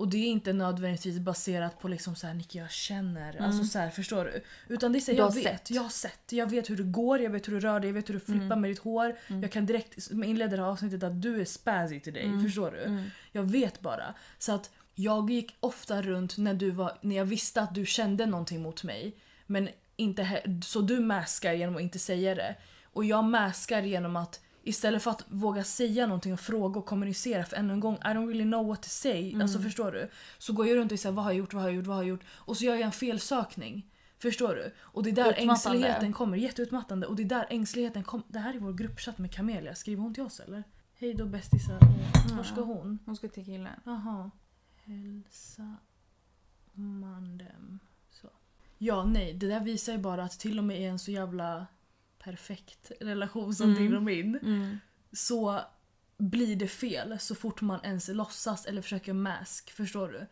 Och 0.00 0.08
det 0.08 0.16
är 0.16 0.28
inte 0.28 0.52
nödvändigtvis 0.52 1.18
baserat 1.18 1.80
på 1.80 1.88
liksom 1.88 2.16
så 2.16 2.26
här, 2.26 2.34
Nicky 2.34 2.58
jag 2.58 2.70
känner. 2.70 3.32
Mm. 3.32 3.44
Alltså 3.44 3.64
så 3.64 3.78
här, 3.78 3.90
förstår 3.90 4.24
du? 4.24 4.42
Utan 4.74 4.92
det 4.92 4.98
är 4.98 5.00
så 5.00 5.10
här, 5.10 5.18
jag 5.18 5.34
vet. 5.34 5.44
sett. 5.44 5.70
Jag 5.70 5.82
har 5.82 5.88
sett. 5.88 6.32
Jag 6.32 6.50
vet 6.50 6.70
hur 6.70 6.76
du 6.76 6.84
går, 6.84 7.20
jag 7.20 7.30
vet 7.30 7.48
hur 7.48 7.52
du 7.52 7.60
rör 7.60 7.80
dig, 7.80 7.88
jag 7.88 7.94
vet 7.94 8.08
hur 8.08 8.14
du 8.14 8.20
flippar 8.20 8.44
Mm. 8.44 8.60
med 8.60 8.70
ditt 8.70 8.78
hår. 8.78 9.16
Jag 9.28 9.52
kan 9.52 9.66
direkt 9.66 10.10
inleder 10.10 10.56
det 10.56 10.62
här 10.62 10.70
avsnittet 10.70 11.02
att 11.02 11.22
du 11.22 11.40
är 11.40 11.44
spazzy 11.44 12.00
till 12.00 12.12
dig. 12.12 12.24
Mm. 12.24 12.42
Förstår 12.42 12.70
du? 12.70 13.04
Jag 13.32 13.42
vet 13.42 13.80
bara. 13.80 14.14
Så 14.38 14.52
att 14.52 14.70
jag 14.94 15.30
gick 15.30 15.56
ofta 15.60 16.02
runt 16.02 16.38
när, 16.38 16.54
du 16.54 16.70
var, 16.70 16.98
när 17.00 17.16
jag 17.16 17.24
visste 17.24 17.60
att 17.62 17.74
du 17.74 17.86
kände 17.86 18.26
någonting 18.26 18.62
mot 18.62 18.84
mig. 18.84 19.16
Men 19.46 19.68
inte 19.96 20.42
så 20.64 20.80
du 20.80 21.00
maskar 21.00 21.52
genom 21.52 21.76
att 21.76 21.82
inte 21.82 21.98
säga 21.98 22.34
det. 22.34 22.54
Och 22.92 23.04
jag 23.04 23.24
maskar 23.24 23.82
genom 23.82 24.16
att 24.16 24.40
istället 24.62 25.02
för 25.02 25.10
att 25.10 25.24
våga 25.28 25.64
säga 25.64 26.06
någonting 26.06 26.32
och 26.32 26.40
fråga 26.40 26.80
och 26.80 26.86
kommunicera 26.86 27.44
för 27.44 27.56
ännu 27.56 27.72
en 27.72 27.80
gång 27.80 27.94
I 27.94 27.98
don't 27.98 28.26
really 28.26 28.44
know 28.44 28.66
what 28.66 28.82
to 28.82 28.88
say. 28.88 29.42
Alltså 29.42 29.58
förstår 29.58 29.92
du? 29.92 30.10
Så 30.38 30.52
går 30.52 30.66
jag 30.66 30.76
runt 30.76 30.92
och 30.92 30.98
säger 30.98 31.14
vad 31.14 31.24
har 31.24 31.32
jag 31.32 31.38
gjort, 31.38 31.54
vad 31.54 31.62
har 31.62 31.68
jag 31.68 31.76
gjort, 31.76 31.86
vad 31.86 31.96
har 31.96 32.02
jag 32.02 32.08
gjort? 32.08 32.24
Och 32.30 32.56
så 32.56 32.64
gör 32.64 32.74
jag 32.74 32.82
en 32.82 32.92
felsökning. 32.92 33.86
Förstår 34.18 34.54
du? 34.54 34.74
Och 34.78 35.02
det 35.02 35.10
är 35.10 35.14
där 35.14 35.34
ängsligheten 35.36 36.12
kommer. 36.12 36.36
Jätteutmattande. 36.36 37.06
Och 37.06 37.16
det 37.16 37.22
är 37.22 37.24
där 37.24 37.46
ängsligheten 37.50 38.04
kommer. 38.04 38.24
Det 38.28 38.38
här 38.38 38.54
är 38.54 38.58
vår 38.58 38.72
gruppchatt 38.72 39.18
med 39.18 39.32
Camelia. 39.32 39.74
Skriver 39.74 40.02
hon 40.02 40.14
till 40.14 40.22
oss 40.22 40.40
eller? 40.40 40.64
Hej 40.98 41.14
då 41.14 41.26
bästisar. 41.26 41.78
Var 42.36 42.44
ska 42.44 42.60
hon? 42.60 42.98
Hon 43.06 43.16
ska 43.16 43.28
till 43.28 43.44
killen. 43.44 43.80
Jaha. 43.84 44.30
Hälsa 44.84 45.76
mandem. 46.72 47.78
Så. 48.10 48.28
Ja, 48.78 49.04
nej. 49.04 49.32
Det 49.32 49.46
där 49.46 49.60
visar 49.60 49.92
ju 49.92 49.98
bara 49.98 50.24
att 50.24 50.38
till 50.38 50.58
och 50.58 50.64
med 50.64 50.80
i 50.80 50.84
en 50.84 50.98
så 50.98 51.10
jävla 51.10 51.66
perfekt 52.24 52.92
relation 53.00 53.54
som 53.54 53.70
Mm. 53.70 53.82
din 53.82 53.96
och 53.96 54.02
min 54.02 54.36
Mm. 54.36 54.78
så 55.12 55.60
blir 56.18 56.56
det 56.56 56.68
fel 56.68 57.18
så 57.18 57.34
fort 57.34 57.60
man 57.60 57.80
ens 57.84 58.08
låtsas 58.08 58.66
eller 58.66 58.82
försöker 58.82 59.12
mask. 59.12 59.70
Förstår 59.70 60.08
du? 60.08 60.26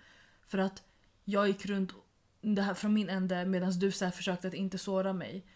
För 0.47 0.59
att 0.59 0.83
jag 1.25 1.49
gick 1.49 1.67
runt 1.67 1.93
det 2.41 2.63
här 2.63 2.75
från 2.75 2.93
min 2.95 3.09
ände 3.09 3.45
medan 3.45 3.71
du 3.79 3.93
så 3.93 4.05
här 4.05 4.13
försökte 4.13 4.49
att 4.49 4.55
inte 4.55 4.79
såra 4.79 5.13
mig. 5.13 5.47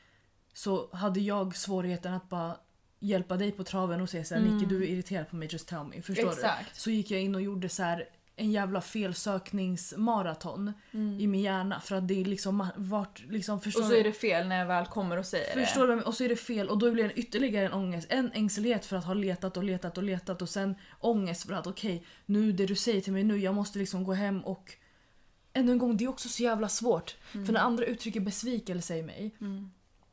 Så 0.54 0.94
hade 0.94 1.20
jag 1.20 1.56
svårigheten 1.56 2.14
att 2.14 2.28
bara 2.28 2.56
hjälpa 2.98 3.36
dig 3.36 3.52
på 3.52 3.64
traven 3.64 4.00
och 4.00 4.10
säga 4.10 4.24
såhär 4.24 4.42
Mm. 4.42 4.54
Nicky 4.56 4.66
du 4.68 4.82
är 4.82 4.86
irriterad 4.88 5.28
på 5.28 5.36
mig, 5.36 5.48
just 5.52 5.68
tell 5.68 5.84
me. 5.84 6.02
Förstår 6.02 6.22
du? 6.24 6.30
Exakt. 6.30 6.76
Så 6.80 6.90
gick 6.90 7.10
jag 7.10 7.20
in 7.20 7.34
och 7.34 7.42
gjorde 7.42 7.68
så 7.68 7.82
här 7.82 8.08
en 8.36 8.52
jävla 8.52 8.80
felsökningsmaraton 8.80 10.72
i 11.18 11.26
min 11.26 11.40
hjärna 11.40 11.80
för 11.80 11.96
att 11.96 12.08
det 12.08 12.20
är 12.20 12.24
liksom 12.24 12.68
vart 12.76 13.22
liksom 13.28 13.60
förstår 13.60 13.80
Mm. 13.80 13.90
Och 13.90 13.94
så 13.94 14.00
är 14.00 14.04
det 14.04 14.12
fel 14.12 14.48
när 14.48 14.58
jag 14.58 14.66
väl 14.66 14.86
kommer 14.86 15.16
och 15.16 15.26
säger 15.26 15.66
Förstår 15.66 15.86
du? 15.86 16.02
Och 16.02 16.14
så 16.14 16.24
är 16.24 16.28
det 16.28 16.36
fel 16.36 16.68
och 16.68 16.78
då 16.78 16.90
blir 16.90 17.04
det 17.04 17.14
ytterligare 17.14 17.66
en 17.66 17.72
ångest. 17.72 18.06
En 18.10 18.32
ängslighet 18.32 18.86
för 18.86 18.96
att 18.96 19.04
ha 19.04 19.14
letat 19.14 19.56
och 19.56 19.64
letat 19.64 19.98
och 19.98 20.04
letat 20.04 20.42
och 20.42 20.48
sen 20.48 20.74
ångest 21.00 21.46
för 21.46 21.54
att 21.54 21.66
okej, 21.66 22.06
nu 22.26 22.52
det 22.52 22.66
du 22.66 22.74
säger 22.74 23.00
till 23.00 23.12
mig 23.12 23.24
nu, 23.24 23.38
jag 23.38 23.54
måste 23.54 23.78
liksom 23.78 24.04
gå 24.04 24.12
hem 24.12 24.40
och... 24.40 24.72
Ännu 25.52 25.72
en 25.72 25.78
gång, 25.78 25.96
det 25.96 26.04
är 26.04 26.08
också 26.08 26.28
så 26.28 26.42
jävla 26.42 26.68
svårt. 26.68 27.16
För 27.32 27.52
när 27.52 27.60
andra 27.60 27.84
uttrycker 27.84 28.20
besvikelse 28.20 28.96
i 28.96 29.02
mig, 29.02 29.34
det. 29.38 29.44
Mm. 29.44 29.70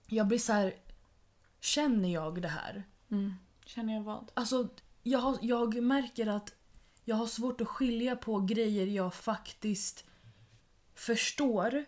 jag 0.08 0.28
blir 0.28 0.38
så 0.38 0.54
här. 0.54 0.74
Känner 1.62 2.14
jag 2.14 2.42
det 2.42 2.48
här? 2.48 2.84
Mm. 3.12 3.34
Känner 3.66 3.94
jag 3.94 4.02
vad? 4.02 4.32
Alltså, 4.34 4.68
jag, 5.04 5.38
jag 5.42 5.84
märker 5.84 6.28
att 6.28 6.54
jag 7.10 7.16
har 7.16 7.28
svårt 7.28 7.62
att 7.62 7.68
skilja 7.68 8.16
på 8.16 8.40
grejer 8.40 8.88
jag 8.88 9.14
faktiskt 9.14 10.06
förstår. 10.96 11.86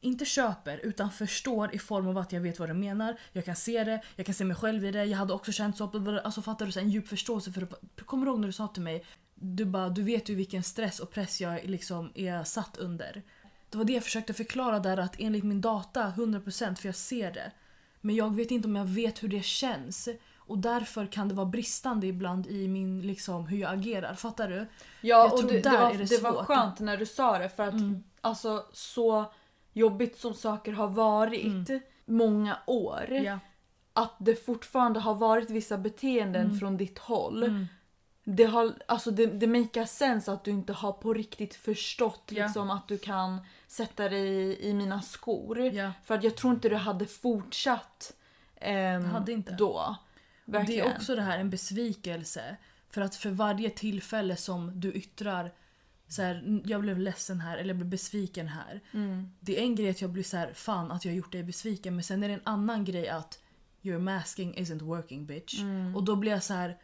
Inte 0.00 0.24
köper, 0.24 0.78
utan 0.78 1.10
förstår 1.10 1.74
i 1.74 1.78
form 1.78 2.08
av 2.08 2.18
att 2.18 2.32
jag 2.32 2.40
vet 2.40 2.58
vad 2.58 2.68
du 2.68 2.74
menar. 2.74 3.18
Jag 3.32 3.44
kan 3.44 3.56
se 3.56 3.84
det, 3.84 4.02
jag 4.16 4.26
kan 4.26 4.34
se 4.34 4.44
mig 4.44 4.56
själv 4.56 4.84
i 4.84 4.90
det. 4.90 5.04
Jag 5.04 5.18
hade 5.18 5.32
också 5.32 5.52
känt 5.52 5.76
så. 5.76 6.20
Alltså 6.24 6.42
fattar 6.42 6.66
du? 6.66 6.72
Så 6.72 6.80
en 6.80 6.90
djup 6.90 7.08
förståelse 7.08 7.52
för 7.52 7.60
det. 7.60 8.02
Kommer 8.04 8.26
du 8.26 8.32
ihåg 8.32 8.40
när 8.40 8.48
du 8.48 8.52
sa 8.52 8.68
till 8.68 8.82
mig 8.82 9.04
du, 9.34 9.64
bara, 9.64 9.88
du 9.88 10.02
vet 10.02 10.28
ju 10.28 10.34
vilken 10.34 10.62
stress 10.62 11.00
och 11.00 11.10
press 11.10 11.40
jag 11.40 11.64
liksom 11.64 12.12
är 12.14 12.44
satt 12.44 12.76
under. 12.76 13.22
Det 13.70 13.78
var 13.78 13.84
det 13.84 13.92
jag 13.92 14.04
försökte 14.04 14.34
förklara 14.34 14.78
där 14.78 14.96
att 14.96 15.16
enligt 15.18 15.44
min 15.44 15.60
data 15.60 16.12
100% 16.16 16.74
för 16.74 16.88
jag 16.88 16.96
ser 16.96 17.32
det. 17.32 17.52
Men 18.00 18.16
jag 18.16 18.36
vet 18.36 18.50
inte 18.50 18.68
om 18.68 18.76
jag 18.76 18.84
vet 18.84 19.22
hur 19.22 19.28
det 19.28 19.44
känns. 19.44 20.08
Och 20.48 20.58
därför 20.58 21.06
kan 21.06 21.28
det 21.28 21.34
vara 21.34 21.46
bristande 21.46 22.06
ibland 22.06 22.46
i 22.46 22.68
min, 22.68 23.00
liksom, 23.02 23.46
hur 23.46 23.58
jag 23.58 23.72
agerar. 23.74 24.14
Fattar 24.14 24.48
du? 24.48 24.56
Ja, 24.56 24.66
Jag 25.00 25.32
och 25.34 25.44
det, 25.44 25.60
det, 25.60 25.70
var, 25.70 25.90
är 25.90 25.98
det 25.98 26.04
det 26.04 26.22
var 26.22 26.44
skönt 26.44 26.80
när 26.80 26.96
du 26.96 27.06
sa 27.06 27.38
det 27.38 27.48
för 27.48 27.62
att 27.68 27.74
Mm. 27.74 28.04
alltså 28.20 28.64
så 28.72 29.32
jobbigt 29.72 30.18
som 30.18 30.34
saker 30.34 30.72
har 30.72 30.88
varit 30.88 31.70
många 32.04 32.58
år. 32.66 33.04
Mm. 33.08 33.24
Ja. 33.24 33.38
Att 33.92 34.14
det 34.18 34.46
fortfarande 34.46 35.00
har 35.00 35.14
varit 35.14 35.50
vissa 35.50 35.78
beteenden 35.78 36.46
Mm. 36.46 36.58
från 36.58 36.76
ditt 36.76 36.98
håll. 36.98 37.42
Mm. 37.42 37.66
Det, 38.24 38.44
har, 38.44 38.72
alltså 38.88 39.10
det, 39.10 39.26
det 39.26 39.46
makar 39.46 39.84
sense 39.84 40.32
att 40.32 40.44
du 40.44 40.50
inte 40.50 40.72
har 40.72 40.92
på 40.92 41.14
riktigt 41.14 41.54
förstått 41.54 42.22
Ja. 42.28 42.44
liksom, 42.44 42.70
att 42.70 42.88
du 42.88 42.98
kan 42.98 43.38
sätta 43.66 44.08
dig 44.08 44.28
i, 44.28 44.68
i 44.70 44.74
mina 44.74 45.02
skor. 45.02 45.60
Ja. 45.60 45.92
För 46.04 46.14
att 46.14 46.24
jag 46.24 46.36
tror 46.36 46.52
inte 46.54 46.68
du 46.68 46.76
hade 46.76 47.06
fortsatt 47.06 48.12
Jag 48.60 49.00
hade 49.00 49.32
inte. 49.32 49.52
då. 49.52 49.96
Det 50.48 50.58
Verkligen. 50.58 50.86
är 50.86 50.94
också 50.96 51.14
det 51.14 51.22
här 51.22 51.38
en 51.38 51.50
besvikelse. 51.50 52.56
För 52.90 53.00
att 53.00 53.16
för 53.16 53.30
varje 53.30 53.70
tillfälle 53.70 54.36
som 54.36 54.80
du 54.80 54.92
yttrar 54.92 55.52
så 56.08 56.22
här, 56.22 56.60
jag 56.64 56.80
blev 56.80 56.98
ledsen 56.98 57.40
här 57.40 57.58
eller 57.58 57.68
jag 57.68 57.76
blev 57.76 57.88
besviken 57.88 58.48
här. 58.48 58.80
Mm. 58.92 59.30
Det 59.40 59.58
är 59.58 59.62
en 59.62 59.74
grej 59.74 59.90
att 59.90 60.00
jag 60.00 60.10
blir 60.10 60.22
så 60.22 60.36
här, 60.36 60.52
fan 60.52 60.90
att 60.90 61.04
jag 61.04 61.12
har 61.12 61.16
gjort 61.16 61.32
dig 61.32 61.42
besviken 61.42 61.94
men 61.94 62.04
sen 62.04 62.22
är 62.22 62.28
det 62.28 62.34
en 62.34 62.40
annan 62.44 62.84
grej 62.84 63.08
att 63.08 63.38
your 63.82 63.98
masking 63.98 64.54
isn't 64.54 64.82
working 64.82 65.26
bitch. 65.26 65.60
Mm. 65.60 65.96
Och 65.96 66.04
då 66.04 66.16
blir 66.16 66.32
jag 66.32 66.42
så 66.42 66.54
här 66.54 66.76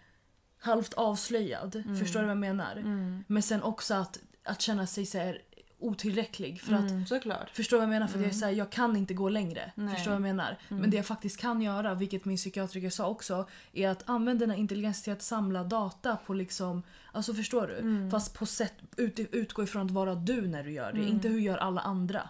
halvt 0.59 0.95
avslöjad. 0.95 1.83
Förstår 1.99 2.21
du 2.21 2.27
vad 2.27 2.31
jag 2.31 2.41
menar? 2.41 2.77
Mm. 2.77 3.25
Men 3.27 3.43
sen 3.43 3.62
också 3.62 3.95
att, 3.95 4.19
att 4.43 4.61
känna 4.61 4.87
sig 4.87 5.07
så 5.07 5.19
här 5.19 5.43
otillräcklig. 5.79 6.61
För 6.61 6.72
att, 6.72 6.91
Mm, 6.91 7.07
såklart. 7.07 7.51
Förstår 7.51 7.77
vad 7.77 7.83
jag 7.85 7.91
menar? 7.91 8.07
För 8.07 8.18
att 8.18 8.22
jag, 8.25 8.31
är 8.31 8.35
så 8.35 8.45
här, 8.45 8.53
jag 8.53 8.70
kan 8.70 8.97
inte 8.97 9.14
gå 9.14 9.29
längre. 9.29 9.72
Nej. 9.75 9.95
Förstår 9.95 10.11
vad 10.11 10.16
jag 10.16 10.22
menar? 10.22 10.59
Men 10.68 10.91
det 10.91 10.97
jag 10.97 11.07
faktiskt 11.07 11.41
kan 11.41 11.62
göra, 11.62 11.95
vilket 11.95 12.25
min 12.25 12.37
psykiatriker 12.37 12.91
sa 12.91 13.09
också, 13.09 13.49
är 13.72 13.89
att 13.89 14.03
använda 14.09 14.41
den 14.41 14.51
här 14.51 14.59
intelligensen 14.59 15.03
till 15.05 15.12
att 15.12 15.22
samla 15.22 15.64
data 15.64 16.16
på 16.27 16.35
liksom, 16.35 16.83
alltså 17.12 17.35
förstår 17.35 17.66
du? 17.66 18.11
Fast 18.11 18.35
på 18.39 18.47
sätt, 18.47 18.75
ut, 18.97 19.18
utgå 19.18 19.62
ifrån 19.62 19.87
att 19.87 19.91
vara 19.93 20.14
du 20.14 20.47
när 20.49 20.64
du 20.64 20.72
gör 20.72 20.93
det, 20.93 21.05
inte 21.05 21.29
hur 21.29 21.41
gör 21.41 21.57
alla 21.59 21.81
andra. 21.81 22.29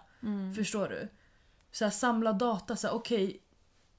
Förstår 0.56 0.88
du? 0.88 1.08
Så 1.72 1.84
här, 1.84 1.90
samla 1.90 2.32
data, 2.32 2.76
så 2.76 2.86
här, 2.86 2.94
okej, 2.94 3.40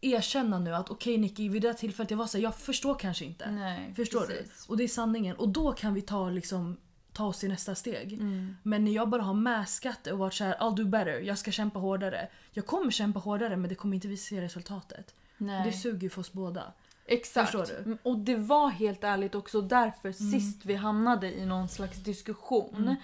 erkänna 0.02 0.60
nu 0.60 0.76
att 0.76 0.90
okej 0.90 1.18
Nicky, 1.18 1.50
vid 1.50 1.62
det 1.62 1.68
här 1.68 1.76
tillfället 1.76 2.12
jag 2.12 2.18
var 2.18 2.28
så 2.28 2.38
här, 2.38 2.44
jag 2.44 2.56
förstår 2.56 2.96
kanske 2.96 3.26
inte. 3.26 3.52
Nej, 3.52 3.94
Förstår 3.96 4.22
precis. 4.22 4.66
du? 4.68 4.72
Och 4.72 4.78
det 4.78 4.84
är 4.84 4.88
sanningen. 4.88 5.36
Och 5.36 5.50
då 5.50 5.72
kan 5.72 5.94
vi 5.94 6.02
ta, 6.02 6.30
liksom, 6.30 6.78
ta 7.16 7.26
oss 7.26 7.40
till 7.40 7.50
nästa 7.50 7.76
steg. 7.76 8.14
Mm. 8.14 8.58
Men 8.64 8.86
när 8.86 8.92
jag 8.92 9.10
bara 9.10 9.22
har 9.22 9.34
maskat 9.34 10.04
det 10.04 10.12
och 10.12 10.20
varit 10.20 10.34
så 10.34 10.44
här, 10.44 10.58
I'll 10.58 10.76
do 10.76 10.86
better, 10.86 11.20
jag 11.20 11.38
ska 11.38 11.52
kämpa 11.52 11.80
hårdare. 11.80 12.28
Jag 12.52 12.66
kommer 12.66 12.92
kämpa 12.92 13.20
hårdare 13.20 13.58
men 13.58 13.70
det 13.70 13.76
kommer 13.76 13.96
inte 13.96 14.08
vi 14.08 14.18
se 14.18 14.42
resultatet. 14.42 15.16
Nej. 15.38 15.66
Det 15.66 15.72
suger 15.72 16.02
ju 16.02 16.10
för 16.10 16.22
oss 16.22 16.32
båda. 16.32 16.74
Exakt. 17.06 17.54
Mm, 17.54 17.98
Och 18.04 18.18
det 18.18 18.36
var 18.36 18.70
helt 18.70 19.04
ärligt 19.04 19.36
också 19.36 19.62
därför 19.62 20.12
sist 20.12 20.66
vi 20.66 20.76
hamnade 20.76 21.34
i 21.34 21.46
någon 21.46 21.70
slags 21.70 21.98
diskussion. 21.98 22.96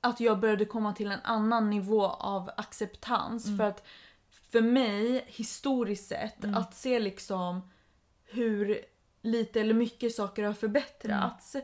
Att 0.00 0.20
jag 0.20 0.40
började 0.40 0.64
komma 0.64 0.92
till 0.92 1.10
en 1.10 1.20
annan 1.24 1.70
nivå 1.70 2.06
av 2.06 2.50
acceptans. 2.56 3.56
För 3.58 3.64
att 3.64 3.86
för 4.50 4.60
mig, 4.60 5.24
historiskt 5.26 6.08
sett, 6.08 6.44
att 6.44 6.74
se 6.74 6.98
liksom 6.98 7.70
hur 8.24 8.78
lite 9.22 9.60
eller 9.60 9.74
mycket 9.74 10.14
saker 10.14 10.42
har 10.42 10.52
förbättrats. 10.54 11.56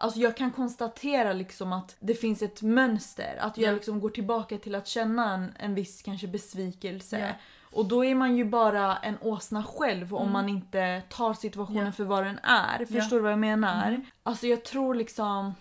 Alltså 0.00 0.18
jag 0.20 0.36
kan 0.36 0.50
konstatera 0.50 1.32
liksom 1.32 1.72
att 1.72 1.96
det 2.00 2.14
finns 2.14 2.42
ett 2.42 2.62
mönster. 2.62 3.36
Att 3.40 3.58
jag 3.58 3.70
Ja. 3.70 3.74
liksom 3.74 4.00
går 4.00 4.10
tillbaka 4.10 4.58
till 4.58 4.74
att 4.74 4.86
känna 4.86 5.34
en, 5.34 5.52
en 5.58 5.74
viss 5.74 6.02
kanske 6.02 6.26
besvikelse. 6.26 7.18
Ja. 7.18 7.28
Och 7.62 7.86
då 7.86 8.04
är 8.04 8.14
man 8.14 8.36
ju 8.36 8.44
bara 8.44 8.96
en 8.96 9.18
åsna 9.20 9.64
själv 9.64 10.14
om 10.14 10.32
man 10.32 10.48
inte 10.48 11.02
tar 11.08 11.34
situationen 11.34 11.86
Ja. 11.86 11.92
för 11.92 12.04
vad 12.04 12.24
den 12.24 12.38
är. 12.42 12.84
Förstår 12.84 13.16
du 13.16 13.22
vad 13.22 13.32
jag 13.32 13.38
menar? 13.38 14.00
Alltså 14.22 14.46
jag 14.46 14.64
tror 14.64 14.94
liksom... 14.94 15.54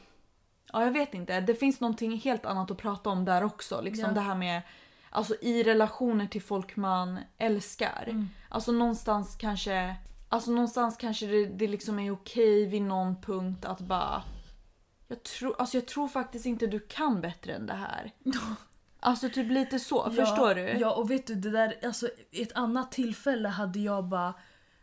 Ja 0.74 0.84
jag 0.84 0.92
vet 0.92 1.14
inte. 1.14 1.42
Det 1.42 1.56
finns 1.56 1.80
någonting 1.80 2.18
helt 2.18 2.46
annat 2.46 2.72
att 2.72 2.78
prata 2.78 3.10
om 3.10 3.26
där 3.26 3.44
också. 3.44 3.82
Liksom 3.82 4.14
det 4.14 4.22
här 4.22 4.36
med 4.36 4.62
Alltså 5.10 5.36
i 5.42 5.64
relationer 5.64 6.28
till 6.28 6.42
folk 6.42 6.76
man 6.76 7.20
älskar. 7.38 8.04
Mm. 8.08 8.30
Alltså 8.50 8.72
någonstans 8.72 9.36
kanske 9.36 9.96
Alltså 10.30 10.52
någonstans 10.52 10.98
kanske 10.98 11.26
det, 11.28 11.46
det 11.46 11.68
liksom 11.68 12.00
är 12.00 12.12
okej 12.12 12.66
vid 12.66 12.82
någon 12.82 13.22
punkt 13.22 13.66
att 13.66 13.80
bara 13.82 14.24
jag 15.08 15.24
tror, 15.24 15.56
alltså 15.60 15.78
jag 15.78 15.86
tror 15.86 16.08
faktiskt 16.08 16.46
inte 16.46 16.68
du 16.68 16.80
kan 16.80 17.22
bättre 17.22 17.54
än 17.54 17.66
det 17.66 17.74
här. 17.74 18.12
Alltså 19.00 19.30
typ 19.30 19.52
lite 19.52 19.80
så, 19.80 20.12
förstår 20.12 20.56
du? 20.56 20.62
Ja 20.62 20.94
och 20.94 21.12
vet 21.12 21.28
du 21.28 21.36
det 21.36 21.50
där, 21.50 21.80
alltså 21.84 22.10
ett 22.32 22.52
annat 22.54 22.92
tillfälle 22.92 23.50
hade 23.50 23.80
jag 23.80 24.06
bara, 24.06 24.34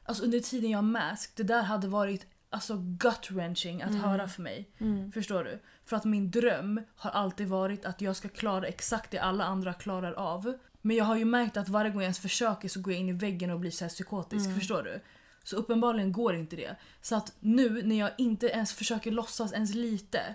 alltså 0.05 0.25
under 0.25 0.41
tiden 0.41 0.71
jag 0.71 0.85
mask, 0.85 1.37
det 1.37 1.43
där 1.43 1.63
hade 1.63 1.89
varit 1.89 2.27
alltså 2.51 2.77
gut 2.79 3.31
wrenching 3.31 3.83
att 3.83 3.91
höra 4.03 4.29
för 4.29 4.43
mig. 4.43 4.71
Förstår 5.15 5.45
du? 5.45 5.59
För 5.85 5.97
att 5.97 6.05
min 6.05 6.31
dröm 6.31 6.81
har 6.97 7.11
alltid 7.11 7.49
varit 7.49 7.85
att 7.85 8.01
jag 8.01 8.17
ska 8.17 8.29
klara 8.29 8.67
exakt 8.67 9.11
det 9.11 9.19
alla 9.19 9.45
andra 9.45 9.73
klarar 9.73 10.13
av. 10.13 10.59
Men 10.81 10.97
jag 10.97 11.05
har 11.05 11.17
ju 11.17 11.25
märkt 11.25 11.57
att 11.57 11.69
varje 11.69 11.91
gång 11.91 12.01
jag 12.01 12.07
ens 12.07 12.19
försöker 12.19 12.69
så 12.69 12.81
går 12.81 12.93
jag 12.93 13.01
in 13.01 13.09
i 13.09 13.13
väggen 13.13 13.51
och 13.51 13.61
blir 13.61 13.71
så 13.71 13.85
här 13.85 13.89
psykotisk. 13.89 14.55
Förstår 14.55 14.83
du? 14.83 15.01
Så 15.45 15.57
uppenbarligen 15.57 16.13
går 16.13 16.35
inte 16.35 16.57
det. 16.57 16.77
Så 17.01 17.17
att 17.17 17.33
nu 17.41 17.83
när 17.83 17.99
jag 17.99 18.11
inte 18.19 18.47
ens 18.47 18.73
försöker 18.73 19.11
låtsas 19.11 19.53
ens 19.53 19.75
lite. 19.75 20.35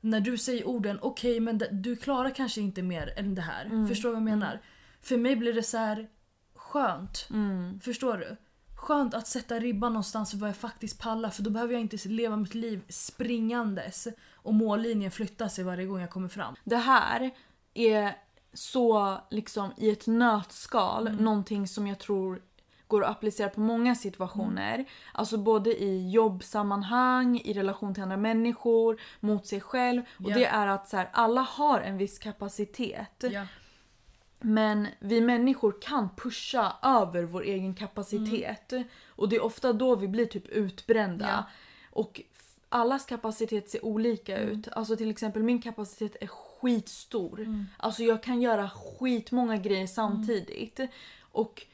När 0.00 0.20
du 0.20 0.38
säger 0.38 0.66
orden 0.68 0.98
okej 1.02 1.40
men 1.40 1.58
det- 1.58 1.68
du 1.72 1.96
klarar 1.96 2.30
kanske 2.30 2.60
inte 2.60 2.82
mer 2.82 3.12
än 3.18 3.34
det 3.34 3.42
här. 3.42 3.86
Förstår 3.88 4.08
du 4.08 4.12
vad 4.14 4.20
jag 4.22 4.24
menar? 4.38 4.60
För 5.02 5.16
mig 5.16 5.36
blir 5.36 5.52
det 5.52 5.62
så 5.62 5.78
här 5.78 6.08
skönt. 6.54 7.26
Mm. 7.30 7.80
Förstår 7.80 8.16
du? 8.16 8.36
Skönt 8.76 9.14
att 9.14 9.26
sätta 9.26 9.58
ribban 9.60 9.92
någonstans 9.92 10.30
för 10.30 10.38
vad 10.38 10.48
jag 10.48 10.56
faktiskt 10.56 10.98
pallar 11.00 11.30
för 11.30 11.42
då 11.42 11.50
behöver 11.50 11.72
jag 11.72 11.80
inte 11.80 12.08
leva 12.08 12.36
mitt 12.36 12.54
liv 12.54 12.80
springandes 12.88 14.08
och 14.34 14.54
mållinjen 14.54 15.10
flyttar 15.10 15.48
sig 15.48 15.64
varje 15.64 15.86
gång 15.86 16.00
jag 16.00 16.10
kommer 16.10 16.28
fram. 16.28 16.54
Det 16.64 16.76
här 16.76 17.30
är 17.74 18.16
så 18.52 19.18
liksom 19.30 19.72
i 19.76 19.90
ett 19.90 20.06
nötskal 20.06 21.06
Mm. 21.08 21.24
någonting 21.24 21.68
som 21.68 21.86
jag 21.86 21.98
tror 21.98 22.42
går 22.88 23.04
att 23.04 23.10
applicera 23.10 23.48
på 23.48 23.60
många 23.60 23.94
situationer. 23.94 24.74
Mm. 24.74 24.86
Alltså 25.12 25.38
både 25.38 25.82
i 25.82 26.10
jobbsammanhang, 26.10 27.40
i 27.44 27.52
relation 27.52 27.94
till 27.94 28.02
andra 28.02 28.16
människor, 28.16 29.00
mot 29.20 29.46
sig 29.46 29.60
själv. 29.60 30.02
Och 30.24 30.32
det 30.32 30.44
är 30.44 30.66
att 30.66 30.88
så 30.88 30.96
här, 30.96 31.08
alla 31.12 31.40
har 31.40 31.80
en 31.80 31.98
viss 31.98 32.18
kapacitet. 32.18 33.24
Ja. 33.30 33.46
Men 34.40 34.88
vi 34.98 35.20
människor 35.20 35.74
kan 35.80 36.08
pusha 36.16 36.76
över 36.82 37.22
vår 37.22 37.42
egen 37.42 37.74
kapacitet. 37.74 38.72
Och 39.08 39.28
det 39.28 39.36
är 39.36 39.42
ofta 39.42 39.72
då 39.72 39.96
vi 39.96 40.08
blir 40.08 40.26
typ 40.26 40.46
utbrända. 40.48 41.28
Ja. 41.28 41.44
Och 41.90 42.20
allas 42.68 43.06
kapacitet 43.06 43.70
ser 43.70 43.84
olika 43.84 44.38
ut. 44.38 44.68
Alltså 44.68 44.96
till 44.96 45.10
exempel 45.10 45.42
min 45.42 45.62
kapacitet 45.62 46.16
är 46.20 46.26
skitstor. 46.26 47.66
Alltså 47.76 48.02
jag 48.02 48.22
kan 48.22 48.42
göra 48.42 48.70
skitmånga 48.70 49.56
grejer 49.56 49.86
samtidigt. 49.86 50.80
Och 51.20 51.66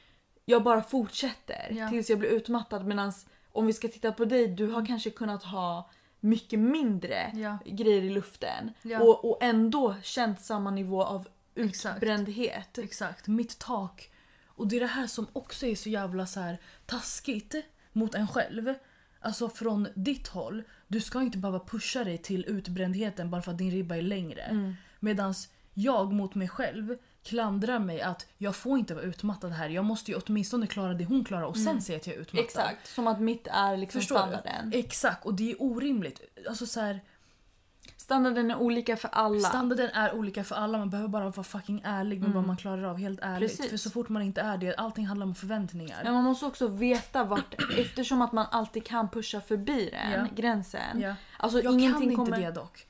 jag 0.45 0.63
bara 0.63 0.81
fortsätter 0.81 1.67
Ja. 1.71 1.89
tills 1.89 2.09
jag 2.09 2.19
blir 2.19 2.29
utmattad. 2.29 2.85
Medan 2.85 3.13
om 3.51 3.65
vi 3.67 3.73
ska 3.73 3.87
titta 3.87 4.11
på 4.11 4.25
dig, 4.25 4.47
du 4.47 4.67
har 4.67 4.85
kanske 4.85 5.09
kunnat 5.09 5.43
ha 5.43 5.89
mycket 6.19 6.59
mindre 6.59 7.31
Ja. 7.33 7.57
grejer 7.65 8.01
i 8.01 8.09
luften. 8.09 8.71
Ja. 8.81 8.99
Och, 9.01 9.25
och 9.31 9.37
ändå 9.43 9.95
känt 10.03 10.41
samma 10.41 10.71
nivå 10.71 11.03
av 11.03 11.27
Exakt. 11.55 11.95
utbrändhet. 11.97 12.77
Exakt, 12.77 13.27
mitt 13.27 13.59
tak. 13.59 14.11
Och 14.45 14.67
det 14.67 14.75
är 14.75 14.79
det 14.79 14.87
här 14.87 15.07
som 15.07 15.27
också 15.33 15.65
är 15.65 15.75
så 15.75 15.89
jävla 15.89 16.25
så 16.25 16.39
här 16.39 16.57
taskigt 16.85 17.55
mot 17.91 18.15
en 18.15 18.27
själv. 18.27 18.73
Alltså 19.19 19.49
från 19.49 19.87
ditt 19.95 20.27
håll, 20.27 20.63
du 20.87 21.01
ska 21.01 21.21
inte 21.21 21.37
behöva 21.37 21.59
pusha 21.59 22.03
dig 22.03 22.17
till 22.17 22.45
utbrändheten 22.47 23.29
bara 23.29 23.41
för 23.41 23.51
att 23.51 23.57
din 23.57 23.71
ribba 23.71 23.95
är 23.95 24.01
längre. 24.01 24.41
Mm. 24.41 24.73
Medans 24.99 25.49
jag 25.73 26.13
mot 26.13 26.35
mig 26.35 26.47
själv 26.47 26.97
klandrar 27.25 27.79
mig 27.79 28.01
att 28.01 28.27
jag 28.37 28.55
får 28.55 28.77
inte 28.79 28.93
vara 28.93 29.05
utmattad 29.05 29.51
här. 29.51 29.69
Jag 29.69 29.85
måste 29.85 30.11
ju 30.11 30.17
åtminstone 30.25 30.67
klara 30.67 30.93
det 30.93 31.05
hon 31.05 31.25
klarar 31.25 31.43
och 31.45 31.57
sen 31.57 31.81
säga 31.81 31.97
att 31.97 32.07
jag 32.07 32.15
är 32.15 32.19
utmattad. 32.19 32.45
Exakt, 32.45 32.87
som 32.87 33.07
att 33.07 33.19
mitt 33.21 33.47
är 33.47 33.77
liksom 33.77 34.01
Förstår 34.01 34.15
standarden. 34.17 34.69
du? 34.69 34.77
Exakt, 34.77 35.25
och 35.25 35.33
det 35.33 35.51
är 35.51 35.61
orimligt. 35.61 36.21
Alltså 36.49 36.65
så 36.65 36.79
här, 36.79 36.99
Standarden 37.97 38.51
är 38.51 38.55
olika 38.57 38.97
för 38.97 39.09
alla. 39.11 39.49
Standarden 39.49 39.89
är 39.93 40.15
olika 40.15 40.43
för 40.43 40.55
alla, 40.55 40.77
man 40.77 40.89
behöver 40.89 41.09
bara 41.09 41.29
vara 41.29 41.43
fucking 41.43 41.81
ärlig 41.85 42.21
med 42.21 42.31
vad 42.31 42.47
man 42.47 42.57
klarar 42.57 42.83
av. 42.83 42.97
Helt 42.97 43.19
ärligt. 43.19 43.27
Mm. 43.27 43.39
Precis. 43.39 43.69
För 43.69 43.77
så 43.77 43.89
fort 43.89 44.09
man 44.09 44.21
inte 44.21 44.41
är 44.41 44.57
det, 44.57 44.75
allting 44.75 45.05
handlar 45.05 45.25
om 45.27 45.35
förväntningar. 45.35 46.01
Men 46.03 46.13
man 46.13 46.23
måste 46.23 46.45
också 46.45 46.67
veta 46.67 47.23
vart, 47.23 47.55
eftersom 47.77 48.21
att 48.21 48.31
man 48.31 48.45
alltid 48.51 48.85
kan 48.85 49.09
pusha 49.09 49.41
förbi 49.41 49.89
den 49.91 50.11
Ja. 50.11 50.27
gränsen. 50.35 51.01
Ja. 51.01 51.15
Alltså 51.37 51.61
Jag 51.61 51.73
ingenting 51.73 51.93
kan 52.01 52.03
inte 52.03 52.15
kommer... 52.15 52.37
det 52.39 52.51
dock. 52.51 52.85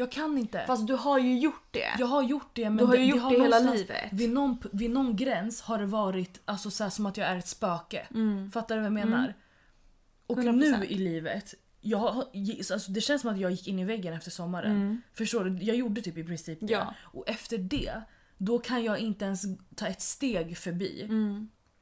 Jag 0.00 0.12
kan 0.12 0.38
inte. 0.38 0.64
Fast 0.66 0.86
du 0.86 0.94
har 0.94 1.18
ju 1.18 1.38
gjort 1.38 1.68
det. 1.70 1.88
jag 1.98 2.06
har 2.06 2.22
gjort 2.22 2.50
det 2.52 2.64
men 2.70 2.76
Du 2.76 2.84
har 2.84 2.94
ju 2.94 3.00
det, 3.00 3.06
gjort 3.06 3.30
det 3.30 3.42
hela 3.42 3.58
någonstans- 3.58 3.80
livet. 3.80 4.12
Vid 4.12 4.30
någon, 4.30 4.62
vid 4.72 4.90
någon 4.90 5.16
gräns 5.16 5.60
har 5.62 5.78
det 5.78 5.86
varit 5.86 6.40
alltså, 6.44 6.70
så 6.70 6.82
här, 6.84 6.90
som 6.90 7.06
att 7.06 7.16
jag 7.16 7.26
är 7.28 7.36
ett 7.36 7.48
spöke. 7.48 8.06
Fattar 8.52 8.74
du 8.76 8.80
vad 8.80 8.86
jag 8.86 8.92
menar? 8.92 9.34
Och 10.26 10.38
100%. 10.38 10.52
nu 10.52 10.84
i 10.86 10.94
livet, 10.98 11.54
jag, 11.80 12.24
alltså, 12.72 12.90
det 12.92 13.00
känns 13.00 13.22
som 13.22 13.30
att 13.30 13.38
jag 13.40 13.50
gick 13.50 13.68
in 13.68 13.78
i 13.78 13.84
väggen 13.84 14.14
efter 14.14 14.30
sommaren. 14.30 15.02
Förstår 15.14 15.44
du? 15.44 15.64
Jag 15.64 15.76
gjorde 15.76 16.02
typ 16.02 16.16
i 16.16 16.24
princip 16.24 16.58
det. 16.60 16.72
Ja. 16.72 16.94
Och 17.00 17.28
efter 17.28 17.58
det, 17.58 18.02
då 18.38 18.58
kan 18.58 18.84
jag 18.84 18.98
inte 18.98 19.24
ens 19.24 19.42
ta 19.74 19.86
ett 19.86 20.00
steg 20.00 20.58
förbi. 20.58 21.08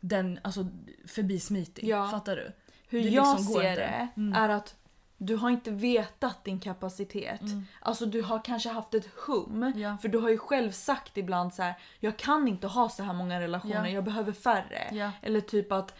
Den, 0.00 0.38
alltså 0.42 0.68
förbi 1.06 1.40
smitig. 1.40 1.84
Ja. 1.88 2.10
Fattar 2.10 2.36
du? 2.36 2.52
Hur 2.90 3.02
Det 3.02 3.08
jag 3.08 3.36
liksom 3.38 3.54
ser 3.54 3.70
inte. 3.70 4.08
det 4.14 4.36
är 4.38 4.48
att 4.48 4.74
du 5.20 5.36
har 5.36 5.50
inte 5.50 5.70
vetat 5.70 6.44
din 6.44 6.60
kapacitet. 6.60 7.40
Alltså 7.80 8.06
du 8.06 8.22
har 8.22 8.44
kanske 8.44 8.68
haft 8.68 8.94
ett 8.94 9.06
hum. 9.26 9.62
Mm. 9.62 9.78
Ja. 9.80 9.96
För 10.02 10.08
du 10.08 10.18
har 10.18 10.28
ju 10.30 10.38
själv 10.38 10.70
sagt 10.70 11.16
ibland 11.18 11.54
så 11.54 11.62
här: 11.62 11.74
jag 12.00 12.16
kan 12.16 12.48
inte 12.48 12.66
ha 12.66 12.88
så 12.88 13.02
här 13.02 13.12
många 13.12 13.40
relationer, 13.40 13.84
Ja. 13.86 13.88
jag 13.88 14.04
behöver 14.04 14.32
färre. 14.32 14.88
Ja. 14.92 15.10
Eller 15.22 15.40
typ 15.40 15.72
att 15.72 15.94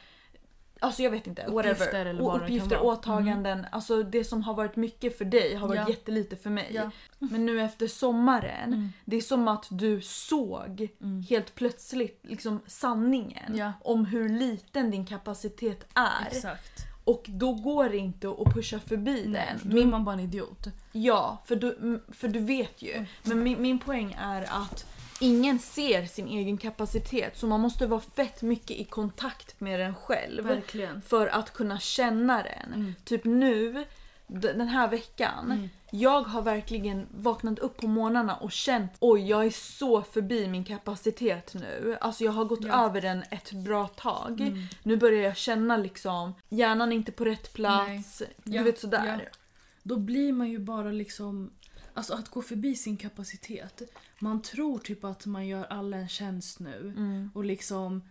Alltså 0.81 1.03
jag 1.03 1.11
vet 1.11 1.27
inte, 1.27 1.43
Uppgifter 1.45 1.75
whatever. 1.85 2.07
eller 2.07 2.21
Och 2.21 2.27
vad 2.27 2.43
uppgifter. 2.43 2.77
Mm. 2.77 2.87
åtaganden. 2.87 3.67
Alltså 3.73 4.03
det 4.03 4.25
som 4.25 4.43
har 4.43 4.55
varit 4.55 4.77
mycket 4.77 5.19
för 5.19 5.25
dig 5.25 5.55
har 5.55 5.69
varit 5.69 5.79
Ja. 5.81 5.89
jättelite 5.89 6.37
för 6.37 6.51
mig. 6.51 6.71
Ja. 6.75 6.91
Men 7.19 7.47
nu 7.47 7.61
efter 7.61 7.87
sommaren, 7.87 8.73
Mm. 8.73 8.93
det 9.05 9.17
är 9.17 9.21
som 9.21 9.49
att 9.49 9.67
du 9.71 10.01
såg 10.01 10.89
helt 11.29 11.55
plötsligt 11.55 12.21
liksom 12.23 12.61
sanningen 12.67 13.63
om 13.85 14.05
hur 14.05 14.29
liten 14.29 14.91
din 14.91 15.07
kapacitet 15.07 15.87
är. 15.95 16.27
Exakt. 16.27 16.85
Och 17.09 17.25
då 17.29 17.53
går 17.53 17.89
det 17.89 17.97
inte 17.97 18.29
att 18.29 18.55
pusha 18.55 18.81
förbi 18.81 19.25
Nej, 19.27 19.55
den. 19.63 19.71
då 19.71 19.79
är 19.79 19.87
man 19.87 20.05
bara 20.05 20.13
en 20.13 20.21
idiot. 20.21 20.67
Ja, 20.93 21.43
för 21.47 21.57
du, 21.57 21.77
mm, 21.77 22.01
för 22.09 22.29
du 22.29 22.39
vet 22.39 22.83
ju. 22.83 23.05
Men 23.23 23.43
min, 23.43 23.63
min 23.63 23.79
poäng 23.79 24.17
är 24.21 24.43
att 24.43 24.87
ingen 25.21 25.59
ser 25.59 26.07
sin 26.07 26.29
egen 26.29 26.59
kapacitet 26.59 27.39
så 27.39 27.47
man 27.47 27.61
måste 27.61 27.87
vara 27.87 28.01
fett 28.01 28.43
mycket 28.43 28.71
i 28.71 28.85
kontakt 28.85 29.61
med 29.61 29.81
den 29.81 29.95
själv. 29.95 30.45
Verkligen. 30.45 31.03
För 31.03 31.27
att 31.27 31.53
kunna 31.53 31.79
känna 31.79 32.43
den. 32.43 32.75
Mm. 32.75 32.95
Typ 33.05 33.25
nu, 33.25 33.85
den 34.29 34.69
här 34.69 34.89
veckan. 34.89 35.53
Mm. 35.53 35.69
Jag 35.91 36.23
har 36.23 36.43
verkligen 36.43 37.07
vaknat 37.11 37.59
upp 37.59 37.77
på 37.77 37.87
morgnarna 37.89 38.37
och 38.37 38.53
känt 38.53 38.93
oj 39.01 39.29
jag 39.29 39.47
är 39.47 39.51
så 39.51 40.03
förbi 40.03 40.49
min 40.49 40.65
kapacitet 40.65 41.55
nu. 41.55 41.97
Alltså 42.01 42.25
jag 42.25 42.33
har 42.33 42.45
gått 42.45 42.65
Ja. 42.65 42.85
över 42.87 43.01
den 43.01 43.23
ett 43.31 43.53
bra 43.53 43.87
tag. 43.89 44.41
Mm. 44.41 44.63
Nu 44.83 44.97
börjar 44.97 45.23
jag 45.23 45.37
känna 45.37 45.77
liksom 45.77 46.35
hjärnan 46.49 46.93
är 46.93 46.97
inte 46.97 47.13
på 47.13 47.25
rätt 47.25 47.53
plats. 47.53 48.23
Du 48.45 48.57
Ja, 48.57 48.63
vet 48.63 48.79
sådär. 48.81 49.21
ja. 49.25 49.39
Då 49.83 49.97
blir 49.97 50.33
man 50.33 50.51
ju 50.51 50.59
bara 50.59 50.91
liksom... 50.91 51.51
Alltså 51.95 52.15
att 52.15 52.29
gå 52.29 52.43
förbi 52.43 52.75
sin 52.75 52.97
kapacitet. 52.97 53.83
Man 54.19 54.43
tror 54.43 54.79
typ 54.79 55.05
att 55.05 55.27
man 55.27 55.47
gör 55.47 55.65
alla 55.65 55.97
en 55.97 56.09
tjänst 56.09 56.61
nu. 56.61 56.95
Mm. 56.97 57.31
Och 57.35 57.45
liksom... 57.45 58.03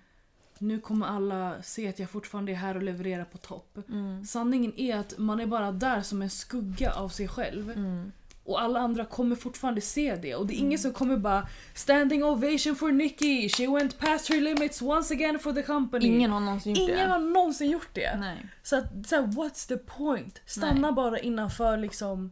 Nu 0.59 0.79
kommer 0.79 1.07
alla 1.07 1.63
se 1.63 1.89
att 1.89 1.99
jag 1.99 2.09
fortfarande 2.09 2.51
är 2.51 2.55
här 2.55 2.75
och 2.75 2.83
levererar 2.83 3.25
på 3.25 3.37
topp. 3.37 3.77
Mm. 3.89 4.25
Sanningen 4.25 4.79
är 4.79 4.95
att 4.97 5.17
man 5.17 5.39
är 5.39 5.45
bara 5.45 5.71
där 5.71 6.01
som 6.01 6.21
en 6.21 6.29
skugga 6.29 6.93
av 6.93 7.09
sig 7.09 7.27
själv. 7.27 7.71
Mm. 7.71 8.11
Och 8.43 8.61
alla 8.61 8.79
andra 8.79 9.05
kommer 9.05 9.35
fortfarande 9.35 9.81
se 9.81 10.15
det. 10.15 10.35
Och 10.35 10.47
det 10.47 10.53
är 10.53 10.57
ingen 10.57 10.79
som 10.79 10.93
kommer 10.93 11.17
bara 11.17 11.47
“Standing 11.73 12.23
ovation 12.23 12.75
for 12.75 12.91
Nikki, 12.91 13.49
she 13.49 13.67
went 13.67 13.97
past 13.99 14.29
her 14.29 14.41
limits 14.41 14.81
once 14.81 15.13
again 15.13 15.39
for 15.39 15.53
the 15.53 15.63
company”. 15.63 16.05
Ingen 16.07 16.31
har 16.31 16.39
någonsin 16.39 16.73
gjort 16.73 16.89
Ingen 16.89 17.07
det. 17.07 17.13
har 17.13 17.19
någonsin 17.19 17.71
gjort 17.71 17.89
det. 17.93 18.17
Nej. 18.19 18.45
Så, 18.63 18.75
att, 18.77 19.07
så 19.07 19.15
här, 19.15 19.23
what's 19.23 19.67
the 19.67 19.77
point? 19.77 20.41
Stanna 20.45 20.81
Nej. 20.81 20.91
bara 20.91 21.19
innanför 21.19 21.77
liksom... 21.77 22.31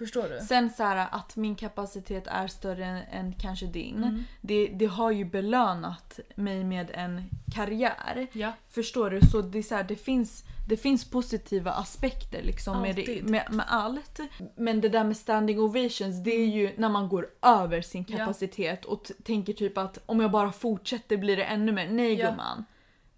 Förstår 0.00 0.28
du? 0.28 0.46
Sen 0.46 0.70
så 0.70 0.82
här, 0.82 1.06
att 1.10 1.36
min 1.36 1.54
kapacitet 1.54 2.26
är 2.26 2.46
större 2.46 2.84
än, 2.84 3.02
än 3.10 3.32
kanske 3.32 3.66
din. 3.66 3.96
Mm. 3.96 4.24
Det, 4.40 4.66
det 4.66 4.86
har 4.86 5.10
ju 5.10 5.24
belönat 5.24 6.20
mig 6.34 6.64
med 6.64 6.90
en 6.94 7.22
karriär. 7.54 8.26
Ja. 8.32 8.52
Förstår 8.68 9.10
du? 9.10 9.20
Så 9.20 9.40
det, 9.42 9.58
är 9.58 9.62
så 9.62 9.74
här, 9.74 9.84
det, 9.84 9.96
finns, 9.96 10.44
det 10.68 10.76
finns 10.76 11.10
positiva 11.10 11.72
aspekter 11.72 12.42
liksom 12.42 12.82
med, 12.82 12.96
det, 12.96 13.22
med, 13.22 13.46
med 13.52 13.66
allt. 13.68 14.20
Men 14.56 14.80
det 14.80 14.88
där 14.88 15.04
med 15.04 15.16
standing 15.16 15.60
ovations 15.60 16.24
det 16.24 16.30
är 16.30 16.46
ju 16.46 16.72
när 16.76 16.88
man 16.88 17.08
går 17.08 17.26
över 17.42 17.80
sin 17.82 18.04
Ja. 18.08 18.16
kapacitet 18.16 18.84
och 18.84 19.04
t- 19.04 19.14
tänker 19.24 19.52
typ 19.52 19.78
att 19.78 19.98
om 20.06 20.20
jag 20.20 20.30
bara 20.30 20.52
fortsätter 20.52 21.16
blir 21.16 21.36
det 21.36 21.44
ännu 21.44 21.72
mer. 21.72 21.88
Nej 21.90 22.14
Ja. 22.14 22.30
gumman. 22.30 22.64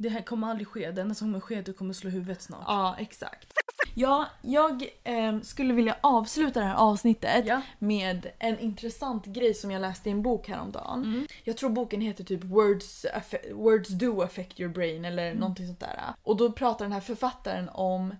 Det 0.03 0.09
här 0.09 0.21
kommer 0.23 0.49
aldrig 0.51 0.69
ske. 0.69 0.91
Det 0.91 1.01
enda 1.01 1.15
som 1.15 1.27
kommer 1.29 1.41
ske 1.41 1.55
är 1.55 1.59
att 1.61 1.67
du 1.67 1.73
kommer 1.73 1.95
slå 1.95 2.11
huvudet 2.11 2.43
snart. 2.43 2.65
Ja, 2.67 2.97
exakt. 2.99 3.53
Ja, 3.95 4.27
jag 4.43 4.85
ehm, 5.05 5.43
skulle 5.43 5.75
vilja 5.75 5.97
avsluta 6.01 6.61
det 6.61 6.67
här 6.67 6.75
avsnittet 6.75 7.47
Ja. 7.47 7.63
med 7.79 8.31
en 8.39 8.59
intressant 8.59 9.27
grej 9.27 9.55
som 9.55 9.71
jag 9.71 9.81
läste 9.81 10.09
i 10.09 10.13
en 10.13 10.23
bok 10.23 10.49
häromdagen. 10.49 11.05
Mm. 11.05 11.27
Jag 11.45 11.57
tror 11.57 11.71
boken 11.71 12.01
heter 12.01 12.25
typ 12.25 12.45
Words, 12.45 13.07
Words 13.53 13.89
do 13.89 14.23
affect 14.23 14.61
your 14.61 14.73
brain 14.73 15.05
eller 15.05 15.27
Mm. 15.27 15.39
någonting 15.41 15.67
sånt 15.67 15.81
där. 15.81 16.01
Och 16.23 16.37
då 16.37 16.53
pratar 16.53 16.85
den 16.85 16.93
här 16.93 17.01
författaren 17.01 17.69
om 17.69 18.15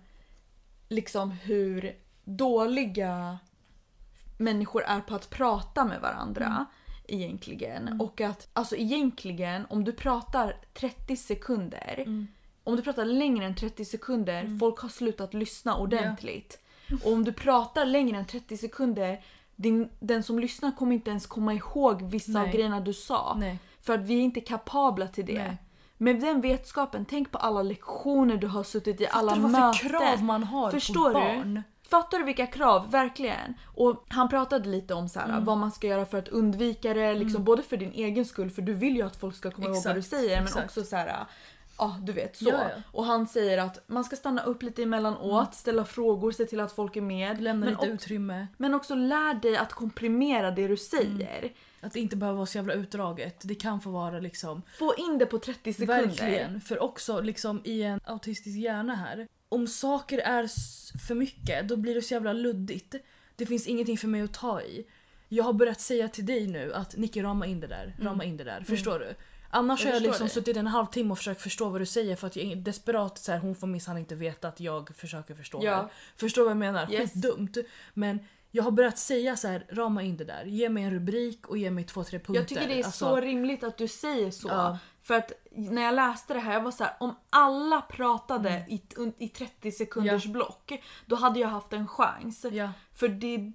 liksom 0.89 1.31
hur 1.31 1.95
dåliga 2.23 3.37
människor 4.37 4.83
är 4.83 4.99
på 5.01 5.15
att 5.15 5.29
prata 5.29 5.85
med 5.85 6.01
varandra. 6.01 6.45
Mm. 6.45 6.65
Egentligen. 7.07 8.01
Och 8.01 8.21
att 8.21 8.47
alltså 8.53 8.75
egentligen 8.75 9.65
om 9.69 9.83
du 9.83 9.91
pratar 9.91 10.55
30 10.73 11.15
sekunder 11.17 11.93
Mm. 12.05 12.27
om 12.63 12.75
du 12.75 12.81
pratar 12.81 13.05
längre 13.05 13.45
än 13.45 13.55
30 13.55 13.85
sekunder, 13.85 14.57
folk 14.59 14.79
har 14.79 14.89
slutat 14.89 15.33
lyssna 15.33 15.77
ordentligt. 15.77 16.59
Och 17.03 17.11
om 17.13 17.23
du 17.23 17.33
pratar 17.33 17.85
längre 17.85 18.17
än 18.17 18.25
30 18.25 18.57
sekunder, 18.57 19.21
din, 19.55 19.89
den 19.99 20.23
som 20.23 20.39
lyssnar 20.39 20.71
kommer 20.71 20.95
inte 20.95 21.09
ens 21.09 21.25
komma 21.25 21.53
ihåg 21.53 22.01
vissa 22.01 22.39
av 22.39 22.45
Nej. 22.45 22.53
grejerna 22.53 22.79
du 22.79 22.93
sa. 22.93 23.35
Nej. 23.39 23.59
För 23.81 23.93
att 23.93 24.01
vi 24.05 24.13
är 24.17 24.21
inte 24.21 24.41
kapabla 24.41 25.07
till 25.07 25.25
det. 25.25 25.33
Nej. 25.43 25.57
Med 25.97 26.19
den 26.21 26.41
vetskapen, 26.41 27.05
tänk 27.05 27.31
på 27.31 27.37
alla 27.37 27.61
lektioner 27.63 28.37
du 28.37 28.47
har 28.47 28.63
suttit 28.63 29.01
i, 29.01 29.07
alla 29.07 29.31
Fattar 29.31 29.35
du 29.35 29.41
vad 29.41 29.51
möten. 29.51 29.73
för 29.73 29.89
krav 29.89 30.23
man 30.23 30.43
har 30.43 30.71
Förstår 30.71 31.13
på 31.13 31.43
du? 31.43 31.61
Fattar 31.93 32.19
du 32.19 32.25
vilka 32.25 32.47
krav? 32.47 32.91
Verkligen. 32.91 33.53
Och 33.75 34.05
han 34.07 34.29
pratade 34.29 34.69
lite 34.69 34.93
om 34.93 35.09
så 35.09 35.19
här, 35.19 35.29
Mm. 35.29 35.45
vad 35.45 35.57
man 35.57 35.71
ska 35.71 35.87
göra 35.87 36.05
för 36.05 36.17
att 36.17 36.27
undvika 36.27 36.93
det. 36.93 37.13
Liksom, 37.13 37.43
Både 37.43 37.63
för 37.63 37.77
din 37.77 37.91
egen 37.93 38.25
skull, 38.25 38.49
för 38.49 38.61
du 38.61 38.73
vill 38.73 38.95
ju 38.95 39.01
att 39.01 39.15
folk 39.15 39.35
ska 39.35 39.51
komma 39.51 39.67
ihåg 39.67 39.83
vad 39.85 39.95
du 39.95 39.99
Exakt, 39.99 40.21
säger. 40.21 40.35
Men 40.35 40.43
exakt. 40.43 40.65
också 40.65 40.83
så 40.83 40.95
här, 40.95 41.25
ja 41.83 41.97
du 42.01 42.13
vet 42.13 42.35
så. 42.35 42.49
Ja, 42.49 42.69
ja. 42.69 42.81
Och 42.91 43.05
han 43.05 43.27
säger 43.27 43.57
att 43.57 43.83
man 43.87 44.03
ska 44.03 44.15
stanna 44.15 44.43
upp 44.43 44.63
lite 44.63 44.83
emellanåt, 44.83 45.55
ställa 45.55 45.85
frågor, 45.85 46.31
se 46.31 46.45
till 46.45 46.59
att 46.59 46.71
folk 46.71 46.95
är 46.95 47.01
med. 47.01 47.41
Lämna 47.41 47.65
lite 47.65 47.85
utrymme. 47.85 48.47
men 48.57 48.73
också 48.73 48.95
lär 48.95 49.33
dig 49.33 49.57
att 49.57 49.73
komprimera 49.73 50.51
det 50.51 50.67
du 50.67 50.77
säger. 50.77 51.39
Mm. 51.39 51.53
Att 51.81 51.93
det 51.93 51.99
inte 51.99 52.15
behöver 52.15 52.37
vara 52.37 52.45
så 52.45 52.57
jävla 52.57 52.73
utdraget. 52.73 53.41
Det 53.43 53.55
kan 53.55 53.81
få 53.81 53.89
vara 53.89 54.19
liksom... 54.19 54.61
Få 54.79 54.93
in 54.97 55.17
det 55.17 55.25
på 55.25 55.39
30 55.39 55.73
sekunder. 55.73 56.05
Verkligen. 56.05 56.61
För 56.61 56.83
också 56.83 57.21
liksom 57.21 57.61
i 57.63 57.83
en 57.83 57.99
autistisk 58.05 58.57
hjärna 58.57 58.95
här. 58.95 59.27
Om 59.49 59.67
saker 59.67 60.19
är 60.19 60.47
för 61.07 61.15
mycket 61.15 61.67
då 61.67 61.77
blir 61.77 61.95
det 61.95 62.01
så 62.01 62.13
jävla 62.13 62.33
luddigt. 62.33 62.95
Det 63.35 63.45
finns 63.45 63.67
ingenting 63.67 63.97
för 63.97 64.07
mig 64.07 64.21
att 64.21 64.33
ta 64.33 64.61
i. 64.61 64.85
Jag 65.29 65.43
har 65.43 65.53
börjat 65.53 65.81
säga 65.81 66.07
till 66.07 66.25
dig 66.25 66.47
nu 66.47 66.73
att 66.73 66.97
Nicky 66.97 67.23
rama 67.23 67.45
in 67.45 67.59
det 67.59 67.67
där, 67.67 67.95
rama 67.99 68.23
in 68.23 68.37
det 68.37 68.43
där. 68.43 68.61
Förstår 68.61 68.99
du? 68.99 69.15
Annars. 69.53 69.81
Jag 69.81 69.87
har 69.87 69.93
jag 69.93 70.03
liksom 70.03 70.27
det. 70.27 70.33
suttit 70.33 70.57
en 70.57 70.67
halvtimme 70.67 71.11
och 71.11 71.17
försökt 71.17 71.41
förstå 71.41 71.69
vad 71.69 71.81
du 71.81 71.85
säger 71.85 72.15
för 72.15 72.27
att 72.27 72.35
jag 72.35 72.45
är 72.45 72.55
desperat 72.55 73.17
så 73.17 73.31
här, 73.31 73.39
hon 73.39 73.55
får 73.55 73.67
minsann 73.67 73.97
inte 73.97 74.15
veta 74.15 74.47
att 74.47 74.59
jag 74.59 74.91
försöker 74.95 75.35
förstå 75.35 75.59
Ja. 75.63 75.89
Förstår 76.15 76.41
vad 76.43 76.51
jag 76.51 76.57
menar? 76.57 76.91
Yes. 76.91 77.13
Skitdumt. 77.13 77.57
Men 77.93 78.19
jag 78.51 78.63
har 78.63 78.71
börjat 78.71 78.97
säga 78.97 79.37
så 79.37 79.47
här, 79.47 79.65
rama 79.69 80.03
in 80.03 80.17
det 80.17 80.23
där. 80.25 80.45
Ge 80.45 80.69
mig 80.69 80.83
en 80.83 80.91
rubrik 80.91 81.47
och 81.47 81.57
ge 81.57 81.71
mig 81.71 81.83
två, 81.83 82.03
tre 82.03 82.19
punkter. 82.19 82.33
Jag 82.41 82.47
tycker 82.47 82.67
det 82.67 82.73
är 82.81 82.85
Alltså, 82.85 83.05
så 83.05 83.15
rimligt 83.19 83.63
att 83.63 83.77
du 83.77 83.87
säger 83.87 84.31
så. 84.31 84.47
Ja. 84.47 84.77
För 85.01 85.13
att 85.13 85.31
när 85.51 85.81
jag 85.81 85.95
läste 85.95 86.33
det 86.33 86.39
här, 86.39 86.53
jag 86.53 86.61
var 86.61 86.71
så 86.71 86.83
här, 86.83 86.93
om 86.99 87.15
alla 87.29 87.81
pratade 87.81 88.49
Mm. 88.49 88.69
i, 88.69 88.81
i 89.25 89.29
30 89.29 89.71
sekunders 89.71 90.25
block, 90.25 90.71
då 91.05 91.15
hade 91.15 91.39
jag 91.39 91.47
haft 91.47 91.73
en 91.73 91.87
chans. 91.87 92.45
Ja, 92.51 92.69
För 92.95 93.07
det 93.07 93.51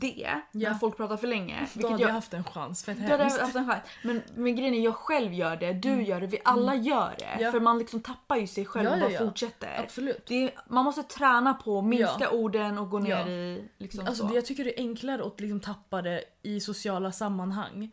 det, 0.00 0.30
Ja. 0.52 0.70
när 0.70 0.78
folk 0.78 0.96
pratar 0.96 1.16
för 1.16 1.26
länge. 1.26 1.66
då 1.74 1.88
hade 1.88 2.02
jag 2.02 2.08
haft 2.08 2.34
en 2.34 2.44
chans. 2.44 2.84
Fett 2.84 2.98
hade 2.98 3.24
haft 3.24 3.56
en 3.56 3.66
chans. 3.66 3.82
Men, 4.02 4.22
men 4.34 4.56
grejen 4.56 4.74
är, 4.74 4.80
jag 4.84 4.94
själv 4.94 5.32
gör 5.32 5.56
det, 5.56 5.72
du 5.72 6.02
gör 6.02 6.20
det, 6.20 6.26
vi 6.26 6.38
alla 6.44 6.74
gör 6.74 7.14
det. 7.18 7.24
Mm. 7.24 7.44
Ja. 7.44 7.50
För 7.52 7.60
man 7.60 7.78
liksom 7.78 8.00
tappar 8.02 8.36
ju 8.36 8.46
sig 8.46 8.64
själv 8.66 8.88
Ja, 8.88 8.94
och 9.04 9.10
bara 9.10 9.18
fortsätter. 9.26 9.80
Absolut. 9.84 10.30
Är, 10.30 10.50
man 10.68 10.84
måste 10.84 11.02
träna 11.02 11.54
på 11.54 11.78
att 11.78 11.84
minska 11.84 12.30
orden 12.30 12.78
och 12.78 12.90
gå 12.90 12.98
ner 12.98 13.26
i 13.26 13.68
liksom 13.78 14.06
Alltså, 14.06 14.22
så. 14.22 14.28
det, 14.28 14.34
jag 14.34 14.46
tycker 14.46 14.64
det 14.64 14.80
är 14.80 14.82
enklare 14.82 15.24
att 15.26 15.40
liksom 15.40 15.60
tappa 15.60 16.02
det 16.02 16.24
i 16.42 16.60
sociala 16.60 17.12
sammanhang. 17.12 17.90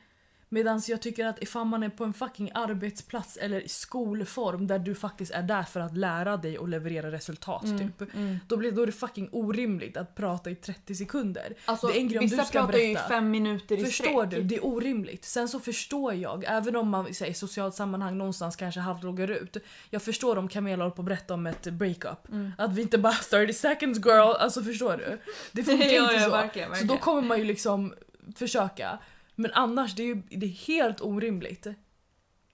Medan 0.53 0.81
jag 0.87 1.01
tycker 1.01 1.25
att 1.25 1.43
ifall 1.43 1.65
man 1.65 1.83
är 1.83 1.89
på 1.89 2.03
en 2.03 2.13
fucking 2.13 2.51
arbetsplats 2.53 3.37
eller 3.37 3.63
skolform 3.67 4.67
där 4.67 4.79
du 4.79 4.95
faktiskt 4.95 5.31
är 5.31 5.41
där 5.43 5.63
för 5.63 5.79
att 5.79 5.97
lära 5.97 6.37
dig 6.37 6.57
och 6.59 6.69
leverera 6.69 7.11
resultat 7.11 7.63
Mm, 7.63 7.91
typ. 7.97 8.09
Då, 8.47 8.57
blir, 8.57 8.71
då 8.71 8.81
är 8.81 8.85
det 8.85 8.91
fucking 8.91 9.29
orimligt 9.31 9.97
att 9.97 10.15
prata 10.15 10.49
i 10.49 10.55
30 10.55 10.95
sekunder. 10.95 11.53
Alltså, 11.65 11.87
det 11.87 11.93
är 11.93 11.97
en 11.99 12.07
grej 12.07 12.17
om 12.19 12.25
vissa 12.25 12.35
du 12.41 12.45
ska 12.47 12.59
pratar 12.61 12.77
ju 12.77 12.83
i 12.91 12.93
berätta. 12.93 13.09
fem 13.09 13.31
minuter 13.31 13.77
i 13.77 13.85
Förstår 13.85 14.25
sträck. 14.27 14.29
du? 14.41 14.41
Det 14.47 14.55
är 14.55 14.65
orimligt. 14.65 15.25
Sen 15.25 15.47
så 15.49 15.59
förstår 15.59 16.13
jag, 16.13 16.43
även 16.47 16.75
om 16.75 16.89
man 16.89 17.13
så 17.13 17.23
här, 17.23 17.31
i 17.31 17.33
socialt 17.33 17.75
sammanhang 17.75 18.17
någonstans 18.17 18.55
kanske 18.55 18.79
halvloggar 18.79 19.27
ut. 19.27 19.57
Jag 19.89 20.01
förstår 20.01 20.37
om 20.37 20.47
Camilla 20.47 20.83
håller 20.83 20.95
på 20.95 21.01
att 21.01 21.05
berätta 21.05 21.33
om 21.33 21.47
ett 21.47 21.63
breakup. 21.63 22.29
Mm. 22.29 22.51
Att 22.57 22.73
vi 22.73 22.81
inte 22.81 22.97
bara 22.97 23.13
30 23.13 23.53
seconds 23.53 23.99
girl, 24.05 24.31
alltså 24.39 24.61
förstår 24.63 24.97
du? 24.97 25.17
Det 25.51 25.63
funkar 25.63 25.85
inte 26.11 26.19
så. 26.23 26.29
verkligen, 26.29 26.67
Så 26.67 26.71
verkligen. 26.71 26.87
då 26.87 26.97
kommer 26.97 27.21
man 27.21 27.37
ju 27.37 27.43
liksom 27.43 27.93
försöka. 28.35 28.99
Men 29.35 29.51
annars, 29.53 29.95
det 29.95 30.03
är 30.03 30.07
ju 30.07 30.15
det 30.29 30.45
är 30.45 30.49
helt 30.49 31.01
orimligt. 31.01 31.67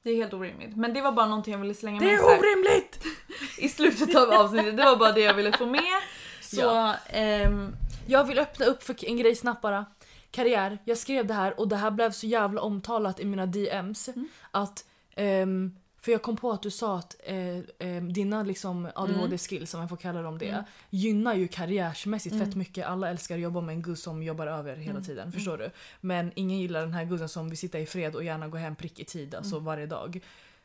Det 0.03 0.09
är 0.11 0.15
helt 0.15 0.33
orimligt. 0.33 0.75
Men 0.75 0.93
det 0.93 1.01
var 1.01 1.11
bara 1.11 1.25
någonting 1.27 1.51
jag 1.53 1.59
ville 1.61 1.73
slänga 1.73 1.99
Det 1.99 2.05
med 2.05 2.13
är 2.13 2.17
så 2.17 2.29
här, 2.29 2.39
orimligt! 2.39 3.03
i 3.57 3.69
slutet 3.69 4.15
av 4.15 4.29
avsnittet. 4.31 4.77
Det 4.77 4.83
var 4.83 4.95
bara 4.97 5.11
det 5.11 5.21
jag 5.21 5.33
ville 5.33 5.51
få 5.57 5.65
med. 5.65 5.81
Så, 6.41 6.61
Ja. 6.61 6.95
ehm, 7.09 7.75
Jag 8.07 8.23
vill 8.23 8.39
öppna 8.39 8.65
upp 8.65 8.83
för 8.83 9.05
en 9.05 9.17
grej 9.17 9.35
snabbt 9.35 9.61
bara. 9.61 9.85
Karriär. 10.31 10.77
Jag 10.85 10.97
skrev 10.97 11.27
det 11.27 11.33
här 11.33 11.59
och 11.59 11.67
det 11.67 11.75
här 11.75 11.91
blev 11.91 12.11
så 12.11 12.27
jävla 12.27 12.61
omtalat 12.61 13.19
i 13.19 13.25
mina 13.25 13.45
DMs. 13.45 14.07
Mm. 14.07 14.27
Att, 14.51 14.85
ehm, 15.15 15.75
för 16.01 16.11
jag 16.11 16.21
kom 16.21 16.35
på 16.37 16.51
att 16.51 16.61
du 16.61 16.71
sa 16.71 16.97
att 16.97 17.15
eh, 17.23 17.57
eh, 17.57 18.03
dina 18.03 18.43
liksom 18.43 18.77
Mm. 18.85 18.91
ADHD-skills, 18.95 19.73
om 19.73 19.79
jag 19.79 19.89
får 19.89 19.97
kalla 19.97 20.21
dem 20.21 20.37
det, 20.37 20.63
gynnar 20.89 21.33
ju 21.33 21.47
karriärsmässigt 21.47 22.39
fett 22.39 22.55
mycket. 22.55 22.85
Alla 22.87 23.09
älskar 23.09 23.35
att 23.35 23.41
jobba 23.41 23.61
med 23.61 23.73
en 23.75 23.81
guzz 23.81 24.01
som 24.03 24.23
jobbar 24.23 24.47
över 24.47 24.75
hela 24.75 24.91
Mm. 24.91 25.03
tiden. 25.03 25.31
Förstår 25.31 25.57
du? 25.57 25.69
Men 26.01 26.31
ingen 26.35 26.59
gillar 26.59 26.81
den 26.81 26.93
här 26.93 27.05
guzzen 27.05 27.29
som 27.29 27.49
vill 27.49 27.57
sitta 27.57 27.79
i 27.79 27.85
fred 27.85 28.15
och 28.15 28.23
gärna 28.23 28.47
gå 28.47 28.57
hem 28.57 28.75
prick 28.75 28.99
i 28.99 29.05
tid, 29.05 29.35
alltså 29.35 29.55
Mm. 29.55 29.65
varje 29.65 29.85
dag. 29.85 30.19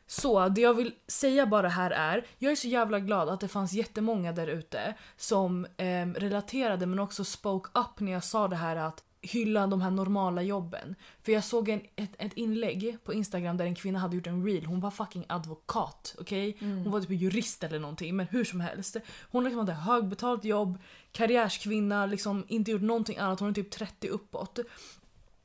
Så 0.07 0.49
det 0.49 0.61
jag 0.61 0.73
vill 0.73 0.91
säga 1.07 1.45
bara 1.45 1.69
här 1.69 1.91
är, 1.91 2.25
jag 2.37 2.51
är 2.51 2.55
så 2.55 2.67
jävla 2.67 2.99
glad 2.99 3.29
att 3.29 3.39
det 3.39 3.47
fanns 3.47 3.73
jättemånga 3.73 4.31
där 4.31 4.47
ute 4.47 4.93
som 5.17 5.67
ehm, 5.77 6.13
relaterade 6.13 6.85
men 6.85 6.99
också 6.99 7.23
spoke 7.23 7.69
up 7.79 7.99
när 7.99 8.11
jag 8.11 8.23
sa 8.23 8.47
det 8.47 8.55
här 8.55 8.75
att 8.75 9.03
hylla 9.23 9.67
de 9.67 9.81
här 9.81 9.91
normala 9.91 10.41
jobben. 10.41 10.95
För 11.21 11.31
jag 11.31 11.43
såg 11.43 11.69
en, 11.69 11.81
ett, 11.95 12.11
ett 12.17 12.33
inlägg 12.33 12.97
på 13.03 13.13
Instagram 13.13 13.57
där 13.57 13.65
en 13.65 13.75
kvinna 13.75 13.99
hade 13.99 14.15
gjort 14.15 14.27
en 14.27 14.45
reel. 14.45 14.65
Hon 14.65 14.79
var 14.79 14.91
fucking 14.91 15.25
advokat. 15.29 16.15
okej? 16.19 16.57
Hon 16.59 16.91
var 16.91 17.01
typ 17.01 17.21
jurist 17.21 17.63
eller 17.63 17.79
någonting. 17.79 18.15
Men 18.15 18.27
hur 18.27 18.43
som 18.43 18.61
helst. 18.61 18.97
Hon 19.31 19.43
liksom 19.43 19.59
hade 19.59 19.73
högbetalt 19.73 20.45
jobb, 20.45 20.77
karriärskvinna, 21.11 22.05
liksom 22.05 22.45
inte 22.47 22.71
gjort 22.71 22.81
någonting 22.81 23.17
annat. 23.17 23.39
Hon 23.39 23.49
är 23.49 23.53
typ 23.53 23.71
30 23.71 24.07
uppåt. 24.07 24.59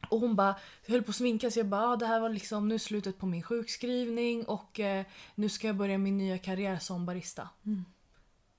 Och 0.09 0.21
hon 0.21 0.37
bara 0.37 0.57
höll 0.87 1.03
på 1.03 1.11
att 1.11 1.17
sminka 1.17 1.51
sig. 1.51 1.61
Jag 1.61 1.67
bara, 1.67 1.89
ah, 1.89 1.97
det 1.97 2.07
här 2.07 2.21
var 2.21 2.29
liksom 2.29 2.69
nu 2.69 2.79
slutet 2.79 3.19
på 3.19 3.27
min 3.27 3.43
sjukskrivning 3.43 4.45
och 4.45 4.81
eh, 4.81 5.07
nu 5.35 5.49
ska 5.49 5.67
jag 5.67 5.77
börja 5.77 5.99
min 5.99 6.19
nya 6.19 6.39
karriär 6.39 6.79
som 6.79 7.07
barista. 7.07 7.49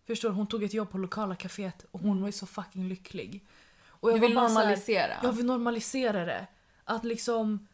Förstår 0.07 0.29
du? 0.29 0.35
Hon 0.35 0.47
tog 0.47 0.63
ett 0.63 0.73
jobb 0.73 0.91
på 0.91 0.97
lokala 0.97 1.35
kaféet 1.35 1.85
och 1.91 1.99
hon 1.99 2.21
var 2.21 2.27
ju 2.27 2.31
så 2.31 2.45
fucking 2.45 2.87
lycklig. 2.87 3.45
Och 3.99 4.09
jag 4.11 4.15
Du 4.21 4.27
vill 4.27 4.35
bara 4.35 4.49
så 4.49 4.53
här- 4.55 4.61
normalisera. 4.65 5.13
jag 5.23 5.31
vill 5.31 5.45
normalisera 5.45 6.25
det. 6.25 6.47
Att 6.83 7.03
liksom... 7.05 7.67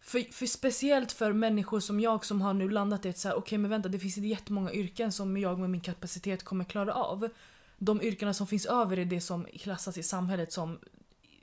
För, 0.00 0.32
för 0.32 0.46
speciellt 0.46 1.12
för 1.12 1.32
människor 1.32 1.80
som 1.80 2.00
jag 2.00 2.24
som 2.24 2.40
har 2.42 2.54
nu 2.54 2.68
landat 2.70 3.06
i 3.06 3.08
att 3.08 3.18
så 3.18 3.28
här, 3.28 3.36
okej 3.38 3.58
men 3.58 3.70
vänta 3.70 3.88
det 3.88 3.98
finns 3.98 4.16
jättemånga 4.16 4.72
yrken 4.72 5.12
som 5.12 5.36
jag 5.36 5.58
med 5.58 5.70
min 5.70 5.80
kapacitet 5.80 6.44
kommer 6.44 6.64
klara 6.64 6.92
av. 6.94 7.28
De 7.78 8.02
yrkena 8.02 8.34
som 8.34 8.46
finns 8.46 8.66
över 8.66 8.98
är 8.98 9.04
det 9.04 9.20
som 9.20 9.44
klassas 9.44 9.98
i 9.98 10.02
samhället 10.02 10.52
som 10.52 10.78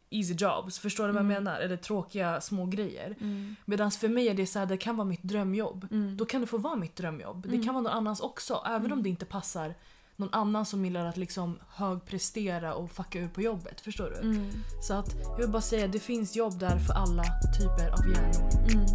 easy 0.09 0.33
jobs. 0.33 0.79
Förstår 0.79 1.07
du 1.07 1.13
vad 1.13 1.19
jag 1.19 1.25
menar? 1.27 1.59
Eller 1.59 1.77
tråkiga 1.77 2.41
små 2.41 2.65
grejer. 2.65 3.15
Mm. 3.21 3.55
Medan 3.65 3.91
för 3.91 4.07
mig 4.07 4.27
är 4.29 4.33
det 4.33 4.45
så 4.47 4.59
här, 4.59 4.65
det 4.65 4.77
kan 4.77 4.97
vara 4.97 5.07
mitt 5.07 5.23
drömjobb. 5.23 5.87
Då 6.17 6.25
kan 6.25 6.41
det 6.41 6.47
få 6.47 6.57
vara 6.57 6.75
mitt 6.75 6.95
drömjobb. 6.95 7.47
Det 7.49 7.63
kan 7.63 7.73
vara 7.73 7.81
någon 7.83 7.91
annans 7.93 8.19
också. 8.19 8.63
Även 8.67 8.93
om 8.93 9.03
det 9.03 9.09
inte 9.09 9.25
passar 9.25 9.75
någon 10.17 10.33
annan 10.33 10.65
som 10.65 10.85
gillar 10.85 11.05
att 11.05 11.17
liksom 11.17 11.59
högprestera 11.69 12.73
och 12.75 12.91
fucka 12.91 13.19
ur 13.19 13.27
på 13.27 13.41
jobbet. 13.41 13.81
Förstår 13.81 14.09
du? 14.09 14.29
Mm. 14.29 14.51
Så 14.81 14.93
att 14.93 15.15
jag 15.23 15.37
vill 15.37 15.49
bara 15.49 15.61
säga, 15.61 15.87
det 15.87 15.99
finns 15.99 16.35
jobb 16.35 16.59
där 16.59 16.79
för 16.79 16.93
alla 16.93 17.23
typer 17.59 17.89
av 17.89 18.07
hjärnor. 18.09 18.71
Mm. 18.71 18.85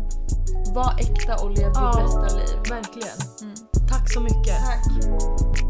Var 0.74 0.94
äkta 1.00 1.44
och 1.44 1.50
lev 1.50 1.68
ditt 1.68 1.76
Ja. 1.76 2.00
bästa 2.02 2.36
liv. 2.38 2.56
Verkligen. 2.70 3.18
Mm. 3.42 3.54
Tack 3.88 4.12
så 4.12 4.20
mycket. 4.20 4.56
Tack. 4.58 5.69